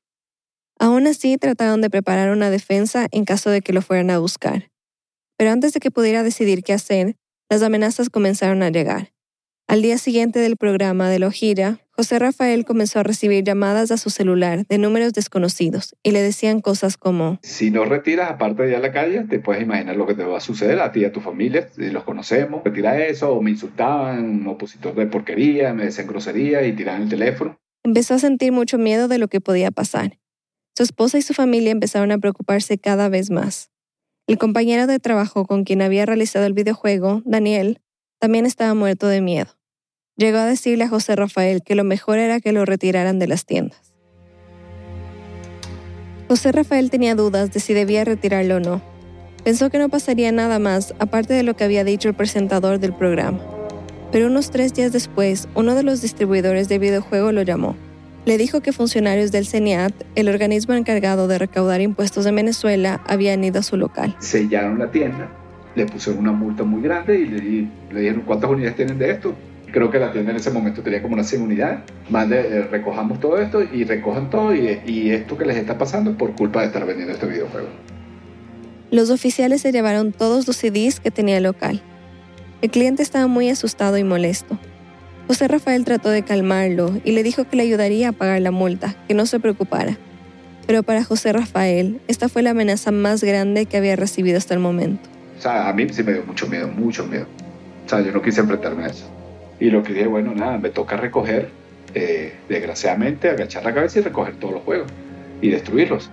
Aún 0.79 1.07
así, 1.07 1.37
trataron 1.37 1.81
de 1.81 1.89
preparar 1.89 2.31
una 2.31 2.49
defensa 2.49 3.07
en 3.11 3.25
caso 3.25 3.49
de 3.49 3.61
que 3.61 3.73
lo 3.73 3.81
fueran 3.81 4.09
a 4.09 4.19
buscar. 4.19 4.69
Pero 5.37 5.51
antes 5.51 5.73
de 5.73 5.79
que 5.79 5.91
pudiera 5.91 6.23
decidir 6.23 6.63
qué 6.63 6.73
hacer, 6.73 7.15
las 7.49 7.61
amenazas 7.61 8.09
comenzaron 8.09 8.63
a 8.63 8.69
llegar. 8.69 9.11
Al 9.67 9.81
día 9.81 9.97
siguiente 9.97 10.39
del 10.39 10.57
programa 10.57 11.09
de 11.09 11.17
Lojira, 11.17 11.79
José 11.89 12.19
Rafael 12.19 12.65
comenzó 12.65 12.99
a 12.99 13.03
recibir 13.03 13.43
llamadas 13.43 13.89
a 13.89 13.97
su 13.97 14.11
celular 14.11 14.67
de 14.67 14.77
números 14.77 15.13
desconocidos 15.13 15.95
y 16.03 16.11
le 16.11 16.21
decían 16.21 16.61
cosas 16.61 16.97
como: 16.97 17.39
Si 17.41 17.71
no 17.71 17.83
retiras, 17.85 18.29
aparte 18.29 18.63
de 18.63 18.69
ir 18.69 18.75
a 18.75 18.79
la 18.79 18.91
calle, 18.91 19.23
te 19.23 19.39
puedes 19.39 19.63
imaginar 19.63 19.95
lo 19.95 20.05
que 20.05 20.13
te 20.13 20.23
va 20.23 20.37
a 20.37 20.41
suceder 20.41 20.79
a 20.81 20.91
ti 20.91 20.99
y 20.99 21.05
a 21.05 21.11
tu 21.11 21.19
familia, 21.19 21.67
si 21.67 21.89
los 21.89 22.03
conocemos. 22.03 22.63
Retira 22.63 23.03
eso, 23.03 23.31
o 23.31 23.41
me 23.41 23.51
insultaban, 23.51 24.45
opositor 24.45 24.93
de 24.93 25.07
porquería, 25.07 25.73
me 25.73 25.85
decían 25.85 26.07
grosería 26.07 26.61
y 26.67 26.73
tiraban 26.73 27.03
el 27.03 27.09
teléfono. 27.09 27.57
Empezó 27.83 28.13
a 28.15 28.19
sentir 28.19 28.51
mucho 28.51 28.77
miedo 28.77 29.07
de 29.07 29.17
lo 29.17 29.29
que 29.29 29.41
podía 29.41 29.71
pasar. 29.71 30.17
Su 30.77 30.83
esposa 30.83 31.17
y 31.17 31.21
su 31.21 31.33
familia 31.33 31.71
empezaron 31.71 32.11
a 32.11 32.17
preocuparse 32.17 32.77
cada 32.77 33.07
vez 33.07 33.31
más. 33.31 33.69
El 34.27 34.37
compañero 34.37 34.87
de 34.87 34.99
trabajo 34.99 35.45
con 35.45 35.63
quien 35.63 35.81
había 35.81 36.05
realizado 36.05 36.45
el 36.45 36.51
videojuego, 36.51 37.21
Daniel, 37.23 37.79
también 38.19 38.45
estaba 38.45 38.73
muerto 38.73 39.07
de 39.07 39.21
miedo. 39.21 39.51
Llegó 40.17 40.39
a 40.39 40.45
decirle 40.45 40.83
a 40.83 40.89
José 40.89 41.15
Rafael 41.15 41.61
que 41.63 41.75
lo 41.75 41.85
mejor 41.85 42.17
era 42.17 42.41
que 42.41 42.51
lo 42.51 42.65
retiraran 42.65 43.19
de 43.19 43.27
las 43.27 43.45
tiendas. 43.45 43.93
José 46.27 46.51
Rafael 46.51 46.89
tenía 46.89 47.15
dudas 47.15 47.53
de 47.53 47.61
si 47.61 47.73
debía 47.73 48.03
retirarlo 48.03 48.57
o 48.57 48.59
no. 48.59 48.81
Pensó 49.45 49.69
que 49.69 49.79
no 49.79 49.87
pasaría 49.87 50.33
nada 50.33 50.59
más 50.59 50.93
aparte 50.99 51.33
de 51.35 51.43
lo 51.43 51.55
que 51.55 51.63
había 51.63 51.85
dicho 51.85 52.09
el 52.09 52.15
presentador 52.15 52.79
del 52.79 52.93
programa. 52.93 53.39
Pero 54.11 54.27
unos 54.27 54.51
tres 54.51 54.73
días 54.73 54.91
después, 54.91 55.47
uno 55.55 55.73
de 55.73 55.83
los 55.83 56.01
distribuidores 56.01 56.67
de 56.67 56.79
videojuego 56.79 57.31
lo 57.31 57.43
llamó. 57.43 57.77
Le 58.25 58.37
dijo 58.37 58.61
que 58.61 58.73
funcionarios 58.73 59.31
del 59.31 59.45
CENIAT, 59.45 59.93
el 60.15 60.29
organismo 60.29 60.73
encargado 60.73 61.27
de 61.27 61.37
recaudar 61.37 61.81
impuestos 61.81 62.25
de 62.25 62.31
Venezuela, 62.31 63.01
habían 63.07 63.43
ido 63.43 63.59
a 63.59 63.63
su 63.63 63.77
local. 63.77 64.15
Sellaron 64.19 64.79
la 64.79 64.91
tienda 64.91 65.29
le 65.75 65.85
pusieron 65.85 66.21
una 66.21 66.31
multa 66.31 66.63
muy 66.63 66.81
grande 66.81 67.19
y 67.19 67.25
le, 67.25 68.01
dijeron 68.01 68.23
cuántas 68.25 68.49
unidades 68.49 68.75
tienen 68.75 68.97
de 68.97 69.11
esto. 69.11 69.35
Creo 69.71 69.91
que 69.91 69.99
la 69.99 70.11
tienda 70.11 70.31
en 70.31 70.37
ese 70.37 70.51
momento 70.51 70.81
tenía 70.81 71.01
como 71.01 71.15
unas 71.15 71.27
100 71.27 71.41
unidades. 71.41 71.79
Mande, 72.09 72.39
eh, 72.39 72.61
recojamos 72.63 73.19
todo 73.19 73.37
esto 73.37 73.61
y 73.61 73.83
recojan 73.83 74.29
todo 74.29 74.55
y, 74.55 74.79
y 74.85 75.11
esto 75.11 75.37
que 75.37 75.45
les 75.45 75.57
está 75.57 75.77
pasando 75.77 76.17
por 76.17 76.33
culpa 76.35 76.61
de 76.61 76.67
estar 76.67 76.85
vendiendo 76.85 77.13
este 77.13 77.25
videojuego. 77.25 77.67
Los 78.91 79.09
oficiales 79.09 79.61
se 79.61 79.73
llevaron 79.73 80.13
todos 80.13 80.47
los 80.47 80.55
CDs 80.55 81.01
que 81.01 81.11
tenía 81.11 81.37
el 81.37 81.43
local. 81.43 81.81
El 82.61 82.69
cliente 82.71 83.03
estaba 83.03 83.27
muy 83.27 83.49
asustado 83.49 83.97
y 83.97 84.03
molesto. 84.05 84.57
José 85.27 85.47
Rafael 85.47 85.83
trató 85.85 86.09
de 86.09 86.21
calmarlo 86.21 86.91
y 87.03 87.11
le 87.11 87.23
dijo 87.23 87.45
que 87.45 87.57
le 87.57 87.63
ayudaría 87.63 88.09
a 88.09 88.11
pagar 88.11 88.41
la 88.41 88.51
multa, 88.51 88.95
que 89.07 89.15
no 89.15 89.25
se 89.25 89.39
preocupara. 89.39 89.97
Pero 90.67 90.83
para 90.83 91.03
José 91.03 91.33
Rafael, 91.33 91.99
esta 92.07 92.29
fue 92.29 92.43
la 92.43 92.51
amenaza 92.51 92.91
más 92.91 93.23
grande 93.23 93.65
que 93.65 93.77
había 93.77 93.95
recibido 93.95 94.37
hasta 94.37 94.53
el 94.53 94.59
momento. 94.59 95.09
O 95.37 95.41
sea, 95.41 95.67
a 95.67 95.73
mí 95.73 95.87
sí 95.89 96.03
me 96.03 96.13
dio 96.13 96.23
mucho 96.25 96.47
miedo, 96.47 96.67
mucho 96.67 97.05
miedo. 97.07 97.25
O 97.85 97.89
sea, 97.89 98.01
yo 98.01 98.11
no 98.11 98.21
quise 98.21 98.41
enfrentarme 98.41 98.85
a 98.85 98.87
eso. 98.87 99.09
Y 99.59 99.71
lo 99.71 99.81
que 99.81 99.93
dije, 99.93 100.07
bueno, 100.07 100.33
nada, 100.35 100.57
me 100.59 100.69
toca 100.69 100.95
recoger, 100.95 101.49
eh, 101.95 102.35
desgraciadamente, 102.47 103.29
agachar 103.29 103.63
la 103.63 103.73
cabeza 103.73 103.99
y 103.99 104.01
recoger 104.03 104.35
todos 104.35 104.55
los 104.55 104.63
juegos 104.63 104.87
y 105.41 105.49
destruirlos. 105.49 106.09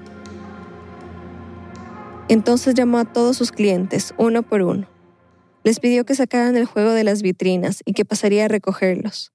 Entonces 2.29 2.75
llamó 2.75 2.99
a 2.99 3.05
todos 3.05 3.37
sus 3.37 3.53
clientes, 3.53 4.15
uno 4.17 4.43
por 4.43 4.63
uno. 4.63 4.87
Les 5.65 5.79
pidió 5.79 6.05
que 6.05 6.15
sacaran 6.15 6.57
el 6.57 6.65
juego 6.65 6.93
de 6.93 7.05
las 7.05 7.23
vitrinas 7.23 7.83
y 7.85 7.93
que 7.93 8.05
pasaría 8.05 8.47
a 8.47 8.49
recogerlos. 8.49 9.33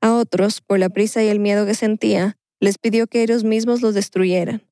A 0.00 0.12
otros, 0.14 0.60
por 0.60 0.78
la 0.78 0.88
prisa 0.88 1.22
y 1.22 1.28
el 1.28 1.40
miedo 1.40 1.66
que 1.66 1.74
sentía, 1.74 2.38
les 2.60 2.78
pidió 2.78 3.06
que 3.06 3.22
ellos 3.22 3.44
mismos 3.44 3.82
los 3.82 3.94
destruyeran. 3.94 4.62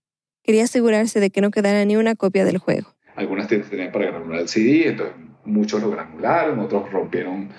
Quería 0.42 0.64
asegurarse 0.64 1.20
de 1.20 1.30
que 1.30 1.40
no 1.40 1.50
quedara 1.50 1.84
ni 1.84 1.96
una 1.96 2.14
copia 2.14 2.44
del 2.44 2.58
juego. 2.58 2.94
Algunas 3.16 3.48
tiendas 3.48 3.70
tenían 3.70 3.92
para 3.92 4.06
granular 4.06 4.40
el 4.40 4.48
CD, 4.48 4.88
entonces 4.88 5.14
muchos 5.44 5.82
lo 5.82 5.90
granularon, 5.90 6.58
otros 6.58 6.90
rompieron, 6.90 7.50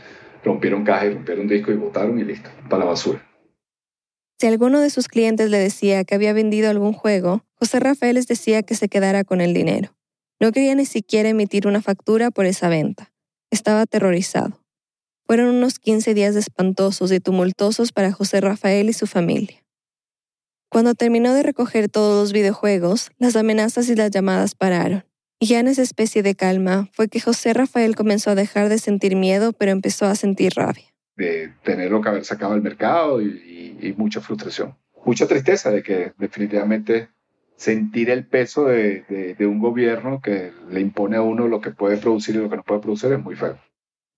rompieron 0.44 0.84
caja 0.84 1.06
y 1.06 1.14
rompieron 1.14 1.48
disco 1.48 1.72
y 1.72 1.76
botaron 1.76 2.20
y 2.20 2.24
listo, 2.24 2.50
para 2.70 2.84
la 2.84 2.92
basura. 2.92 3.26
Si 4.40 4.48
alguno 4.48 4.82
de 4.82 4.90
sus 4.90 5.08
clientes 5.08 5.50
le 5.50 5.58
decía 5.58 6.04
que 6.04 6.14
había 6.14 6.34
vendido 6.34 6.70
algún 6.70 6.94
juego, 6.94 7.46
José 7.54 7.80
Rafael 7.80 8.16
les 8.16 8.28
decía 8.28 8.64
que 8.64 8.76
se 8.76 8.90
quedara 8.90 9.24
con 9.24 9.40
el 9.40 9.54
dinero. 9.54 9.96
No 10.42 10.52
quería 10.52 10.76
ni 10.76 10.86
siquiera 10.86 11.30
emitir 11.30 11.68
una 11.68 11.82
factura 11.82 12.32
por 12.32 12.46
esa 12.46 12.68
venta. 12.68 13.14
Estaba 13.52 13.82
aterrorizado. 13.82 14.60
Fueron 15.28 15.56
unos 15.56 15.80
15 15.80 16.14
días 16.14 16.36
espantosos 16.36 17.12
y 17.12 17.20
tumultuosos 17.20 17.92
para 17.92 18.12
José 18.12 18.42
Rafael 18.42 18.90
y 18.90 18.94
su 18.94 19.08
familia. 19.08 19.64
Cuando 20.70 20.94
terminó 20.94 21.34
de 21.34 21.44
recoger 21.44 21.90
todos 21.90 22.22
los 22.22 22.34
videojuegos, 22.34 23.10
las 23.18 23.36
amenazas 23.36 23.90
y 23.90 23.96
las 23.96 24.12
llamadas 24.12 24.56
pararon. 24.56 25.06
Y 25.40 25.48
ya 25.48 25.60
en 25.60 25.68
esa 25.68 25.82
especie 25.82 26.24
de 26.24 26.36
calma 26.36 26.90
fue 26.94 27.08
que 27.08 27.20
José 27.20 27.54
Rafael 27.54 27.96
comenzó 27.96 28.32
a 28.32 28.36
dejar 28.36 28.70
de 28.70 28.78
sentir 28.78 29.16
miedo, 29.16 29.54
pero 29.54 29.72
empezó 29.72 30.06
a 30.06 30.16
sentir 30.16 30.54
rabia. 30.56 30.86
De 31.18 31.54
tenerlo 31.64 32.02
que 32.02 32.10
haber 32.10 32.26
sacado 32.26 32.54
al 32.54 32.62
mercado 32.62 33.22
y, 33.22 33.94
mucha 33.98 34.22
frustración. 34.22 34.76
Mucha 35.06 35.28
tristeza 35.28 35.70
de 35.70 35.84
que 35.84 36.14
definitivamente 36.18 37.10
sentir 37.56 38.10
el 38.10 38.26
peso 38.26 38.65
de, 38.65 39.36
de, 39.38 39.48
un 39.48 39.60
gobierno 39.60 40.22
que 40.22 40.52
le 40.70 40.82
impone 40.82 41.18
a 41.18 41.22
uno 41.22 41.48
lo 41.48 41.62
que 41.62 41.72
puede 41.72 41.98
producir 41.98 42.36
y 42.36 42.39
lo 42.39 42.50
que 42.50 42.58
no 42.58 42.63
puede 42.63 42.82
producir 42.82 43.12
es 43.12 43.24
muy 43.24 43.36
feo. 43.36 43.58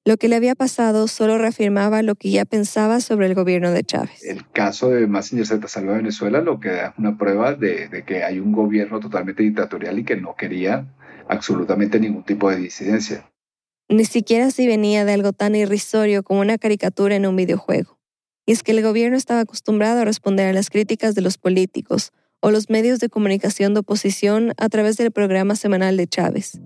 Lo 0.06 0.18
que 0.18 0.30
le 0.30 0.38
había 0.38 0.56
pasado 0.56 1.08
solo 1.08 1.38
reafirmaba 1.38 2.02
lo 2.02 2.16
que 2.16 2.32
ya 2.32 2.46
pensaba 2.46 3.02
sobre 3.02 3.28
el 3.28 3.36
gobierno 3.36 3.72
de 3.72 3.84
Chávez. 3.84 4.24
El 4.24 4.48
caso 4.50 4.90
de 4.90 5.06
Massinger 5.06 5.46
Z 5.46 5.68
Salva 5.68 5.98
Venezuela 5.98 6.42
lo 6.42 6.60
que 6.60 6.70
da 6.70 6.96
una 6.98 7.18
prueba 7.18 7.54
de, 7.54 7.90
de, 7.90 8.04
que 8.06 8.24
hay 8.24 8.40
un 8.40 8.54
gobierno 8.54 9.00
totalmente 9.00 9.44
dictatorial 9.44 10.00
y 10.00 10.06
que 10.06 10.16
no 10.16 10.36
quería 10.36 10.88
absolutamente 11.28 12.00
ningún 12.00 12.24
tipo 12.24 12.50
de 12.50 12.56
disidencia. 12.56 13.30
Ni 13.90 14.06
siquiera 14.06 14.50
si 14.50 14.66
venía 14.66 15.06
de 15.06 15.14
algo 15.14 15.34
tan 15.34 15.56
irrisorio 15.56 16.24
como 16.24 16.42
una 16.42 16.58
caricatura 16.58 17.16
en 17.16 17.26
un 17.26 17.36
videojuego. 17.36 17.98
Y 18.46 18.54
es 18.54 18.64
que 18.64 18.72
el 18.72 18.82
gobierno 18.82 19.18
estaba 19.18 19.42
acostumbrado 19.42 20.02
a 20.02 20.06
responder 20.06 20.48
a 20.48 20.54
las 20.54 20.70
críticas 20.70 21.16
de 21.16 21.22
los 21.22 21.38
políticos 21.38 22.14
o 22.40 22.52
los 22.52 22.70
medios 22.70 23.00
de 23.00 23.10
comunicación 23.10 23.74
de 23.74 23.82
oposición 23.82 24.54
a 24.58 24.70
través 24.70 24.98
del 24.98 25.12
programa 25.12 25.56
semanal 25.56 25.98
de 25.98 26.08
Chávez. 26.08 26.60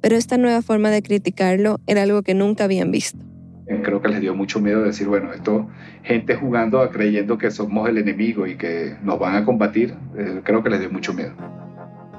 Pero 0.00 0.16
esta 0.16 0.36
nueva 0.36 0.62
forma 0.62 0.90
de 0.90 1.02
criticarlo 1.02 1.78
era 1.86 2.02
algo 2.02 2.22
que 2.22 2.34
nunca 2.34 2.64
habían 2.64 2.90
visto. 2.90 3.18
Creo 3.66 4.02
que 4.02 4.08
les 4.08 4.20
dio 4.20 4.34
mucho 4.34 4.60
miedo 4.60 4.82
decir, 4.82 5.06
bueno, 5.06 5.32
esto, 5.32 5.68
gente 6.02 6.34
jugando 6.34 6.88
creyendo 6.90 7.38
que 7.38 7.50
somos 7.50 7.88
el 7.88 7.98
enemigo 7.98 8.46
y 8.46 8.56
que 8.56 8.96
nos 9.02 9.18
van 9.18 9.36
a 9.36 9.44
combatir, 9.44 9.94
eh, 10.18 10.40
creo 10.44 10.62
que 10.62 10.70
les 10.70 10.80
dio 10.80 10.90
mucho 10.90 11.14
miedo. 11.14 11.32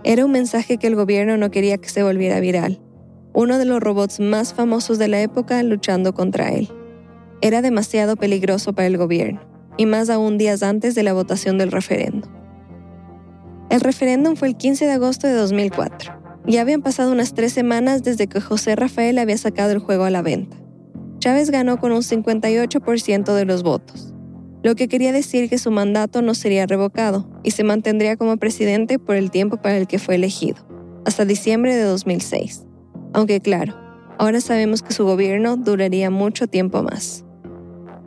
Era 0.06 0.26
un 0.26 0.32
mensaje 0.32 0.78
que 0.78 0.88
el 0.88 0.96
gobierno 0.96 1.38
no 1.38 1.52
quería 1.52 1.78
que 1.78 1.90
se 1.90 2.02
volviera 2.02 2.40
viral. 2.40 2.82
Uno 3.34 3.58
de 3.58 3.66
los 3.66 3.82
robots 3.82 4.20
más 4.20 4.54
famosos 4.54 4.98
de 4.98 5.10
la 5.10 5.22
época 5.22 5.62
luchando 5.64 6.14
contra 6.14 6.50
él. 6.50 6.70
Era 7.42 7.62
demasiado 7.62 8.16
peligroso 8.16 8.74
para 8.74 8.88
el 8.88 8.98
gobierno, 8.98 9.42
y 9.78 9.86
más 9.86 10.10
aún 10.10 10.38
días 10.38 10.64
antes 10.64 10.96
de 10.96 11.04
la 11.04 11.14
votación 11.14 11.58
del 11.58 11.72
referendo. 11.72 12.43
El 13.74 13.82
referéndum 13.82 14.36
fue 14.36 14.50
el 14.50 14.56
15 14.56 14.86
de 14.86 14.92
agosto 14.92 15.26
de 15.26 15.34
2004. 15.34 16.14
Ya 16.46 16.62
habían 16.62 16.84
pasado 16.84 17.12
unas 17.12 17.34
tres 17.34 17.54
semanas 17.54 18.04
desde 18.04 18.28
que 18.28 18.40
José 18.40 18.76
Rafael 18.76 19.18
había 19.18 19.36
sacado 19.36 19.72
el 19.72 19.80
juego 19.80 20.04
a 20.04 20.12
la 20.12 20.22
venta. 20.22 20.56
Chávez 21.18 21.50
ganó 21.50 21.80
con 21.80 21.92
un 21.92 22.04
58% 22.04 23.34
de 23.34 23.46
los 23.46 23.64
votos. 23.64 24.14
lo 24.62 24.76
que 24.76 24.88
quería 24.88 25.12
decir 25.12 25.50
que 25.50 25.58
su 25.58 25.72
mandato 25.72 26.22
no 26.22 26.36
sería 26.36 26.68
revocado 26.68 27.28
y 27.42 27.50
se 27.50 27.64
mantendría 27.64 28.16
como 28.16 28.38
presidente 28.38 29.00
por 29.00 29.16
el 29.16 29.32
tiempo 29.32 29.58
para 29.58 29.78
el 29.78 29.88
que 29.88 29.98
fue 29.98 30.16
elegido, 30.16 30.58
hasta 31.04 31.26
diciembre 31.26 31.76
de 31.76 31.84
2006. 31.84 32.68
Aunque 33.12 33.42
claro, 33.42 33.76
ahora 34.20 34.40
sabemos 34.40 34.84
que 34.84 34.94
su 34.94 35.04
gobierno 35.04 35.58
duraría 35.58 36.12
mucho 36.12 36.46
tiempo 36.46 36.84
más. 36.84 37.26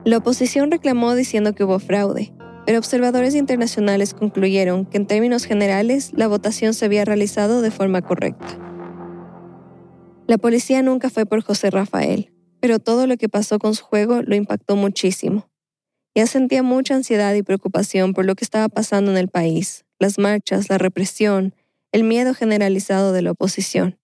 La 0.05 0.19
oposición 0.19 0.71
reclamó 0.71 1.17
diciendo 1.17 1.57
que 1.57 1.65
hubo 1.65 1.81
fraude, 1.81 2.33
pero 2.67 2.79
observadores 2.79 3.37
internacionales 3.37 4.13
concluyeron 4.13 4.87
que 4.87 4.97
en 4.97 5.07
términos 5.07 5.45
generales 5.45 6.11
la 6.15 6.27
votación 6.27 6.75
se 6.75 6.85
había 6.85 7.05
realizado 7.05 7.63
de 7.63 7.71
forma 7.71 8.03
correcta. 8.03 8.59
La 10.27 10.37
policía 10.37 10.83
nunca 10.83 11.09
fue 11.09 11.27
por 11.27 11.43
José 11.43 11.71
Rafael, 11.71 12.33
pero 12.61 12.81
todo 12.81 13.07
lo 13.07 13.17
que 13.17 13.29
pasó 13.29 13.61
con 13.61 13.77
su 13.77 13.85
juego 13.85 14.21
lo 14.23 14.35
impactó 14.35 14.75
muchísimo. 14.75 15.49
Ya 16.17 16.27
sentía 16.27 16.65
mucha 16.65 16.97
ansiedad 16.97 17.33
y 17.35 17.45
preocupación 17.45 18.13
por 18.15 18.25
lo 18.25 18.35
que 18.35 18.45
estaba 18.45 18.69
pasando 18.69 19.13
en 19.13 19.19
el 19.19 19.29
país, 19.29 19.85
las 20.01 20.19
marchas, 20.19 20.69
la 20.69 20.79
represión, 20.79 21.55
el 21.93 22.03
miedo 22.03 22.35
generalizado 22.35 23.13
de 23.13 23.23
la 23.23 23.31
oposición. 23.31 23.97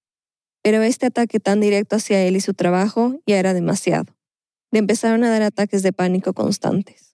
Pero 0.62 0.82
este 0.82 1.06
ataque 1.06 1.40
tan 1.40 1.58
directo 1.58 1.96
hacia 1.96 2.22
él 2.22 2.36
y 2.36 2.40
su 2.40 2.54
trabajo 2.54 3.18
ya 3.26 3.40
era 3.40 3.54
demasiado. 3.54 4.14
Le 4.70 4.78
empezaron 4.78 5.24
a 5.24 5.30
dar 5.30 5.42
ataques 5.42 5.82
de 5.82 5.92
pánico 5.92 6.32
constantes. 6.32 7.11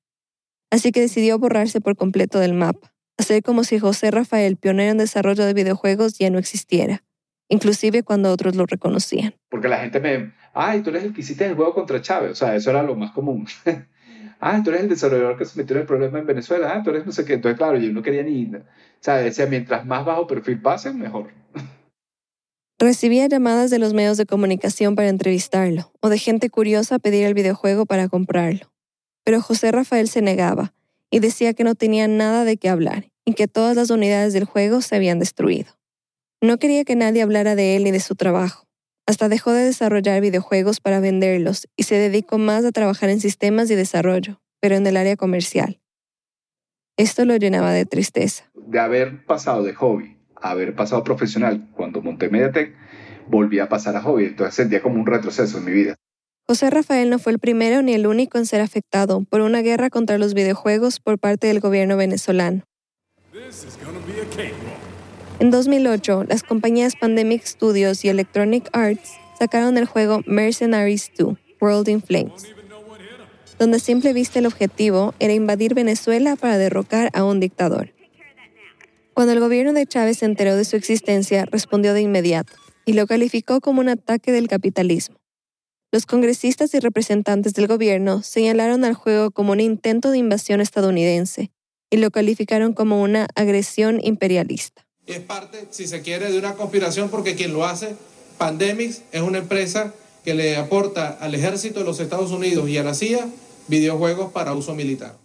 Así 0.70 0.92
que 0.92 1.00
decidió 1.00 1.38
borrarse 1.38 1.80
por 1.80 1.96
completo 1.96 2.38
del 2.38 2.52
mapa, 2.52 2.92
hacer 3.18 3.42
como 3.42 3.64
si 3.64 3.78
José 3.78 4.10
Rafael, 4.10 4.56
pionero 4.56 4.92
en 4.92 4.98
desarrollo 4.98 5.44
de 5.46 5.54
videojuegos, 5.54 6.18
ya 6.18 6.30
no 6.30 6.38
existiera, 6.38 7.04
inclusive 7.48 8.02
cuando 8.02 8.30
otros 8.30 8.54
lo 8.54 8.66
reconocían. 8.66 9.34
Porque 9.48 9.68
la 9.68 9.78
gente 9.78 9.98
me, 10.00 10.32
ay, 10.52 10.82
tú 10.82 10.90
eres 10.90 11.04
el 11.04 11.14
que 11.14 11.22
hiciste 11.22 11.46
el 11.46 11.54
juego 11.54 11.74
contra 11.74 12.02
Chávez, 12.02 12.32
o 12.32 12.34
sea, 12.34 12.54
eso 12.54 12.70
era 12.70 12.82
lo 12.82 12.96
más 12.96 13.12
común. 13.12 13.46
ah, 14.40 14.60
tú 14.62 14.70
eres 14.70 14.82
el 14.82 14.88
desarrollador 14.90 15.38
que 15.38 15.46
se 15.46 15.58
metió 15.58 15.76
en 15.76 15.82
el 15.82 15.86
problema 15.86 16.18
en 16.18 16.26
Venezuela, 16.26 16.74
ah, 16.74 16.82
tú 16.82 16.90
eres 16.90 17.06
no 17.06 17.12
sé 17.12 17.24
qué. 17.24 17.34
Entonces, 17.34 17.56
claro, 17.56 17.78
yo 17.78 17.90
no 17.92 18.02
quería 18.02 18.22
ni, 18.22 18.54
o 18.54 18.62
sea, 19.00 19.16
decía, 19.16 19.46
mientras 19.46 19.86
más 19.86 20.04
bajo 20.04 20.26
perfil 20.26 20.60
pasen, 20.60 20.98
mejor. 20.98 21.32
Recibía 22.78 23.26
llamadas 23.26 23.70
de 23.70 23.78
los 23.78 23.94
medios 23.94 24.18
de 24.18 24.26
comunicación 24.26 24.94
para 24.94 25.08
entrevistarlo, 25.08 25.90
o 26.00 26.10
de 26.10 26.18
gente 26.18 26.50
curiosa 26.50 26.96
a 26.96 26.98
pedir 26.98 27.26
el 27.26 27.34
videojuego 27.34 27.86
para 27.86 28.08
comprarlo. 28.08 28.70
Pero 29.28 29.42
José 29.42 29.70
Rafael 29.72 30.08
se 30.08 30.22
negaba 30.22 30.72
y 31.10 31.18
decía 31.18 31.52
que 31.52 31.62
no 31.62 31.74
tenía 31.74 32.08
nada 32.08 32.46
de 32.46 32.56
qué 32.56 32.70
hablar 32.70 33.10
y 33.26 33.34
que 33.34 33.46
todas 33.46 33.76
las 33.76 33.90
unidades 33.90 34.32
del 34.32 34.46
juego 34.46 34.80
se 34.80 34.96
habían 34.96 35.18
destruido. 35.18 35.78
No 36.40 36.56
quería 36.56 36.82
que 36.84 36.96
nadie 36.96 37.20
hablara 37.20 37.54
de 37.54 37.76
él 37.76 37.84
ni 37.84 37.90
de 37.90 38.00
su 38.00 38.14
trabajo. 38.14 38.66
Hasta 39.06 39.28
dejó 39.28 39.52
de 39.52 39.66
desarrollar 39.66 40.22
videojuegos 40.22 40.80
para 40.80 41.00
venderlos 41.00 41.68
y 41.76 41.82
se 41.82 41.96
dedicó 41.96 42.38
más 42.38 42.64
a 42.64 42.72
trabajar 42.72 43.10
en 43.10 43.20
sistemas 43.20 43.70
y 43.70 43.74
desarrollo, 43.74 44.40
pero 44.60 44.76
en 44.76 44.86
el 44.86 44.96
área 44.96 45.16
comercial. 45.16 45.78
Esto 46.96 47.26
lo 47.26 47.36
llenaba 47.36 47.74
de 47.74 47.84
tristeza. 47.84 48.50
De 48.54 48.80
haber 48.80 49.26
pasado 49.26 49.62
de 49.62 49.74
hobby 49.74 50.16
a 50.40 50.52
haber 50.52 50.74
pasado 50.74 51.04
profesional, 51.04 51.68
cuando 51.76 52.00
monté 52.00 52.30
Mediatek, 52.30 52.74
volví 53.26 53.58
a 53.58 53.68
pasar 53.68 53.94
a 53.94 54.00
hobby. 54.00 54.24
Entonces 54.24 54.54
sentía 54.54 54.80
como 54.80 54.98
un 54.98 55.04
retroceso 55.04 55.58
en 55.58 55.66
mi 55.66 55.72
vida. 55.72 55.97
José 56.50 56.70
Rafael 56.70 57.10
no 57.10 57.18
fue 57.18 57.32
el 57.32 57.38
primero 57.38 57.82
ni 57.82 57.92
el 57.92 58.06
único 58.06 58.38
en 58.38 58.46
ser 58.46 58.62
afectado 58.62 59.22
por 59.28 59.42
una 59.42 59.60
guerra 59.60 59.90
contra 59.90 60.16
los 60.16 60.32
videojuegos 60.32 60.98
por 60.98 61.18
parte 61.18 61.46
del 61.46 61.60
gobierno 61.60 61.98
venezolano. 61.98 62.62
En 65.40 65.50
2008, 65.50 66.24
las 66.26 66.42
compañías 66.42 66.96
Pandemic 66.96 67.44
Studios 67.44 68.02
y 68.02 68.08
Electronic 68.08 68.70
Arts 68.72 69.10
sacaron 69.38 69.76
el 69.76 69.84
juego 69.84 70.22
Mercenaries 70.24 71.12
2, 71.18 71.36
World 71.60 71.88
in 71.90 72.00
Flames, 72.00 72.54
donde 73.58 73.76
a 73.76 73.80
simple 73.80 74.14
vista 74.14 74.38
el 74.38 74.46
objetivo 74.46 75.12
era 75.18 75.34
invadir 75.34 75.74
Venezuela 75.74 76.34
para 76.34 76.56
derrocar 76.56 77.10
a 77.12 77.24
un 77.24 77.40
dictador. 77.40 77.92
Cuando 79.12 79.34
el 79.34 79.40
gobierno 79.40 79.74
de 79.74 79.86
Chávez 79.86 80.20
se 80.20 80.24
enteró 80.24 80.56
de 80.56 80.64
su 80.64 80.76
existencia, 80.76 81.44
respondió 81.44 81.92
de 81.92 82.00
inmediato 82.00 82.54
y 82.86 82.94
lo 82.94 83.06
calificó 83.06 83.60
como 83.60 83.82
un 83.82 83.90
ataque 83.90 84.32
del 84.32 84.48
capitalismo. 84.48 85.18
Los 85.90 86.06
congresistas 86.06 86.74
y 86.74 86.80
representantes 86.80 87.54
del 87.54 87.66
gobierno 87.66 88.22
señalaron 88.22 88.84
al 88.84 88.94
juego 88.94 89.30
como 89.30 89.52
un 89.52 89.60
intento 89.60 90.10
de 90.10 90.18
invasión 90.18 90.60
estadounidense 90.60 91.50
y 91.90 91.96
lo 91.96 92.10
calificaron 92.10 92.74
como 92.74 93.02
una 93.02 93.28
agresión 93.34 93.98
imperialista 94.02 94.88
es 95.14 95.20
parte, 95.20 95.66
si 95.70 95.86
se 95.86 96.02
quiere, 96.02 96.30
de 96.30 96.38
una 96.38 96.54
conspiración 96.54 97.08
porque 97.08 97.34
quien 97.34 97.52
lo 97.52 97.64
hace, 97.64 97.96
Pandemics, 98.36 99.02
es 99.10 99.22
una 99.22 99.38
empresa 99.38 99.94
que 100.24 100.34
le 100.34 100.56
aporta 100.56 101.08
al 101.08 101.34
ejército 101.34 101.80
de 101.80 101.86
los 101.86 102.00
Estados 102.00 102.30
Unidos 102.30 102.68
y 102.68 102.78
a 102.78 102.84
la 102.84 102.94
CIA 102.94 103.26
videojuegos 103.68 104.32
para 104.32 104.54
uso 104.54 104.74
militar. 104.74 105.16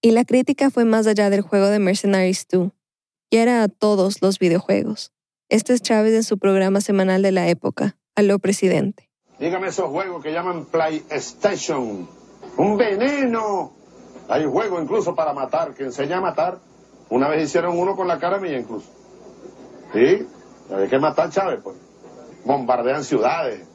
Y 0.00 0.12
la 0.12 0.24
crítica 0.24 0.70
fue 0.70 0.84
más 0.84 1.06
allá 1.06 1.30
del 1.30 1.40
juego 1.40 1.66
de 1.66 1.78
Mercenaries 1.78 2.46
2, 2.50 2.70
y 3.30 3.36
era 3.36 3.62
a 3.62 3.68
todos 3.68 4.22
los 4.22 4.38
videojuegos. 4.38 5.12
Este 5.48 5.72
es 5.72 5.82
Chávez 5.82 6.14
en 6.14 6.24
su 6.24 6.38
programa 6.38 6.80
semanal 6.80 7.22
de 7.22 7.32
la 7.32 7.48
época, 7.48 7.96
Aló 8.14 8.38
Presidente. 8.38 9.10
Dígame 9.38 9.68
esos 9.68 9.90
juegos 9.90 10.22
que 10.22 10.32
llaman 10.32 10.66
PlayStation. 10.66 12.08
Un 12.56 12.76
veneno. 12.76 13.72
Hay 14.28 14.44
juego 14.44 14.80
incluso 14.80 15.14
para 15.14 15.32
matar, 15.32 15.74
que 15.74 15.84
enseña 15.84 16.18
a 16.18 16.20
matar. 16.20 16.58
Una 17.10 17.28
vez 17.28 17.44
hicieron 17.44 17.78
uno 17.78 17.96
con 17.96 18.08
la 18.08 18.18
cara 18.18 18.38
mía 18.38 18.58
incluso. 18.58 18.90
Sí, 19.92 20.26
hay 20.74 20.88
que 20.88 20.98
matar 20.98 21.30
Chávez, 21.30 21.60
pues. 21.62 21.76
Bombardean 22.44 23.04
ciudades. 23.04 23.66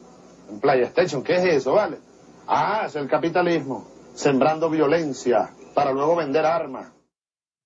En 0.50 0.60
PlayStation, 0.60 1.24
¿qué 1.24 1.36
es 1.36 1.46
eso, 1.46 1.74
vale? 1.74 1.98
Ah, 2.48 2.84
es 2.88 2.96
el 2.96 3.08
capitalismo. 3.08 3.88
Sembrando 4.16 4.70
violencia 4.70 5.52
para 5.74 5.92
luego 5.92 6.16
vender 6.16 6.46
armas. 6.46 6.92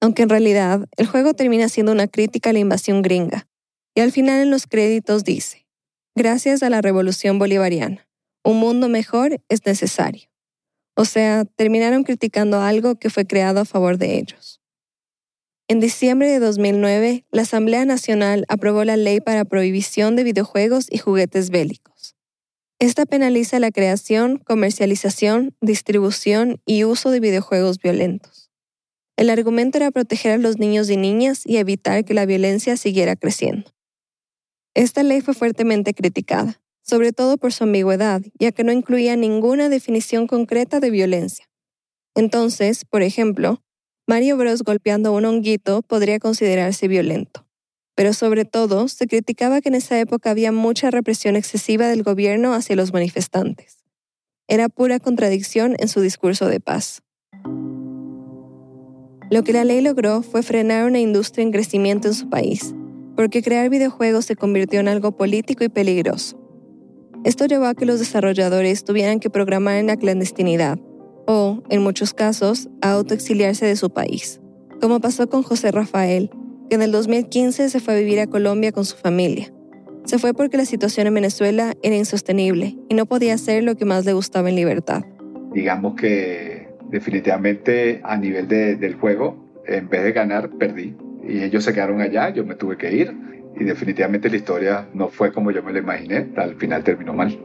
Aunque 0.02 0.24
en 0.24 0.30
realidad 0.30 0.86
el 0.98 1.08
juego 1.08 1.34
termina 1.34 1.70
siendo 1.70 1.94
una 1.94 2.08
crítica 2.08 2.50
a 2.50 2.54
la 2.54 2.60
invasión 2.60 3.02
gringa. 3.02 3.48
Y 3.96 4.02
al 4.02 4.12
final 4.12 4.42
en 4.42 4.52
los 4.52 4.68
créditos 4.68 5.24
dice, 5.24 5.63
gracias 6.16 6.64
a 6.64 6.70
la 6.70 6.82
revolución 6.82 7.40
bolivariana, 7.40 8.08
un 8.44 8.60
mundo 8.60 8.90
mejor 8.90 9.42
es 9.50 9.66
necesario. 9.66 10.30
O 10.96 11.06
sea, 11.06 11.46
terminaron 11.46 12.04
criticando 12.04 12.62
algo 12.62 12.96
que 12.96 13.10
fue 13.10 13.26
creado 13.26 13.62
a 13.62 13.66
favor 13.66 13.98
de 13.98 14.18
ellos. 14.18 14.62
En 15.68 15.80
diciembre 15.80 16.30
de 16.30 16.40
2009, 16.40 17.26
la 17.32 17.44
Asamblea 17.44 17.86
Nacional 17.86 18.46
aprobó 18.48 18.84
la 18.84 18.98
Ley 18.98 19.22
para 19.22 19.46
Prohibición 19.46 20.16
de 20.16 20.24
Videojuegos 20.24 20.88
y 20.92 20.98
Juguetes 20.98 21.50
Bélicos. 21.50 22.16
Esta 22.80 23.06
penaliza 23.06 23.60
la 23.60 23.72
creación, 23.72 24.40
comercialización, 24.40 25.56
distribución 25.62 26.60
y 26.66 26.84
uso 26.84 27.12
de 27.12 27.22
videojuegos 27.22 27.80
violentos. 27.80 28.52
El 29.16 29.30
argumento 29.30 29.78
era 29.78 29.90
proteger 29.90 30.34
a 30.34 30.38
los 30.38 30.60
niños 30.60 30.90
y 30.90 30.98
niñas 30.98 31.44
y 31.46 31.58
evitar 31.58 32.04
que 32.04 32.14
la 32.14 32.26
violencia 32.26 32.76
siguiera 32.76 33.16
creciendo. 33.16 33.72
Esta 34.76 35.04
ley 35.04 35.22
fue 35.22 35.36
fuertemente 35.36 35.94
criticada, 35.94 36.60
sobre 36.82 37.14
todo 37.14 37.38
por 37.38 37.54
su 37.54 37.64
ambigüedad, 37.64 38.22
ya 38.40 38.52
que 38.52 38.64
no 38.64 38.72
incluía 38.72 39.16
ninguna 39.16 39.70
definición 39.70 40.26
concreta 40.26 40.80
de 40.80 40.90
violencia. 40.90 41.48
Entonces, 42.16 42.84
por 42.86 43.04
ejemplo, 43.04 43.64
Mario 44.08 44.36
Bros 44.36 44.64
golpeando 44.64 45.14
un 45.14 45.26
honguito 45.26 45.82
podría 45.84 46.20
considerarse 46.20 46.88
violento. 46.88 47.48
Pero 47.96 48.14
sobre 48.14 48.46
todo, 48.46 48.88
se 48.88 49.08
criticaba 49.08 49.62
que 49.62 49.70
en 49.70 49.76
esa 49.76 50.00
época 50.00 50.32
había 50.32 50.52
mucha 50.52 50.90
represión 50.90 51.36
excesiva 51.36 51.88
del 51.88 52.02
gobierno 52.02 52.54
hacia 52.54 52.76
los 52.76 52.92
manifestantes. 52.92 53.84
Era 54.48 54.70
pura 54.70 55.00
contradicción 55.00 55.76
en 55.78 55.88
su 55.88 56.02
discurso 56.02 56.48
de 56.48 56.60
paz. 56.60 57.04
Lo 59.30 59.44
que 59.44 59.54
la 59.54 59.64
ley 59.64 59.82
logró 59.82 60.24
fue 60.24 60.44
frenar 60.44 60.86
una 60.86 61.00
industria 61.00 61.44
en 61.44 61.52
crecimiento 61.52 62.08
en 62.08 62.14
su 62.14 62.30
país, 62.30 62.74
porque 63.16 63.42
crear 63.42 63.70
videojuegos 63.70 64.26
se 64.26 64.36
convirtió 64.36 64.80
en 64.80 64.88
algo 64.88 65.16
político 65.16 65.64
y 65.64 65.70
peligroso. 65.70 66.40
Esto 67.24 67.46
llevó 67.46 67.66
a 67.66 67.76
que 67.76 67.86
los 67.86 68.00
desarrolladores 68.00 68.84
tuvieran 68.84 69.20
que 69.20 69.30
programar 69.30 69.76
en 69.76 69.88
la 69.88 69.98
clandestinidad, 69.98 70.78
o, 71.26 71.64
en 71.70 71.82
muchos 71.82 72.14
casos, 72.14 72.70
a 72.82 72.92
autoexiliarse 72.92 73.66
de 73.66 73.76
su 73.76 73.92
país, 73.92 74.42
como 74.82 75.00
pasó 75.00 75.30
con 75.30 75.44
José 75.44 75.72
Rafael, 75.72 76.30
que 76.70 76.76
en 76.76 76.82
el 76.82 76.92
2015 76.92 77.70
se 77.70 77.80
fue 77.80 77.94
a 77.94 77.98
vivir 77.98 78.20
a 78.20 78.28
Colombia 78.28 78.72
con 78.72 78.84
su 78.84 78.98
familia. 78.98 79.54
Se 80.06 80.20
fue 80.20 80.34
porque 80.34 80.58
la 80.58 80.66
situación 80.66 81.08
en 81.08 81.14
Venezuela 81.14 81.76
era 81.82 81.96
insostenible 81.96 82.78
y 82.90 82.96
no 82.96 83.06
podía 83.06 83.36
hacer 83.36 83.64
lo 83.64 83.76
que 83.76 83.86
más 83.86 84.06
le 84.06 84.14
gustaba 84.14 84.50
en 84.50 84.56
libertad. 84.56 85.04
Digamos 85.54 85.96
que 85.96 86.68
definitivamente 86.90 88.02
a 88.04 88.18
nivel 88.18 88.48
del 88.48 88.96
juego, 88.96 89.38
en 89.66 89.88
vez 89.88 90.04
de 90.04 90.12
ganar, 90.12 90.50
perdí. 90.58 90.96
Y 91.28 91.44
ellos 91.44 91.64
se 91.64 91.74
quedaron 91.74 92.02
allá, 92.02 92.30
yo 92.30 92.44
me 92.46 92.56
tuve 92.56 92.78
que 92.78 92.94
ir 92.94 93.14
y 93.60 93.64
definitivamente 93.64 94.30
la 94.30 94.36
historia 94.36 94.88
no 94.94 95.10
fue 95.10 95.32
como 95.32 95.52
yo 95.52 95.64
me 95.64 95.74
la 95.74 95.80
imaginé, 95.80 96.30
al 96.36 96.56
final 96.56 96.84
terminó 96.84 97.14
mal. 97.14 97.38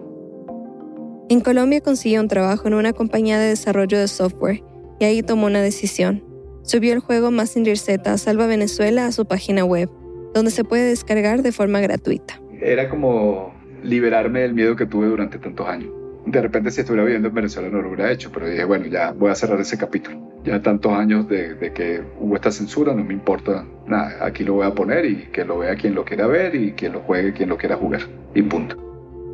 En 1.28 1.40
Colombia 1.40 1.80
consiguió 1.80 2.20
un 2.20 2.28
trabajo 2.28 2.68
en 2.68 2.74
una 2.74 2.92
compañía 2.92 3.38
de 3.38 3.48
desarrollo 3.48 3.98
de 3.98 4.08
software 4.08 4.62
y 4.98 5.04
ahí 5.04 5.22
tomó 5.22 5.46
una 5.46 5.60
decisión. 5.60 6.24
Subió 6.62 6.92
el 6.94 7.00
juego 7.00 7.30
Messenger 7.30 7.76
Z 7.78 8.18
Salva 8.18 8.46
Venezuela 8.46 9.06
a 9.06 9.12
su 9.12 9.26
página 9.26 9.64
web, 9.64 9.90
donde 10.34 10.50
se 10.50 10.64
puede 10.64 10.84
descargar 10.84 11.42
de 11.42 11.52
forma 11.52 11.80
gratuita. 11.80 12.40
Era 12.60 12.88
como 12.88 13.54
liberarme 13.82 14.40
del 14.40 14.54
miedo 14.54 14.74
que 14.74 14.86
tuve 14.86 15.06
durante 15.06 15.38
tantos 15.38 15.68
años. 15.68 15.90
De 16.26 16.40
repente 16.40 16.70
si 16.70 16.80
estuviera 16.80 17.04
viviendo 17.04 17.28
en 17.28 17.34
Venezuela 17.34 17.68
no 17.68 17.80
lo 17.80 17.88
hubiera 17.88 18.10
hecho, 18.10 18.30
pero 18.32 18.48
dije, 18.48 18.64
bueno, 18.64 18.86
ya 18.86 19.12
voy 19.12 19.30
a 19.30 19.34
cerrar 19.34 19.60
ese 19.60 19.78
capítulo. 19.78 20.18
Ya 20.44 20.62
tantos 20.62 20.92
años 20.92 21.28
de, 21.28 21.54
de, 21.54 21.72
que 21.72 22.02
hubo 22.20 22.36
esta 22.36 22.50
censura, 22.50 22.94
no 22.94 23.04
me 23.04 23.12
importa 23.12 23.66
nada. 23.86 24.24
Aquí 24.24 24.44
lo 24.44 24.54
voy 24.54 24.66
a 24.66 24.74
poner 24.74 25.04
y 25.04 25.26
que 25.32 25.44
lo 25.44 25.58
vea 25.58 25.76
quien 25.76 25.94
lo 25.94 26.04
quiera 26.04 26.26
ver 26.26 26.54
y 26.54 26.72
que 26.72 26.88
lo 26.88 27.00
juegue 27.00 27.32
quien 27.32 27.48
lo 27.48 27.58
quiera 27.58 27.76
jugar. 27.76 28.02
Y 28.34 28.42
punto. 28.42 28.76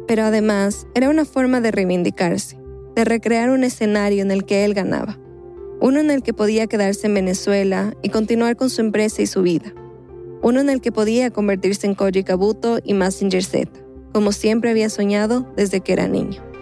Pero 0.06 0.24
además, 0.24 0.86
era 0.94 1.08
una 1.08 1.24
forma 1.24 1.60
de 1.60 1.70
reivindicarse, 1.70 2.58
de 2.94 3.04
recrear 3.04 3.50
un 3.50 3.64
escenario 3.64 4.22
en 4.22 4.30
el 4.30 4.44
que 4.44 4.64
él 4.64 4.74
ganaba. 4.74 5.18
Uno 5.80 6.00
en 6.00 6.10
el 6.10 6.22
que 6.22 6.32
podía 6.32 6.66
quedarse 6.66 7.06
en 7.06 7.14
Venezuela 7.14 7.94
y 8.02 8.08
continuar 8.08 8.56
con 8.56 8.70
su 8.70 8.80
empresa 8.80 9.22
y 9.22 9.26
su 9.26 9.42
vida. 9.42 9.72
Uno 10.42 10.60
en 10.60 10.70
el 10.70 10.80
que 10.80 10.92
podía 10.92 11.30
convertirse 11.30 11.86
en 11.86 11.94
Koji 11.94 12.22
Kabuto 12.22 12.78
y 12.84 12.94
Massinger 12.94 13.42
Z, 13.42 13.70
como 14.12 14.32
siempre 14.32 14.70
había 14.70 14.90
soñado 14.90 15.52
desde 15.56 15.80
que 15.80 15.94
era 15.94 16.06
niño. 16.06 16.53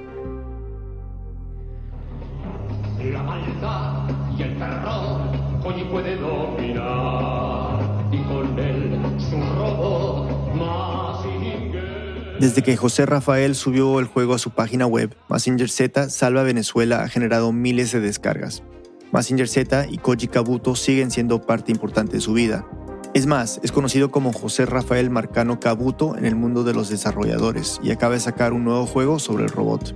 Desde 12.43 12.63
que 12.63 12.77
José 12.77 13.07
Rafael 13.07 13.55
subió 13.55 14.01
el 14.01 14.07
juego 14.07 14.35
a 14.35 14.39
su 14.39 14.51
página 14.51 14.85
web, 14.87 15.15
Massinger 15.29 15.71
Z 15.71 16.11
Salva 16.11 16.43
Venezuela 16.43 17.03
ha 17.03 17.09
generado 17.09 17.53
miles 17.53 17.93
de 17.93 18.01
descargas. 18.01 18.65
Massinger 19.13 19.47
Z 19.47 19.87
y 19.89 19.99
Koji 19.99 20.27
Kabuto 20.27 20.75
siguen 20.75 21.11
siendo 21.11 21.43
parte 21.43 21.71
importante 21.71 22.15
de 22.15 22.21
su 22.21 22.33
vida. 22.33 22.67
Es 23.15 23.27
más, 23.27 23.61
es 23.63 23.71
conocido 23.71 24.11
como 24.11 24.33
José 24.33 24.67
Rafael 24.67 25.11
Marcano 25.11 25.61
Kabuto 25.61 26.17
en 26.17 26.25
el 26.25 26.35
mundo 26.35 26.65
de 26.65 26.73
los 26.73 26.89
desarrolladores 26.89 27.79
y 27.83 27.91
acaba 27.91 28.15
de 28.15 28.21
sacar 28.21 28.55
un 28.55 28.65
nuevo 28.65 28.87
juego 28.87 29.19
sobre 29.19 29.45
el 29.45 29.51
robot. 29.51 29.95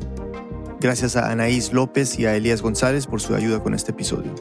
Gracias 0.78 1.16
a 1.16 1.30
Anaís 1.32 1.72
López 1.72 2.18
y 2.18 2.26
a 2.26 2.36
Elías 2.36 2.60
González 2.60 3.06
por 3.06 3.20
su 3.22 3.34
ayuda 3.34 3.62
con 3.62 3.72
este 3.72 3.92
episodio. 3.92 4.34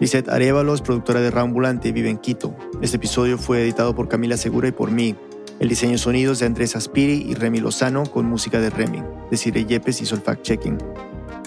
Lisette 0.00 0.30
Arevalo 0.30 0.72
es 0.72 0.80
productora 0.80 1.20
de 1.20 1.30
Rambulante 1.30 1.88
y 1.88 1.92
vive 1.92 2.08
en 2.08 2.16
Quito. 2.16 2.56
Este 2.80 2.96
episodio 2.96 3.36
fue 3.36 3.62
editado 3.62 3.94
por 3.94 4.08
Camila 4.08 4.38
Segura 4.38 4.66
y 4.66 4.72
por 4.72 4.90
mí. 4.90 5.14
El 5.58 5.68
diseño 5.68 5.92
de 5.92 5.98
sonidos 5.98 6.38
de 6.38 6.46
Andrés 6.46 6.74
Aspiri 6.74 7.26
y 7.28 7.34
Remy 7.34 7.60
Lozano 7.60 8.04
con 8.04 8.24
música 8.24 8.60
de 8.60 8.70
Remy. 8.70 9.02
Desiree 9.30 9.66
Yepes 9.66 10.00
hizo 10.00 10.14
el 10.14 10.22
fact-checking. 10.22 10.78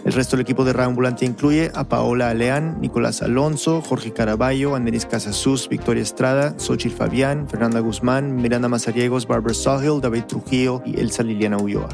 El 0.06 0.14
resto 0.14 0.36
del 0.36 0.44
equipo 0.44 0.66
de 0.66 0.74
Rambulante 0.74 1.26
incluye 1.26 1.72
a 1.74 1.86
Paola 1.86 2.30
Aleán, 2.30 2.80
Nicolás 2.80 3.24
Alonso, 3.24 3.82
Jorge 3.82 4.14
Caraballo, 4.14 4.76
Andrés 4.76 5.08
Casasus, 5.08 5.68
Victoria 5.68 6.04
Estrada, 6.04 6.54
Xochitl 6.60 6.96
Fabián, 6.96 7.50
Fernanda 7.50 7.80
Guzmán, 7.80 8.36
Miranda 8.36 8.68
Mazariegos, 8.68 9.26
Barbara 9.26 9.56
Sawhill, 9.56 10.00
David 10.00 10.26
Trujillo 10.26 10.84
y 10.86 11.00
Elsa 11.00 11.24
Liliana 11.24 11.58
Ulloa. 11.58 11.90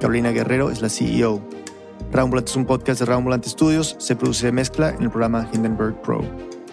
Carolina 0.00 0.32
Guerrero 0.32 0.70
es 0.70 0.82
la 0.82 0.90
CEO. 0.90 1.40
Rambulante 2.14 2.52
es 2.52 2.56
un 2.56 2.64
podcast 2.64 3.00
de 3.00 3.06
Rambulante 3.06 3.48
Studios, 3.48 3.96
se 3.98 4.14
produce 4.14 4.46
y 4.46 4.52
mezcla 4.52 4.90
en 4.90 5.02
el 5.02 5.10
programa 5.10 5.48
Hindenburg 5.52 6.00
Pro. 6.00 6.20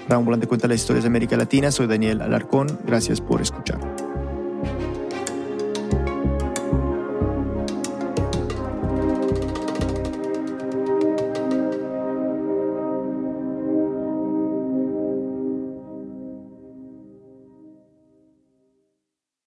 Rambulante 0.07 0.45
cuenta 0.45 0.67
las 0.67 0.81
historias 0.81 1.03
de 1.03 1.07
América 1.07 1.35
Latina, 1.35 1.71
soy 1.71 1.87
Daniel 1.87 2.21
Alarcón, 2.21 2.67
gracias 2.85 3.19
por 3.19 3.41
escuchar. 3.41 3.79